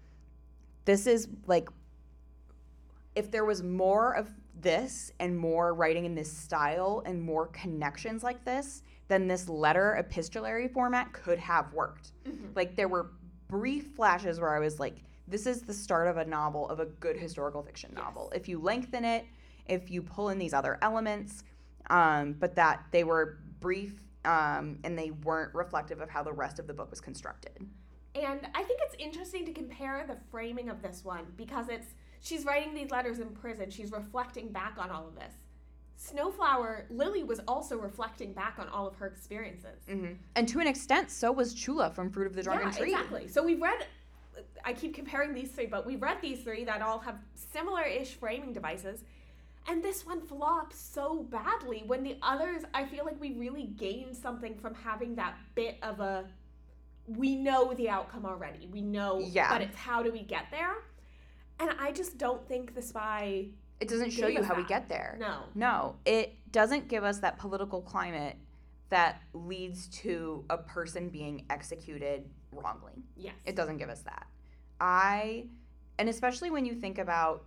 this 0.85 1.07
is 1.07 1.29
like, 1.47 1.69
if 3.17 3.31
there 3.31 3.45
was 3.45 3.63
more 3.63 4.13
of 4.15 4.29
this 4.61 5.11
and 5.19 5.37
more 5.37 5.75
writing 5.75 6.05
in 6.05 6.15
this 6.15 6.31
style 6.31 7.03
and 7.07 7.21
more 7.21 7.47
connections 7.49 8.23
like 8.23 8.45
this, 8.45 8.83
then 9.09 9.27
this 9.27 9.49
letter 9.49 9.95
epistolary 9.97 10.69
format 10.69 11.13
could 11.13 11.39
have 11.39 11.73
worked. 11.73 12.13
Mhm. 12.25 12.55
Like, 12.55 12.77
there 12.77 12.89
were 12.89 13.13
brief 13.49 13.95
flashes 13.95 14.39
where 14.39 14.55
I 14.55 14.59
was 14.59 14.79
like, 14.79 15.03
this 15.29 15.47
is 15.47 15.63
the 15.63 15.73
start 15.75 16.09
of 16.09 16.19
a 16.19 16.25
novel, 16.25 16.69
of 16.69 16.79
a 16.79 16.87
good 16.87 17.17
historical 17.17 17.63
fiction 17.63 17.91
Yes. 17.95 18.03
novel. 18.03 18.31
If 18.35 18.49
you 18.49 18.59
lengthen 18.61 19.05
it, 19.05 19.25
if 19.67 19.91
you 19.91 20.03
pull 20.03 20.29
in 20.29 20.39
these 20.39 20.53
other 20.53 20.79
elements, 20.83 21.43
um, 21.89 22.35
but 22.35 22.55
that 22.57 22.85
they 22.91 23.03
were 23.05 23.39
brief 23.61 24.01
um, 24.25 24.79
and 24.85 24.99
they 24.99 25.11
weren't 25.13 25.55
reflective 25.55 26.01
of 26.01 26.11
how 26.11 26.23
the 26.23 26.33
rest 26.33 26.59
of 26.59 26.67
the 26.67 26.75
book 26.75 26.91
was 26.91 27.01
constructed. 27.01 27.65
And 28.15 28.49
I 28.55 28.63
think 28.65 28.81
it's 28.83 28.97
interesting 28.99 29.45
to 29.47 29.53
compare 29.53 30.05
the 30.07 30.17
framing 30.31 30.69
of 30.69 30.83
this 30.83 31.05
one 31.05 31.27
because 31.37 31.69
it's 31.69 31.95
she's 32.21 32.45
writing 32.45 32.75
these 32.75 32.91
letters 32.91 33.19
in 33.21 33.29
prison. 33.31 33.71
She's 33.71 33.93
reflecting 33.93 34.49
back 34.49 34.77
on 34.79 34.91
all 34.91 35.07
of 35.07 35.15
this. 35.15 35.35
Snowflower, 35.99 36.87
Lily 36.91 37.23
was 37.25 37.41
also 37.49 37.79
reflecting 37.79 38.33
back 38.33 38.57
on 38.59 38.69
all 38.69 38.87
of 38.87 38.95
her 38.97 39.07
experiences. 39.07 39.83
Mm-hmm. 39.89 40.13
And 40.35 40.49
to 40.49 40.61
an 40.61 40.67
extent, 40.67 41.11
so 41.11 41.33
was 41.33 41.55
Chula 41.55 41.91
from 41.91 42.11
Fruit 42.11 42.27
of 42.27 42.35
the 42.35 42.43
Drunken 42.43 42.69
yeah, 42.69 42.77
Tree. 42.77 42.93
exactly. 42.93 43.29
So 43.29 43.43
we've 43.43 43.61
read, 43.61 43.87
I 44.65 44.73
keep 44.75 44.95
comparing 44.95 45.33
these 45.33 45.51
three, 45.51 45.67
but 45.67 45.87
we've 45.87 46.03
read 46.03 46.19
these 46.21 46.43
three 46.43 46.65
that 46.65 46.83
all 46.83 46.99
have 46.99 47.17
similar 47.35 47.83
ish 47.83 48.15
framing 48.15 48.53
devices. 48.53 49.05
And 49.69 49.83
this 49.83 50.07
one 50.07 50.21
flops 50.21 50.79
so 50.79 51.23
badly 51.25 51.83
when 51.87 52.03
the 52.03 52.19
others, 52.23 52.63
I 52.73 52.85
feel 52.85 53.05
like 53.05 53.21
we 53.21 53.33
really 53.33 53.65
gained 53.65 54.17
something 54.17 54.55
from 54.55 54.75
having 54.75 55.15
that 55.17 55.35
bit 55.55 55.79
of 55.83 56.01
a, 56.01 56.27
we 57.09 57.35
know 57.35 57.73
the 57.73 57.89
outcome 57.89 58.27
already. 58.27 58.69
We 58.71 58.83
know, 58.83 59.19
Yeah. 59.19 59.51
but 59.51 59.63
it's 59.63 59.77
how 59.77 60.03
do 60.03 60.13
we 60.13 60.23
get 60.23 60.45
there? 60.51 60.75
And 61.59 61.71
I 61.81 61.93
just 61.93 62.19
don't 62.19 62.47
think 62.49 62.75
the 62.75 62.83
spy, 62.83 63.47
It 63.81 63.89
doesn't 63.89 64.11
show 64.11 64.27
you 64.27 64.43
how 64.43 64.55
we 64.55 64.65
get 64.65 64.89
there. 64.89 65.17
no. 65.19 65.45
No, 65.55 65.97
it 66.05 66.35
doesn't 66.53 66.89
give 66.89 67.05
us 67.05 67.19
that 67.21 67.39
political 67.39 67.81
climate 67.83 68.37
that 68.89 69.21
leads 69.33 69.89
to 69.89 70.45
a 70.51 70.59
person 70.59 71.09
being 71.09 71.45
executed 71.51 72.29
wrongly. 72.53 73.03
Yes. 73.17 73.35
It 73.45 73.57
doesn't 73.57 73.79
give 73.79 73.89
us 73.91 74.01
that. 74.03 74.27
I, 74.81 75.47
and 75.99 76.09
especially 76.09 76.51
when 76.51 76.65
you 76.65 76.75
think 76.75 76.99
about 76.99 77.45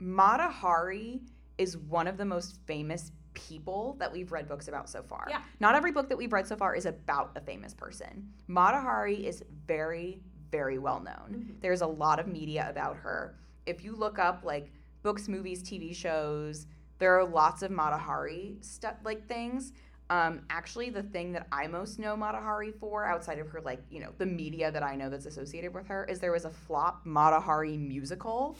Mata 0.00 0.48
Hari 0.48 1.20
is 1.58 1.76
one 1.76 2.06
of 2.06 2.16
the 2.16 2.24
most 2.24 2.58
famous 2.66 3.12
people 3.34 3.96
that 3.98 4.12
we've 4.12 4.30
read 4.32 4.48
books 4.48 4.68
about 4.68 4.88
so 4.88 5.02
far. 5.02 5.26
Yeah. 5.28 5.42
Not 5.60 5.74
every 5.74 5.92
book 5.92 6.08
that 6.08 6.16
we've 6.16 6.32
read 6.32 6.46
so 6.46 6.56
far 6.56 6.74
is 6.74 6.86
about 6.86 7.32
a 7.36 7.40
famous 7.40 7.74
person. 7.74 8.28
Mata 8.46 8.80
Hari 8.80 9.26
is 9.26 9.42
very, 9.66 10.20
very 10.50 10.78
well 10.78 11.00
known. 11.00 11.46
Mhm. 11.56 11.60
There's 11.60 11.80
a 11.80 11.86
lot 11.86 12.18
of 12.18 12.26
media 12.26 12.66
about 12.68 12.96
her. 12.96 13.34
If 13.66 13.84
you 13.84 13.94
look 13.96 14.18
up 14.18 14.44
like 14.44 14.70
books, 15.02 15.28
movies, 15.28 15.62
TV 15.62 15.94
shows, 15.94 16.66
there 16.98 17.18
are 17.18 17.24
lots 17.24 17.62
of 17.62 17.70
Mata 17.70 17.98
Hari 17.98 18.58
stuff 18.60 18.96
like 19.04 19.26
things. 19.26 19.72
Um, 20.10 20.42
actually, 20.50 20.90
the 20.90 21.02
thing 21.02 21.32
that 21.32 21.46
I 21.50 21.66
most 21.66 21.98
know 21.98 22.14
Mata 22.16 22.38
Hari 22.38 22.72
for, 22.72 23.06
outside 23.06 23.38
of 23.38 23.48
her, 23.50 23.60
like, 23.62 23.80
you 23.90 24.00
know, 24.00 24.12
the 24.18 24.26
media 24.26 24.70
that 24.70 24.82
I 24.82 24.96
know 24.96 25.08
that's 25.08 25.24
associated 25.26 25.72
with 25.72 25.86
her, 25.86 26.04
is 26.04 26.20
there 26.20 26.30
was 26.32 26.44
a 26.44 26.50
flop 26.50 27.06
Mata 27.06 27.40
Hari 27.40 27.78
musical 27.78 28.56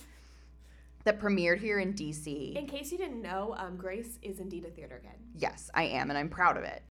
that 1.05 1.20
premiered 1.20 1.59
here 1.59 1.79
in 1.79 1.92
DC. 1.92 2.57
In 2.57 2.66
case 2.66 2.90
you 2.90 2.97
didn't 2.97 3.20
know, 3.20 3.55
um, 3.59 3.77
Grace 3.77 4.18
is 4.23 4.40
indeed 4.40 4.64
a 4.64 4.70
theater 4.70 5.01
kid. 5.03 5.18
Yes, 5.37 5.70
I 5.75 5.85
am, 5.85 6.09
and 6.09 6.18
I'm 6.18 6.31
proud 6.31 6.57
of 6.57 6.64
it. 6.64 6.83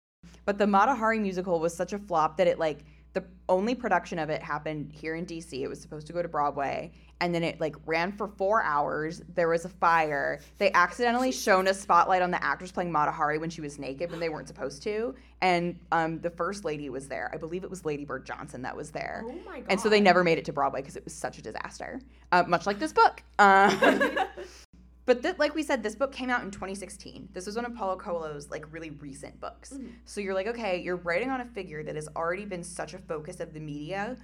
But 0.45 0.59
the 0.59 0.67
Mata 0.67 0.95
Hari 0.95 1.19
musical 1.19 1.59
was 1.59 1.75
such 1.75 1.95
a 1.95 1.99
flop 1.99 2.37
that 2.37 2.47
it, 2.47 2.59
like, 2.59 2.85
the 3.13 3.25
only 3.49 3.75
production 3.75 4.19
of 4.19 4.31
it 4.31 4.43
happened 4.43 4.91
here 4.93 5.15
in 5.15 5.27
DC. 5.27 5.53
It 5.61 5.69
was 5.69 5.81
supposed 5.81 6.07
to 6.07 6.13
go 6.13 6.23
to 6.23 6.29
Broadway, 6.29 6.91
and 7.21 7.35
then 7.35 7.43
it 7.43 7.61
like 7.61 7.77
ran 7.85 8.13
for 8.13 8.29
four 8.29 8.63
hours. 8.63 9.23
There 9.35 9.49
was 9.49 9.65
a 9.65 9.69
fire. 9.69 10.41
They 10.59 10.73
accidentally 10.73 11.33
shone 11.33 11.69
a 11.69 11.75
spotlight 11.75 12.23
on 12.23 12.31
the 12.31 12.43
actress 12.43 12.73
playing 12.73 12.91
Mata 12.91 13.13
Hari 13.13 13.39
when 13.39 13.51
she 13.51 13.61
was 13.61 13.79
naked 13.79 14.11
when 14.11 14.21
they 14.21 14.29
weren't 14.29 14.49
supposed 14.49 14.83
to, 14.85 15.15
and 15.43 15.79
um, 15.93 16.21
the 16.21 16.31
first 16.31 16.65
lady 16.65 16.89
was 16.89 17.09
there. 17.09 17.31
I 17.33 17.37
believe 17.37 17.65
it 17.65 17.71
was 17.71 17.85
Lady 17.85 18.05
Bird 18.05 18.25
Johnson 18.25 18.63
that 18.63 18.77
was 18.77 18.91
there. 18.91 19.23
Oh 19.27 19.35
my 19.45 19.61
god. 19.61 19.67
And 19.69 19.81
so 19.81 19.89
they 19.89 20.01
never 20.01 20.25
made 20.25 20.39
it 20.39 20.45
to 20.47 20.53
Broadway 20.53 20.81
because 20.81 20.97
it 20.97 21.05
was 21.05 21.15
such 21.15 21.39
a 21.39 21.43
disaster, 21.43 22.01
uh, 22.33 22.45
much 22.47 22.67
like 22.67 22.79
this 22.79 22.93
book. 22.93 23.23
Um, 23.39 24.19
but 25.05 25.23
th- 25.23 25.39
like 25.39 25.55
we 25.55 25.63
said, 25.63 25.83
this 25.83 25.95
book 25.97 26.13
came 26.13 26.31
out 26.31 26.43
in 26.43 26.51
2016. 26.51 27.29
This 27.33 27.47
was 27.47 27.57
one 27.57 27.65
of 27.65 27.75
Paulo 27.75 27.97
Coelho's 27.97 28.51
like 28.51 28.65
really 28.73 28.91
recent 28.91 29.41
books. 29.41 29.73
Mhm. 29.73 29.93
So 30.05 30.21
you're 30.21 30.35
like, 30.35 30.47
okay, 30.47 30.81
you're 30.81 30.97
writing 30.97 31.31
on 31.31 31.41
a 31.41 31.45
figure 31.45 31.83
that 31.83 31.95
has 31.97 32.09
already 32.15 32.45
been 32.45 32.63
such 32.63 32.95
a 32.95 32.99
focus 32.99 33.41
of 33.41 33.53
the 33.53 33.61
media. 33.61 34.17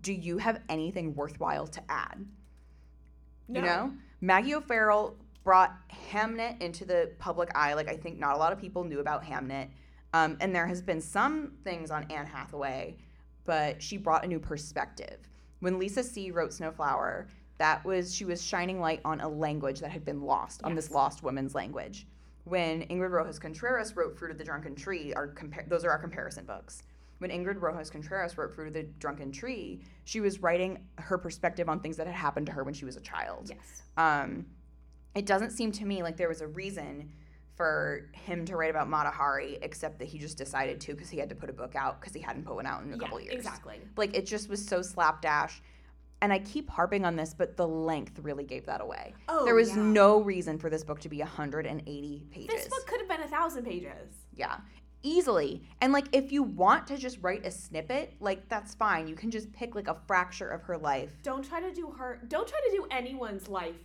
Do 0.00 0.12
you 0.12 0.38
have 0.38 0.60
anything 0.68 1.14
worthwhile 1.14 1.66
to 1.68 1.82
add? 1.88 2.26
No. 3.48 3.60
You 3.60 3.66
know, 3.66 3.92
Maggie 4.20 4.54
O'Farrell 4.54 5.16
brought 5.44 5.74
Hamnet 6.10 6.60
into 6.60 6.84
the 6.84 7.12
public 7.18 7.50
eye. 7.54 7.74
Like 7.74 7.88
I 7.88 7.96
think 7.96 8.18
not 8.18 8.34
a 8.34 8.38
lot 8.38 8.52
of 8.52 8.58
people 8.58 8.82
knew 8.84 9.00
about 9.00 9.22
Hamnet, 9.22 9.68
um, 10.14 10.36
and 10.40 10.54
there 10.54 10.66
has 10.66 10.80
been 10.82 11.00
some 11.00 11.52
things 11.62 11.90
on 11.90 12.04
Anne 12.10 12.26
Hathaway, 12.26 12.96
but 13.44 13.82
she 13.82 13.98
brought 13.98 14.24
a 14.24 14.26
new 14.28 14.40
perspective. 14.40 15.28
When 15.60 15.78
Lisa 15.78 16.02
See 16.02 16.30
wrote 16.30 16.52
Snowflower, 16.52 17.28
that 17.58 17.84
was 17.84 18.14
she 18.14 18.24
was 18.24 18.42
shining 18.44 18.80
light 18.80 19.00
on 19.04 19.20
a 19.20 19.28
language 19.28 19.80
that 19.80 19.90
had 19.90 20.04
been 20.04 20.22
lost, 20.22 20.62
on 20.64 20.74
this 20.74 20.90
lost 20.90 21.22
woman's 21.22 21.54
language. 21.54 22.06
When 22.44 22.82
Ingrid 22.88 23.10
Rojas 23.10 23.38
Contreras 23.38 23.96
wrote 23.96 24.18
Fruit 24.18 24.30
of 24.30 24.38
the 24.38 24.44
Drunken 24.44 24.74
Tree, 24.74 25.14
our 25.14 25.28
compar- 25.28 25.68
those 25.68 25.84
are 25.84 25.90
our 25.90 25.98
comparison 25.98 26.44
books. 26.44 26.82
When 27.18 27.30
Ingrid 27.30 27.60
Rojas 27.62 27.88
Contreras 27.90 28.36
wrote 28.36 28.52
Fruit 28.54 28.66
of 28.68 28.74
the 28.74 28.82
Drunken 28.98 29.30
Tree, 29.32 29.80
she 30.04 30.20
was 30.20 30.40
writing 30.42 30.84
her 30.98 31.16
perspective 31.16 31.68
on 31.68 31.80
things 31.80 31.96
that 31.96 32.06
had 32.06 32.16
happened 32.16 32.46
to 32.46 32.52
her 32.52 32.64
when 32.64 32.74
she 32.74 32.84
was 32.84 32.96
a 32.96 33.00
child 33.00 33.50
Yes. 33.50 33.82
um, 33.96 34.44
it 35.14 35.24
doesn't 35.26 35.50
seem 35.50 35.70
to 35.72 35.86
me 35.86 36.02
like 36.02 36.16
there 36.16 36.28
was 36.28 36.40
a 36.40 36.48
reason 36.48 37.08
for 37.54 38.10
him 38.12 38.44
to 38.46 38.56
write 38.56 38.70
about 38.70 38.90
Mata 38.90 39.10
Hari, 39.10 39.58
except 39.62 40.00
that 40.00 40.06
he 40.08 40.18
just 40.18 40.36
decided 40.36 40.80
to 40.80 40.92
because 40.92 41.08
he 41.08 41.18
had 41.18 41.28
to 41.28 41.36
put 41.36 41.48
a 41.48 41.52
book 41.52 41.76
out 41.76 42.00
because 42.00 42.12
he 42.12 42.20
hadn't 42.20 42.44
put 42.44 42.56
one 42.56 42.66
out 42.66 42.82
in 42.82 42.88
a 42.88 42.96
Yeah, 42.96 42.98
couple 42.98 43.20
years. 43.20 43.32
exactly. 43.36 43.76
Like 43.96 44.16
it 44.16 44.26
just 44.26 44.48
was 44.50 44.62
so 44.66 44.82
slapdash. 44.82 45.62
And 46.24 46.32
I 46.32 46.38
keep 46.38 46.70
harping 46.70 47.04
on 47.04 47.16
this, 47.16 47.34
but 47.34 47.54
the 47.54 47.68
length 47.68 48.18
really 48.22 48.44
gave 48.44 48.64
that 48.64 48.80
away. 48.80 49.12
Oh, 49.28 49.44
there 49.44 49.54
was 49.54 49.76
yeah. 49.76 49.82
no 49.82 50.22
reason 50.22 50.56
for 50.56 50.70
this 50.70 50.82
book 50.82 50.98
to 51.00 51.10
be 51.10 51.18
180 51.18 52.22
pages. 52.30 52.48
This 52.48 52.66
book 52.66 52.86
could 52.86 52.98
have 53.00 53.08
been 53.10 53.20
a 53.20 53.28
thousand 53.28 53.64
pages. 53.66 54.24
Yeah. 54.34 54.56
Easily. 55.02 55.64
And 55.82 55.92
like 55.92 56.06
if 56.12 56.32
you 56.32 56.42
want 56.42 56.86
to 56.86 56.96
just 56.96 57.18
write 57.20 57.44
a 57.44 57.50
snippet, 57.50 58.14
like 58.20 58.48
that's 58.48 58.74
fine. 58.74 59.06
You 59.06 59.16
can 59.16 59.30
just 59.30 59.52
pick 59.52 59.74
like 59.74 59.86
a 59.86 59.98
fracture 60.06 60.48
of 60.48 60.62
her 60.62 60.78
life. 60.78 61.10
Don't 61.22 61.44
try 61.44 61.60
to 61.60 61.70
do 61.70 61.90
her. 61.90 62.22
Don't 62.26 62.48
try 62.48 62.58
to 62.70 62.74
do 62.74 62.86
anyone's 62.90 63.46
life 63.46 63.76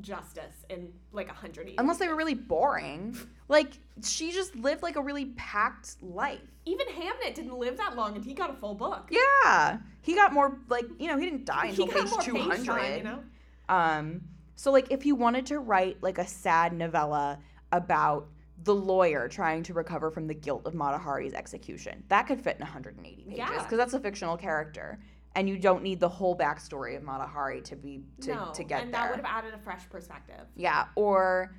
justice 0.00 0.64
in 0.68 0.92
like 1.12 1.28
a 1.28 1.32
hundred 1.32 1.66
years. 1.68 1.76
Unless 1.78 1.98
they 1.98 2.08
were 2.08 2.16
really 2.16 2.34
boring. 2.34 3.16
Like 3.48 3.78
she 4.02 4.32
just 4.32 4.56
lived 4.56 4.82
like 4.82 4.96
a 4.96 5.00
really 5.00 5.26
packed 5.36 6.02
life. 6.02 6.40
Even 6.64 6.88
Hamnet 6.88 7.32
didn't 7.36 7.56
live 7.56 7.76
that 7.76 7.94
long, 7.94 8.16
and 8.16 8.24
he 8.24 8.34
got 8.34 8.50
a 8.50 8.54
full 8.54 8.74
book. 8.74 9.08
Yeah. 9.08 9.78
He 10.02 10.16
got 10.16 10.32
more 10.32 10.58
like, 10.68 10.86
you 10.98 11.06
know, 11.06 11.16
he 11.16 11.26
didn't 11.26 11.44
die 11.44 11.68
he 11.68 11.82
until 11.82 11.86
page 11.86 12.10
more 12.10 12.20
200. 12.20 12.96
you 12.96 13.02
know. 13.04 13.22
Um 13.68 14.22
so 14.56 14.72
like 14.72 14.90
if 14.90 15.06
you 15.06 15.14
wanted 15.14 15.46
to 15.46 15.60
write 15.60 16.02
like 16.02 16.18
a 16.18 16.26
sad 16.26 16.72
novella 16.72 17.38
about 17.70 18.26
the 18.64 18.74
lawyer 18.74 19.28
trying 19.28 19.62
to 19.62 19.74
recover 19.74 20.10
from 20.10 20.26
the 20.26 20.34
guilt 20.34 20.62
of 20.66 20.74
Mata 20.74 20.98
Hari's 20.98 21.32
execution, 21.34 22.02
that 22.08 22.26
could 22.26 22.40
fit 22.40 22.56
in 22.56 22.62
180 22.62 23.22
pages 23.22 23.38
Yeah. 23.38 23.62
because 23.62 23.78
that's 23.78 23.94
a 23.94 24.00
fictional 24.00 24.36
character. 24.36 24.98
And 25.36 25.48
you 25.48 25.58
don't 25.58 25.82
need 25.82 26.00
the 26.00 26.08
whole 26.08 26.36
backstory 26.36 26.96
of 26.96 27.02
Mata 27.02 27.26
Hari 27.26 27.60
to 27.62 27.76
be 27.76 28.00
to, 28.22 28.34
no, 28.34 28.52
to 28.54 28.64
get 28.64 28.82
and 28.82 28.92
there. 28.92 29.02
that 29.02 29.10
would 29.10 29.24
have 29.24 29.44
added 29.44 29.54
a 29.54 29.58
fresh 29.58 29.88
perspective. 29.88 30.46
Yeah, 30.56 30.86
or 30.96 31.54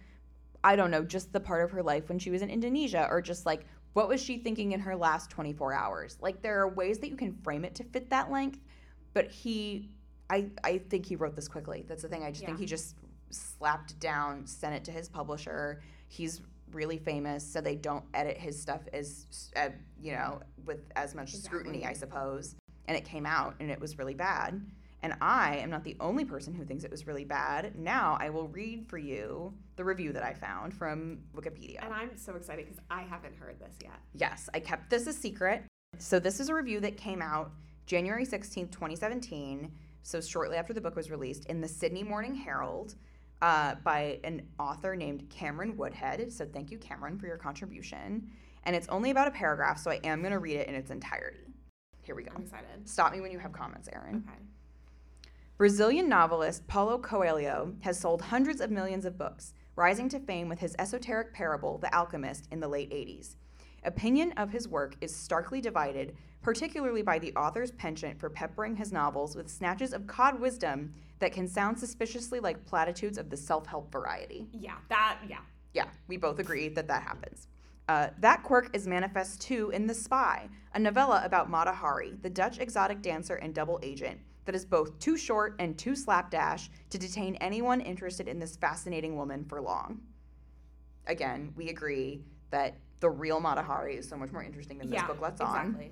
I 0.63 0.75
don't 0.75 0.91
know, 0.91 1.03
just 1.03 1.31
the 1.31 1.39
part 1.39 1.63
of 1.63 1.71
her 1.71 1.83
life 1.83 2.09
when 2.09 2.19
she 2.19 2.31
was 2.31 2.41
in 2.41 2.49
Indonesia, 2.49 3.07
or 3.09 3.21
just 3.21 3.45
like 3.45 3.65
what 3.97 4.07
was 4.07 4.21
she 4.21 4.37
thinking 4.37 4.73
in 4.73 4.79
her 4.79 4.95
last 4.95 5.31
24 5.31 5.73
hours? 5.73 6.17
Like 6.21 6.43
there 6.43 6.59
are 6.61 6.69
ways 6.69 6.99
that 6.99 7.09
you 7.09 7.15
can 7.15 7.33
frame 7.43 7.65
it 7.65 7.73
to 7.75 7.83
fit 7.83 8.11
that 8.11 8.29
length, 8.29 8.59
but 9.13 9.31
he, 9.31 9.89
I, 10.29 10.51
I 10.63 10.77
think 10.77 11.07
he 11.07 11.15
wrote 11.15 11.35
this 11.35 11.47
quickly. 11.47 11.83
That's 11.87 12.03
the 12.03 12.07
thing. 12.07 12.23
I 12.23 12.29
just 12.29 12.45
think 12.45 12.59
he 12.59 12.67
just 12.67 12.95
slapped 13.31 13.91
it 13.91 13.99
down, 13.99 14.45
sent 14.45 14.75
it 14.75 14.83
to 14.83 14.91
his 14.91 15.09
publisher. 15.09 15.81
He's 16.09 16.41
really 16.71 16.99
famous, 16.99 17.43
so 17.43 17.59
they 17.59 17.73
don't 17.73 18.03
edit 18.13 18.37
his 18.37 18.61
stuff 18.61 18.81
as, 18.93 19.51
uh, 19.55 19.69
you 19.99 20.11
know, 20.11 20.41
with 20.65 20.91
as 20.95 21.15
much 21.15 21.33
scrutiny, 21.33 21.83
I 21.83 21.93
suppose. 21.93 22.55
And 22.87 22.95
it 22.95 23.05
came 23.05 23.25
out, 23.25 23.55
and 23.59 23.69
it 23.69 23.79
was 23.79 23.97
really 23.97 24.13
bad. 24.13 24.61
And 25.03 25.13
I 25.21 25.57
am 25.57 25.69
not 25.69 25.83
the 25.83 25.95
only 25.99 26.25
person 26.25 26.53
who 26.53 26.65
thinks 26.65 26.83
it 26.83 26.91
was 26.91 27.05
really 27.05 27.25
bad. 27.25 27.77
Now 27.77 28.17
I 28.19 28.29
will 28.29 28.47
read 28.47 28.87
for 28.87 28.97
you 28.97 29.53
the 29.75 29.83
review 29.83 30.11
that 30.13 30.23
I 30.23 30.33
found 30.33 30.73
from 30.73 31.19
Wikipedia. 31.35 31.83
And 31.83 31.93
I'm 31.93 32.17
so 32.17 32.35
excited 32.35 32.65
because 32.65 32.81
I 32.89 33.03
haven't 33.03 33.35
heard 33.35 33.59
this 33.59 33.75
yet. 33.81 33.99
Yes, 34.15 34.49
I 34.53 34.59
kept 34.59 34.89
this 34.89 35.05
a 35.05 35.13
secret. 35.13 35.63
So 35.99 36.19
this 36.19 36.39
is 36.39 36.49
a 36.49 36.55
review 36.55 36.79
that 36.79 36.97
came 36.97 37.21
out 37.21 37.51
January 37.85 38.25
16th, 38.25 38.71
2017, 38.71 39.71
so 40.03 40.19
shortly 40.19 40.57
after 40.57 40.73
the 40.73 40.81
book 40.81 40.95
was 40.95 41.09
released 41.09 41.45
in 41.45 41.61
the 41.61 41.67
Sydney 41.67 42.03
Morning 42.03 42.35
Herald 42.35 42.95
uh, 43.41 43.75
by 43.83 44.19
an 44.23 44.41
author 44.59 44.95
named 44.95 45.29
Cameron 45.29 45.77
Woodhead. 45.77 46.31
So 46.31 46.45
thank 46.45 46.71
you, 46.71 46.77
Cameron, 46.77 47.17
for 47.17 47.27
your 47.27 47.37
contribution. 47.37 48.29
And 48.63 48.75
it's 48.75 48.87
only 48.89 49.11
about 49.11 49.27
a 49.27 49.31
paragraph, 49.31 49.79
so 49.79 49.91
I 49.91 49.99
am 50.03 50.19
going 50.19 50.33
to 50.33 50.39
read 50.39 50.57
it 50.57 50.67
in 50.67 50.75
its 50.75 50.91
entirety. 50.91 51.46
Here 52.07 52.15
we 52.15 52.23
go. 52.23 52.31
I'm 52.33 52.43
excited. 52.43 52.87
Stop 52.87 53.11
me 53.11 53.19
when 53.19 53.33
you 53.33 53.39
have 53.39 53.51
comments, 53.51 53.89
Erin. 53.91 54.23
Okay. 54.25 54.39
Brazilian 55.57 56.07
novelist 56.07 56.65
Paulo 56.65 56.97
Coelho 56.97 57.73
has 57.81 57.99
sold 57.99 58.21
hundreds 58.21 58.61
of 58.61 58.71
millions 58.71 59.03
of 59.03 59.17
books, 59.17 59.53
rising 59.75 60.07
to 60.09 60.19
fame 60.21 60.47
with 60.47 60.59
his 60.59 60.73
esoteric 60.79 61.33
parable, 61.33 61.77
The 61.79 61.93
Alchemist, 61.93 62.47
in 62.49 62.61
the 62.61 62.67
late 62.69 62.89
80s. 62.91 63.35
Opinion 63.83 64.31
of 64.37 64.51
his 64.51 64.69
work 64.69 64.95
is 65.01 65.13
starkly 65.13 65.59
divided, 65.59 66.15
particularly 66.41 67.01
by 67.01 67.19
the 67.19 67.35
author's 67.35 67.71
penchant 67.71 68.17
for 68.17 68.29
peppering 68.29 68.77
his 68.77 68.93
novels 68.93 69.35
with 69.35 69.49
snatches 69.49 69.91
of 69.91 70.07
cod 70.07 70.39
wisdom 70.39 70.93
that 71.19 71.33
can 71.33 71.45
sound 71.45 71.77
suspiciously 71.77 72.39
like 72.39 72.65
platitudes 72.65 73.17
of 73.17 73.29
the 73.29 73.35
self 73.35 73.67
help 73.67 73.91
variety. 73.91 74.47
Yeah, 74.53 74.75
that, 74.87 75.17
yeah. 75.27 75.41
Yeah, 75.73 75.87
we 76.07 76.15
both 76.15 76.39
agree 76.39 76.69
that 76.69 76.87
that 76.87 77.03
happens. 77.03 77.49
Uh, 77.87 78.09
that 78.19 78.43
quirk 78.43 78.69
is 78.73 78.85
manifest 78.85 79.41
too 79.41 79.69
in 79.69 79.87
The 79.87 79.93
Spy, 79.93 80.49
a 80.73 80.79
novella 80.79 81.21
about 81.23 81.49
Mata 81.49 81.71
Hari, 81.71 82.15
the 82.21 82.29
Dutch 82.29 82.59
exotic 82.59 83.01
dancer 83.01 83.35
and 83.35 83.53
double 83.53 83.79
agent, 83.81 84.19
that 84.43 84.55
is 84.55 84.65
both 84.65 84.97
too 84.99 85.17
short 85.17 85.55
and 85.59 85.77
too 85.77 85.95
slapdash 85.95 86.69
to 86.89 86.97
detain 86.97 87.35
anyone 87.35 87.79
interested 87.79 88.27
in 88.27 88.39
this 88.39 88.57
fascinating 88.57 89.15
woman 89.15 89.45
for 89.45 89.61
long. 89.61 90.01
Again, 91.05 91.53
we 91.55 91.69
agree 91.69 92.25
that 92.49 92.77
the 92.99 93.09
real 93.09 93.39
Mata 93.39 93.61
Hari 93.61 93.95
is 93.95 94.07
so 94.07 94.17
much 94.17 94.31
more 94.31 94.43
interesting 94.43 94.77
than 94.77 94.89
this 94.89 95.03
book 95.03 95.21
lets 95.21 95.39
on. 95.39 95.67
exactly. 95.67 95.91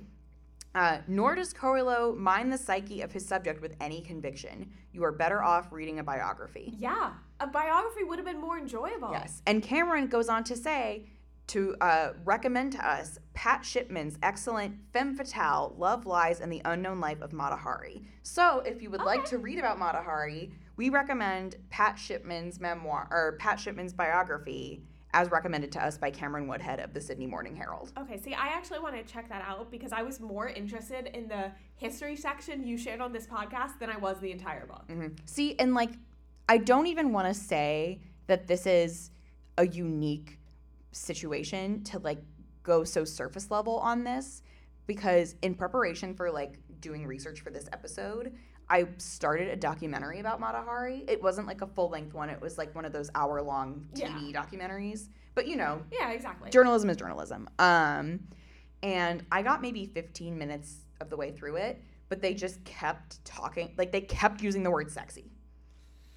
Uh, 0.73 0.97
nor 1.07 1.35
does 1.35 1.53
Coelho 1.53 2.13
mind 2.15 2.51
the 2.51 2.57
psyche 2.57 3.01
of 3.01 3.09
his 3.13 3.25
subject 3.25 3.61
with 3.61 3.77
any 3.79 4.01
conviction. 4.01 4.69
You 4.91 5.05
are 5.05 5.11
better 5.13 5.41
off 5.41 5.71
reading 5.71 5.99
a 5.99 6.03
biography. 6.03 6.73
Yeah, 6.77 7.13
a 7.39 7.47
biography 7.47 8.03
would 8.03 8.19
have 8.19 8.25
been 8.25 8.41
more 8.41 8.57
enjoyable. 8.57 9.09
Yes. 9.11 9.41
And 9.47 9.63
Cameron 9.63 10.07
goes 10.07 10.27
on 10.27 10.43
to 10.45 10.57
say 10.57 11.05
to 11.47 11.75
uh, 11.81 12.13
recommend 12.23 12.71
to 12.73 12.87
us 12.87 13.19
Pat 13.33 13.63
Shipman's 13.63 14.17
excellent 14.23 14.75
Femme 14.93 15.15
Fatale, 15.15 15.75
Love 15.77 16.05
Lies, 16.05 16.39
and 16.39 16.51
the 16.51 16.61
Unknown 16.65 16.99
Life 16.99 17.21
of 17.21 17.33
Mata 17.33 17.55
Hari. 17.55 18.03
So 18.23 18.61
if 18.65 18.81
you 18.81 18.89
would 18.89 19.01
like 19.01 19.25
to 19.25 19.37
read 19.37 19.59
about 19.59 19.77
Mata 19.77 20.01
Hari, 20.01 20.51
we 20.75 20.89
recommend 20.89 21.57
Pat 21.69 21.97
Shipman's 21.99 22.59
memoir 22.59 23.07
or 23.11 23.37
Pat 23.39 23.59
Shipman's 23.59 23.93
biography 23.93 24.81
as 25.13 25.31
recommended 25.31 25.71
to 25.71 25.83
us 25.85 25.97
by 25.97 26.11
Cameron 26.11 26.45
Woodhead 26.47 26.81
of 26.81 26.93
the 26.93 26.99
Sydney 26.99 27.25
Morning 27.25 27.55
Herald. 27.55 27.93
Okay, 27.97 28.19
see, 28.19 28.33
I 28.33 28.47
actually 28.47 28.79
want 28.79 28.95
to 28.95 29.03
check 29.03 29.29
that 29.29 29.45
out 29.47 29.71
because 29.71 29.93
I 29.93 30.01
was 30.01 30.19
more 30.19 30.49
interested 30.49 31.07
in 31.15 31.29
the 31.29 31.51
history 31.77 32.17
section 32.17 32.67
you 32.67 32.77
shared 32.77 32.99
on 32.99 33.13
this 33.13 33.25
podcast 33.25 33.79
than 33.79 33.89
I 33.89 33.95
was 33.95 34.19
the 34.19 34.31
entire 34.31 34.65
book. 34.65 34.83
Mhm. 34.89 35.17
See, 35.25 35.55
and 35.57 35.73
like, 35.73 35.91
I 36.49 36.57
don't 36.57 36.87
even 36.87 37.13
want 37.13 37.27
to 37.27 37.33
say 37.33 38.01
that 38.27 38.47
this 38.47 38.65
is 38.65 39.11
a 39.57 39.65
unique 39.65 40.37
situation 40.95 41.83
to 41.83 41.99
like 41.99 42.19
go 42.63 42.83
so 42.83 43.03
surface 43.03 43.51
level 43.51 43.77
on 43.79 44.03
this 44.03 44.41
because 44.87 45.35
in 45.41 45.53
preparation 45.55 46.13
for 46.13 46.31
like 46.31 46.57
doing 46.79 47.05
research 47.05 47.41
for 47.41 47.49
this 47.49 47.67
episode, 47.73 48.33
I 48.69 48.87
started 48.97 49.49
a 49.49 49.55
documentary 49.55 50.19
about 50.19 50.39
Mata 50.39 50.61
Hari. 50.65 51.03
It 51.07 51.21
wasn't 51.21 51.47
like 51.47 51.61
a 51.61 51.67
full 51.67 51.89
length 51.89 52.13
one, 52.13 52.29
it 52.29 52.41
was 52.41 52.57
like 52.57 52.73
one 52.73 52.85
of 52.85 52.93
those 52.93 53.09
hour 53.15 53.41
long 53.41 53.87
TV 53.93 54.33
documentaries. 54.33 55.09
But 55.35 55.47
you 55.47 55.55
know, 55.55 55.81
Yeah, 55.91 56.11
exactly. 56.11 56.49
journalism 56.49 56.89
is 56.89 56.97
journalism. 56.97 57.49
Um, 57.59 58.21
and 58.81 59.25
I 59.31 59.41
got 59.41 59.61
maybe 59.61 59.85
15 59.85 60.37
minutes 60.37 60.77
of 61.01 61.09
the 61.09 61.17
way 61.17 61.31
through 61.31 61.57
it, 61.57 61.81
but 62.09 62.21
they 62.21 62.33
just 62.33 62.63
kept 62.63 63.23
talking, 63.25 63.73
like 63.77 63.91
they 63.91 64.01
kept 64.01 64.41
using 64.41 64.63
the 64.63 64.71
word 64.71 64.89
sexy. 64.91 65.31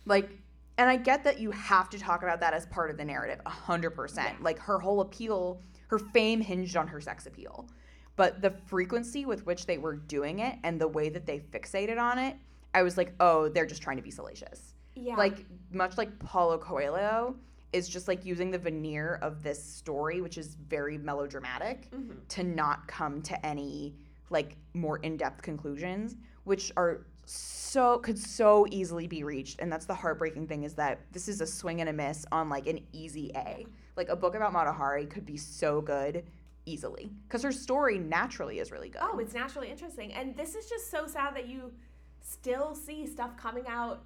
Like, 0.06 0.30
and 0.78 0.88
I 0.88 0.96
get 0.96 1.22
that 1.24 1.38
you 1.38 1.50
have 1.50 1.90
to 1.90 1.98
talk 1.98 2.22
about 2.22 2.40
that 2.40 2.54
as 2.54 2.66
part 2.66 2.90
of 2.90 2.96
the 2.96 3.04
narrative, 3.04 3.40
100%. 3.44 4.16
Yeah. 4.16 4.32
Like 4.40 4.58
her 4.60 4.78
whole 4.78 5.02
appeal, 5.02 5.60
her 5.88 5.98
fame 5.98 6.40
hinged 6.40 6.76
on 6.76 6.86
her 6.88 7.00
sex 7.00 7.26
appeal. 7.26 7.68
But 8.16 8.40
the 8.40 8.50
frequency 8.66 9.26
with 9.26 9.44
which 9.44 9.66
they 9.66 9.78
were 9.78 9.96
doing 9.96 10.38
it 10.40 10.56
and 10.64 10.80
the 10.80 10.88
way 10.88 11.08
that 11.10 11.26
they 11.26 11.40
fixated 11.40 12.00
on 12.00 12.18
it, 12.18 12.36
I 12.74 12.82
was 12.82 12.96
like, 12.96 13.12
oh, 13.20 13.48
they're 13.48 13.66
just 13.66 13.82
trying 13.82 13.96
to 13.98 14.02
be 14.02 14.10
salacious 14.10 14.74
yeah. 15.00 15.16
like 15.16 15.44
much 15.72 15.96
like 15.96 16.18
Paulo 16.18 16.58
Coelho 16.58 17.36
is 17.72 17.88
just 17.88 18.08
like 18.08 18.24
using 18.24 18.50
the 18.50 18.58
veneer 18.58 19.18
of 19.22 19.42
this 19.42 19.62
story 19.62 20.20
which 20.20 20.38
is 20.38 20.54
very 20.68 20.98
melodramatic 20.98 21.90
Mhm. 21.90 22.16
to 22.28 22.42
not 22.42 22.86
come 22.88 23.22
to 23.22 23.46
any 23.46 23.94
like 24.30 24.56
more 24.74 24.98
in-depth 24.98 25.42
conclusions 25.42 26.16
which 26.44 26.72
are 26.76 27.06
so 27.28 27.98
could 27.98 28.18
so 28.18 28.66
easily 28.70 29.06
be 29.06 29.22
reached 29.22 29.60
and 29.60 29.70
that's 29.70 29.84
the 29.84 29.94
heartbreaking 29.94 30.46
thing 30.46 30.62
is 30.62 30.74
that 30.74 31.00
this 31.12 31.28
is 31.28 31.40
a 31.40 31.46
swing 31.46 31.80
and 31.80 31.90
a 31.90 31.92
miss 31.92 32.24
on 32.32 32.48
like 32.48 32.66
an 32.66 32.80
easy 32.92 33.30
A 33.36 33.66
like 33.96 34.08
a 34.08 34.16
book 34.16 34.34
about 34.34 34.52
Mata 34.52 34.72
Hari 34.72 35.06
could 35.06 35.26
be 35.26 35.36
so 35.36 35.80
good 35.80 36.24
easily 36.64 37.10
because 37.26 37.42
her 37.42 37.52
story 37.52 37.98
naturally 37.98 38.58
is 38.58 38.72
really 38.72 38.88
good 38.88 39.02
Oh, 39.02 39.18
it's 39.18 39.34
naturally 39.34 39.70
interesting. 39.70 40.12
And 40.12 40.36
this 40.36 40.54
is 40.54 40.68
just 40.68 40.90
so 40.90 41.06
sad 41.06 41.34
that 41.36 41.48
you 41.48 41.72
still 42.20 42.74
see 42.74 43.06
stuff 43.06 43.36
coming 43.36 43.64
out 43.66 44.04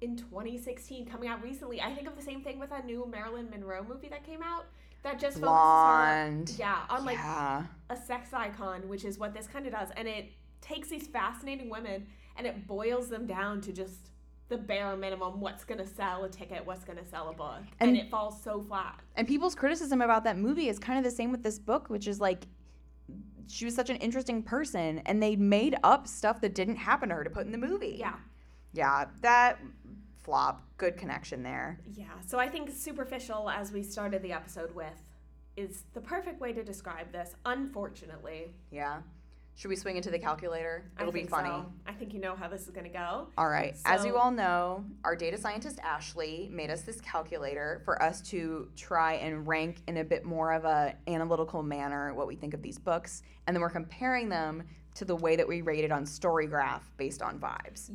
in 0.00 0.16
2016, 0.16 1.06
coming 1.06 1.28
out 1.28 1.42
recently. 1.42 1.80
I 1.80 1.92
think 1.94 2.06
of 2.06 2.16
the 2.16 2.22
same 2.22 2.42
thing 2.42 2.58
with 2.58 2.70
a 2.72 2.84
new 2.84 3.06
Marilyn 3.10 3.50
Monroe 3.50 3.84
movie 3.88 4.08
that 4.08 4.24
came 4.24 4.42
out 4.42 4.66
that 5.02 5.18
just 5.18 5.38
focuses 5.38 6.56
her, 6.56 6.60
yeah, 6.60 6.80
on 6.90 7.04
like 7.04 7.16
yeah 7.16 7.64
a 7.90 7.96
sex 7.96 8.32
icon, 8.32 8.88
which 8.88 9.04
is 9.04 9.18
what 9.18 9.34
this 9.34 9.46
kind 9.46 9.66
of 9.66 9.72
does. 9.72 9.88
And 9.96 10.06
it 10.06 10.30
takes 10.60 10.88
these 10.88 11.06
fascinating 11.06 11.70
women 11.70 12.06
and 12.38 12.46
it 12.46 12.66
boils 12.66 13.08
them 13.08 13.26
down 13.26 13.60
to 13.62 13.72
just 13.72 14.10
the 14.48 14.56
bare 14.56 14.96
minimum 14.96 15.40
what's 15.40 15.64
going 15.64 15.78
to 15.78 15.86
sell 15.86 16.24
a 16.24 16.28
ticket, 16.30 16.64
what's 16.64 16.84
going 16.84 16.96
to 16.96 17.04
sell 17.04 17.28
a 17.28 17.34
book. 17.34 17.60
And, 17.80 17.90
And- 17.90 17.98
it 17.98 18.08
falls 18.10 18.42
so 18.42 18.62
flat. 18.62 19.00
And 19.16 19.28
people's 19.28 19.54
criticism 19.54 20.00
about 20.00 20.24
that 20.24 20.38
movie 20.38 20.68
is 20.68 20.78
kind 20.78 20.98
of 20.98 21.04
the 21.04 21.10
same 21.10 21.30
with 21.30 21.42
this 21.42 21.58
book, 21.58 21.90
which 21.90 22.06
is 22.06 22.20
like 22.20 22.46
she 23.46 23.64
was 23.66 23.74
such 23.74 23.90
an 23.90 23.96
interesting 23.96 24.42
person 24.42 25.00
and 25.06 25.22
they 25.22 25.36
made 25.36 25.76
up 25.82 26.06
stuff 26.06 26.40
that 26.40 26.54
didn't 26.54 26.76
happen 26.76 27.08
to 27.10 27.16
her 27.16 27.24
to 27.24 27.30
put 27.30 27.44
in 27.44 27.52
the 27.52 27.58
movie. 27.58 27.96
Yeah. 27.98 28.14
Yeah, 28.72 29.06
that 29.22 29.58
flop. 30.22 30.62
Good 30.76 30.96
connection 30.96 31.42
there. 31.42 31.80
Yeah. 31.94 32.04
So 32.26 32.38
I 32.38 32.48
think 32.48 32.70
superficial, 32.70 33.50
as 33.50 33.72
we 33.72 33.82
started 33.82 34.22
the 34.22 34.32
episode 34.32 34.74
with, 34.74 35.02
is 35.56 35.82
the 35.92 36.00
perfect 36.00 36.40
way 36.40 36.52
to 36.52 36.62
describe 36.62 37.10
this, 37.12 37.34
unfortunately. 37.44 38.54
Yeah. 38.70 39.00
Should 39.58 39.70
we 39.70 39.76
swing 39.76 39.96
into 39.96 40.12
the 40.12 40.20
calculator? 40.20 40.88
It'll 41.00 41.10
be 41.10 41.24
funny. 41.24 41.48
so. 41.48 41.66
I 41.84 41.92
think 41.92 42.14
you 42.14 42.20
know 42.20 42.36
how 42.36 42.46
this 42.46 42.62
is 42.62 42.70
going 42.70 42.86
to 42.86 42.92
go. 42.92 43.26
All 43.36 43.48
right. 43.48 43.76
As 43.86 44.04
you 44.04 44.16
all 44.16 44.30
know, 44.30 44.84
our 45.02 45.16
data 45.16 45.36
scientist 45.36 45.80
Ashley 45.82 46.48
made 46.52 46.70
us 46.70 46.82
this 46.82 47.00
calculator 47.00 47.82
for 47.84 48.00
us 48.00 48.22
to 48.30 48.68
try 48.76 49.14
and 49.14 49.48
rank 49.48 49.82
in 49.88 49.96
a 49.96 50.04
bit 50.04 50.24
more 50.24 50.52
of 50.52 50.64
a 50.64 50.94
analytical 51.08 51.64
manner 51.64 52.14
what 52.14 52.28
we 52.28 52.36
think 52.36 52.54
of 52.54 52.62
these 52.62 52.78
books, 52.78 53.24
and 53.48 53.56
then 53.56 53.60
we're 53.60 53.68
comparing 53.68 54.28
them 54.28 54.62
to 54.94 55.04
the 55.04 55.16
way 55.16 55.34
that 55.34 55.48
we 55.48 55.60
rated 55.62 55.90
on 55.90 56.04
Storygraph 56.04 56.82
based 56.96 57.20
on 57.20 57.40
vibes. 57.40 57.90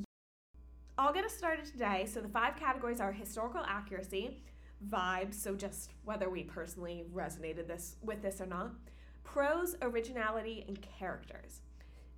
I'll 0.98 1.14
get 1.14 1.24
us 1.24 1.34
started 1.34 1.64
today. 1.64 2.06
So 2.12 2.20
the 2.20 2.28
five 2.28 2.58
categories 2.58 3.00
are 3.00 3.14
historical 3.14 3.62
accuracy, 3.66 4.44
vibes, 4.90 5.36
so 5.36 5.56
just 5.56 5.92
whether 6.04 6.30
we 6.30 6.44
personally 6.44 7.06
resonated 7.14 7.68
this 7.70 7.96
with 8.02 8.22
this 8.22 8.42
or 8.42 8.48
not, 8.48 8.74
prose, 9.24 9.76
originality, 9.82 10.64
and 10.68 10.80
characters. 10.82 11.62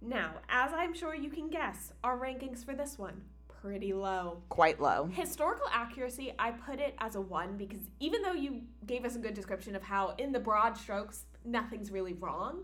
Now, 0.01 0.35
as 0.49 0.71
I'm 0.73 0.93
sure 0.93 1.15
you 1.15 1.29
can 1.29 1.49
guess, 1.49 1.91
our 2.03 2.17
rankings 2.19 2.63
for 2.63 2.75
this 2.75 2.97
one 2.97 3.21
pretty 3.65 3.93
low. 3.93 4.43
Quite 4.49 4.79
low. 4.79 5.09
Historical 5.11 5.65
accuracy, 5.73 6.31
I 6.37 6.51
put 6.51 6.79
it 6.79 6.93
as 6.99 7.15
a 7.15 7.21
one 7.21 7.57
because 7.57 7.79
even 7.99 8.21
though 8.21 8.33
you 8.33 8.61
gave 8.85 9.05
us 9.05 9.15
a 9.15 9.19
good 9.19 9.33
description 9.33 9.75
of 9.75 9.81
how, 9.81 10.13
in 10.19 10.31
the 10.31 10.39
broad 10.39 10.77
strokes, 10.77 11.23
nothing's 11.43 11.89
really 11.89 12.13
wrong, 12.13 12.63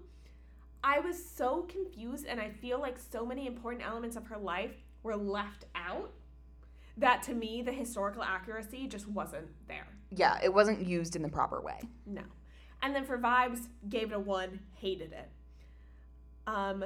I 0.83 0.99
was 0.99 1.23
so 1.23 1.63
confused 1.63 2.27
and 2.27 2.39
I 2.39 2.49
feel 2.49 2.79
like 2.79 2.97
so 2.99 3.25
many 3.25 3.47
important 3.47 3.83
elements 3.83 4.15
of 4.15 4.27
her 4.27 4.37
life 4.37 4.75
were 5.01 5.15
left 5.15 5.65
out 5.73 6.11
that 6.97 7.23
to 7.23 7.33
me, 7.33 7.63
the 7.63 7.71
historical 7.71 8.21
accuracy 8.21 8.85
just 8.85 9.07
wasn't 9.07 9.47
there. 9.67 9.87
Yeah, 10.11 10.37
it 10.43 10.53
wasn't 10.53 10.85
used 10.85 11.15
in 11.15 11.23
the 11.23 11.29
proper 11.29 11.61
way. 11.61 11.79
No. 12.05 12.21
And 12.81 12.95
then 12.95 13.05
for 13.05 13.17
vibes, 13.17 13.67
gave 13.89 14.11
it 14.11 14.15
a 14.15 14.19
one, 14.19 14.59
hated 14.75 15.13
it. 15.13 15.29
Um, 16.47 16.85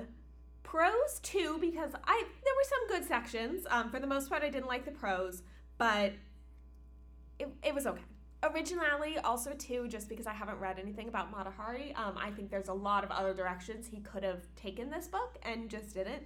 prose 0.63 1.19
two 1.21 1.57
because 1.61 1.91
I 2.03 2.23
there 2.43 2.53
were 2.53 2.63
some 2.63 2.87
good 2.89 3.07
sections. 3.07 3.65
Um, 3.69 3.89
for 3.89 3.99
the 3.99 4.07
most 4.07 4.29
part, 4.29 4.43
I 4.43 4.49
didn't 4.49 4.67
like 4.67 4.83
the 4.83 4.91
prose, 4.91 5.43
but 5.77 6.13
it, 7.39 7.47
it 7.63 7.73
was 7.73 7.87
okay. 7.87 8.01
Originality 8.43 9.17
also 9.17 9.53
two, 9.53 9.87
just 9.87 10.09
because 10.09 10.27
I 10.27 10.33
haven't 10.33 10.59
read 10.59 10.77
anything 10.77 11.07
about 11.07 11.31
Mata 11.31 11.49
Hari. 11.49 11.93
Um, 11.95 12.17
I 12.17 12.29
think 12.29 12.51
there's 12.51 12.67
a 12.67 12.73
lot 12.73 13.03
of 13.03 13.11
other 13.11 13.33
directions 13.33 13.87
he 13.87 14.01
could 14.01 14.23
have 14.23 14.43
taken 14.55 14.89
this 14.89 15.07
book 15.07 15.37
and 15.43 15.69
just 15.69 15.93
didn't. 15.93 16.23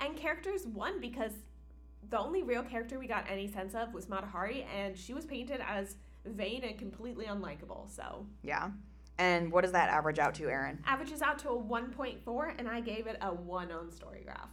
And 0.00 0.16
characters 0.16 0.66
one 0.66 1.00
because 1.00 1.32
the 2.10 2.18
only 2.18 2.42
real 2.42 2.62
character 2.62 2.98
we 2.98 3.06
got 3.06 3.24
any 3.30 3.48
sense 3.48 3.74
of 3.74 3.94
was 3.94 4.08
Mata 4.08 4.26
Hari, 4.26 4.66
and 4.76 4.98
she 4.98 5.14
was 5.14 5.24
painted 5.24 5.60
as 5.66 5.96
vain 6.26 6.64
and 6.64 6.78
completely 6.78 7.26
unlikable. 7.26 7.88
So 7.94 8.26
Yeah. 8.42 8.70
And 9.18 9.52
what 9.52 9.62
does 9.62 9.72
that 9.72 9.90
average 9.90 10.18
out 10.18 10.34
to, 10.36 10.48
Erin? 10.48 10.78
averages 10.86 11.22
out 11.22 11.38
to 11.40 11.50
a 11.50 11.56
1.4, 11.62 12.54
and 12.58 12.68
I 12.68 12.80
gave 12.80 13.06
it 13.06 13.16
a 13.20 13.32
1 13.32 13.70
on 13.70 13.86
Storygraph. 13.90 14.48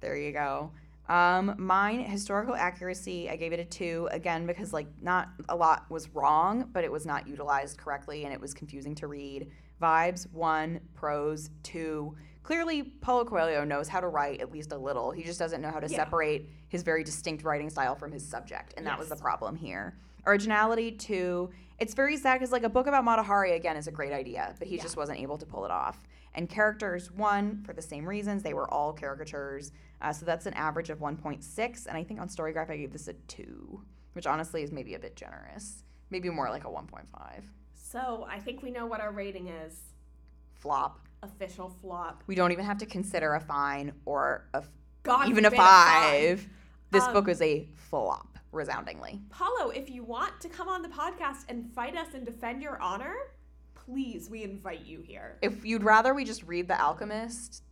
There 0.00 0.16
you 0.16 0.32
go. 0.32 0.70
Um, 1.08 1.54
mine 1.58 2.00
historical 2.00 2.54
accuracy, 2.54 3.28
I 3.28 3.36
gave 3.36 3.52
it 3.52 3.60
a 3.60 3.64
two 3.64 4.08
again 4.10 4.46
because 4.46 4.72
like 4.72 4.86
not 5.02 5.28
a 5.50 5.56
lot 5.56 5.84
was 5.90 6.08
wrong, 6.14 6.70
but 6.72 6.82
it 6.82 6.90
was 6.90 7.04
not 7.04 7.28
utilized 7.28 7.76
correctly 7.76 8.24
and 8.24 8.32
it 8.32 8.40
was 8.40 8.54
confusing 8.54 8.94
to 8.96 9.06
read. 9.06 9.50
Vibes 9.82 10.30
one, 10.32 10.80
prose 10.94 11.50
two. 11.62 12.14
Clearly, 12.42 12.82
Paulo 12.82 13.24
Coelho 13.26 13.64
knows 13.64 13.86
how 13.88 14.00
to 14.00 14.08
write 14.08 14.40
at 14.40 14.50
least 14.50 14.72
a 14.72 14.78
little. 14.78 15.10
He 15.10 15.22
just 15.22 15.38
doesn't 15.38 15.60
know 15.60 15.70
how 15.70 15.80
to 15.80 15.88
Yeah. 15.88 15.96
separate 15.96 16.48
his 16.68 16.82
very 16.82 17.04
distinct 17.04 17.44
writing 17.44 17.68
style 17.68 17.94
from 17.94 18.10
his 18.10 18.26
subject, 18.26 18.72
and 18.78 18.86
that 18.86 18.98
was 18.98 19.08
the 19.10 19.16
problem 19.16 19.56
here. 19.56 19.98
Originality 20.26 20.92
two. 20.92 21.50
It's 21.78 21.94
very 21.94 22.16
sad 22.16 22.34
because 22.38 22.52
like 22.52 22.62
a 22.62 22.68
book 22.68 22.86
about 22.86 23.04
Mata 23.04 23.22
Hari 23.22 23.52
again 23.52 23.76
is 23.76 23.86
a 23.88 23.90
great 23.92 24.12
idea, 24.12 24.54
but 24.58 24.68
he 24.68 24.76
Yeah. 24.76 24.82
just 24.82 24.96
wasn't 24.96 25.18
able 25.20 25.38
to 25.38 25.46
pull 25.46 25.64
it 25.64 25.70
off. 25.70 26.06
And 26.34 26.48
characters 26.48 27.10
one 27.12 27.62
for 27.64 27.72
the 27.72 27.82
same 27.82 28.08
reasons 28.08 28.42
they 28.42 28.54
were 28.54 28.68
all 28.72 28.92
caricatures. 28.92 29.70
Uh, 30.00 30.12
so 30.12 30.24
that's 30.26 30.46
an 30.46 30.54
average 30.54 30.90
of 30.90 30.98
1.6. 31.00 31.86
And 31.86 31.96
I 31.96 32.04
think 32.04 32.20
on 32.20 32.28
Storygraph, 32.28 32.70
I 32.70 32.76
gave 32.76 32.92
this 32.92 33.06
a 33.08 33.12
2, 33.12 33.82
which 34.14 34.26
honestly 34.26 34.62
is 34.62 34.72
maybe 34.72 34.94
a 34.94 34.98
bit 34.98 35.14
generous. 35.16 35.84
Maybe 36.10 36.28
more 36.30 36.48
like 36.50 36.64
a 36.64 36.70
1.5. 36.70 37.44
So 37.74 38.26
I 38.28 38.38
think 38.40 38.62
we 38.62 38.70
know 38.70 38.86
what 38.86 39.00
our 39.00 39.12
rating 39.12 39.48
is. 39.48 39.80
Flop. 40.54 41.00
Official 41.22 41.68
flop. 41.80 42.22
We 42.26 42.34
don't 42.34 42.52
even 42.52 42.64
have 42.64 42.78
to 42.78 42.86
consider 42.86 43.34
a 43.34 43.40
fine 43.40 43.92
or 44.04 44.46
a 44.54 44.58
f- 44.58 44.68
God 45.02 45.28
even 45.28 45.44
a 45.44 45.50
forbid 45.50 45.56
fine. 45.64 46.12
five. 46.36 46.48
This 46.90 47.04
Um, 47.04 47.12
book 47.12 47.28
is 47.28 47.40
a 47.42 47.66
flop, 47.74 48.33
resoundingly. 48.54 49.20
Paulo, 49.30 49.70
if 49.70 49.90
you 49.90 50.02
want 50.04 50.40
to 50.40 50.48
come 50.48 50.68
on 50.68 50.82
the 50.82 50.88
podcast 50.88 51.44
and 51.48 51.70
fight 51.74 51.96
us 51.96 52.14
and 52.14 52.24
defend 52.24 52.62
your 52.62 52.80
honor, 52.80 53.14
please, 53.74 54.30
we 54.30 54.42
invite 54.42 54.84
you 54.86 55.00
here. 55.00 55.38
If 55.42 55.64
you'd 55.64 55.82
rather 55.82 56.14
we 56.14 56.24
just 56.24 56.42
read 56.44 56.68
The 56.68 56.80
Alchemist, 56.80 57.62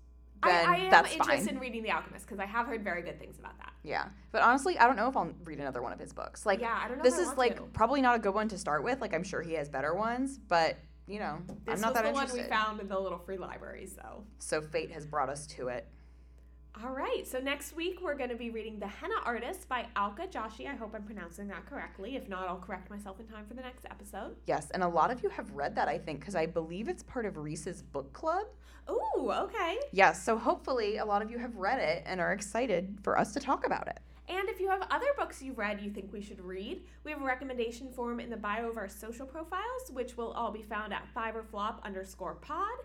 then 0.45 0.66
I, 0.68 0.72
I 0.72 0.76
am 0.78 0.91
that's 0.91 1.12
interested 1.12 1.47
fine. 1.47 1.55
in 1.55 1.61
reading 1.61 1.83
The 1.83 1.91
Alchemist 1.93 2.26
because 2.26 2.41
I 2.41 2.47
have 2.47 2.66
heard 2.66 2.83
very 2.85 3.03
good 3.03 3.18
things 3.18 3.39
about 3.39 3.57
that. 3.59 3.72
Yeah, 3.85 4.09
but 4.33 4.43
honestly, 4.43 4.78
I 4.78 4.87
don't 4.87 4.97
know 4.97 5.09
if 5.09 5.16
I'll 5.16 5.33
read 5.45 5.59
another 5.59 5.83
one 5.83 5.93
of 5.93 5.99
his 5.99 6.12
books. 6.12 6.45
Like, 6.45 6.61
yeah, 6.61 6.78
I 6.85 6.89
don't 6.89 6.99
know. 6.99 7.05
this 7.05 7.18
is 7.18 7.28
like 7.37 7.57
to. 7.57 7.62
probably 7.72 8.01
not 8.03 8.16
a 8.16 8.18
good 8.18 8.35
one 8.35 8.49
to 8.49 8.59
start 8.59 8.85
with. 8.85 9.01
Like, 9.01 9.14
I'm 9.14 9.24
sure 9.24 9.41
he 9.43 9.55
has 9.55 9.68
better 9.68 9.95
ones, 9.95 10.39
but 10.39 10.76
you 11.09 11.18
know, 11.18 11.39
This 11.64 11.74
I'm 11.76 11.80
not 11.80 11.89
was 11.89 11.95
that 11.95 12.03
the 12.05 12.09
interested. 12.11 12.37
one 12.37 12.45
we 12.45 12.51
found 12.51 12.80
in 12.80 12.89
the 12.89 12.99
little 12.99 13.18
free 13.18 13.37
library. 13.37 13.87
So, 13.87 14.24
So 14.39 14.61
fate 14.62 14.91
has 14.93 15.05
brought 15.05 15.28
us 15.28 15.47
to 15.49 15.68
it. 15.68 15.89
All 16.81 16.91
right. 16.91 17.27
So 17.27 17.39
next 17.39 17.77
week 17.77 18.01
we're 18.01 18.14
going 18.14 18.31
to 18.31 18.37
be 18.37 18.49
reading 18.49 18.79
The 18.79 18.87
Henna 18.87 19.16
Artist 19.25 19.68
by 19.68 19.87
Alka 19.95 20.27
Joshi. 20.27 20.66
I 20.66 20.75
hope 20.75 20.95
I'm 20.95 21.03
pronouncing 21.03 21.47
that 21.49 21.66
correctly. 21.66 22.16
If 22.16 22.29
not, 22.29 22.49
I'll 22.49 22.57
correct 22.57 22.89
myself 22.89 23.20
in 23.20 23.27
time 23.27 23.45
for 23.47 23.53
the 23.55 23.61
next 23.61 23.85
episode. 23.85 24.37
Yes, 24.47 24.70
and 24.70 24.83
a 24.83 24.89
lot 24.89 25.11
of 25.11 25.23
you 25.23 25.29
have 25.29 25.51
read 25.51 25.77
that, 25.77 25.89
I 25.89 25.99
think, 25.99 26.20
because 26.20 26.35
I 26.35 26.47
believe 26.47 26.89
it's 26.89 27.03
part 27.03 27.27
of 27.27 27.37
Reese's 27.37 27.83
book 27.83 28.12
club. 28.14 28.47
Ooh, 28.91 29.31
okay. 29.31 29.79
Yes, 29.93 30.25
so 30.25 30.39
hopefully 30.39 30.97
a 30.97 31.05
lot 31.05 31.20
of 31.20 31.31
you 31.31 31.39
have 31.39 31.57
read 31.57 31.79
it 31.79 32.05
and 32.07 32.20
are 32.20 32.33
excited 32.33 32.99
for 33.03 33.18
us 33.18 33.35
to 33.35 33.41
talk 33.41 33.66
about 33.66 33.87
it. 33.89 34.01
And 34.29 34.49
if 34.49 34.59
you 34.59 34.68
have 34.70 34.87
other 34.91 35.07
books 35.18 35.43
you've 35.43 35.59
read 35.59 35.81
you 35.81 35.91
think 35.91 36.11
we 36.11 36.23
should 36.23 36.41
read, 36.41 36.83
we 37.05 37.11
have 37.11 37.20
a 37.20 37.25
recommendation 37.25 37.91
form 37.93 38.18
in 38.18 38.31
the 38.31 38.37
bio 38.37 38.68
of 38.68 38.79
our 38.79 38.89
social 38.89 39.27
profiles, 39.27 39.91
which 39.93 40.16
will 40.16 40.33
all 40.33 40.51
be 40.51 40.62
found 40.62 40.95
at 40.95 41.07
fiveorflop 41.14 41.83
underscore 41.83 42.37
pod. 42.37 42.79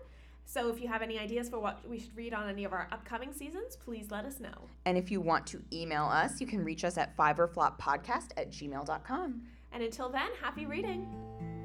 So 0.50 0.70
if 0.70 0.80
you 0.80 0.88
have 0.88 1.02
any 1.02 1.18
ideas 1.18 1.50
for 1.50 1.58
what 1.58 1.86
we 1.86 1.98
should 1.98 2.16
read 2.16 2.32
on 2.32 2.48
any 2.48 2.64
of 2.64 2.72
our 2.72 2.88
upcoming 2.90 3.34
seasons, 3.34 3.76
please 3.76 4.10
let 4.10 4.24
us 4.24 4.40
know. 4.40 4.68
And 4.86 4.96
if 4.96 5.10
you 5.10 5.20
want 5.20 5.46
to 5.48 5.62
email 5.70 6.06
us, 6.06 6.40
you 6.40 6.46
can 6.46 6.64
reach 6.64 6.84
us 6.84 6.96
at 6.96 7.14
fiveorfloppodcast 7.18 8.30
at 8.38 8.50
gmail.com. 8.50 9.42
And 9.72 9.82
until 9.82 10.08
then, 10.08 10.30
happy 10.40 10.64
reading! 10.64 11.57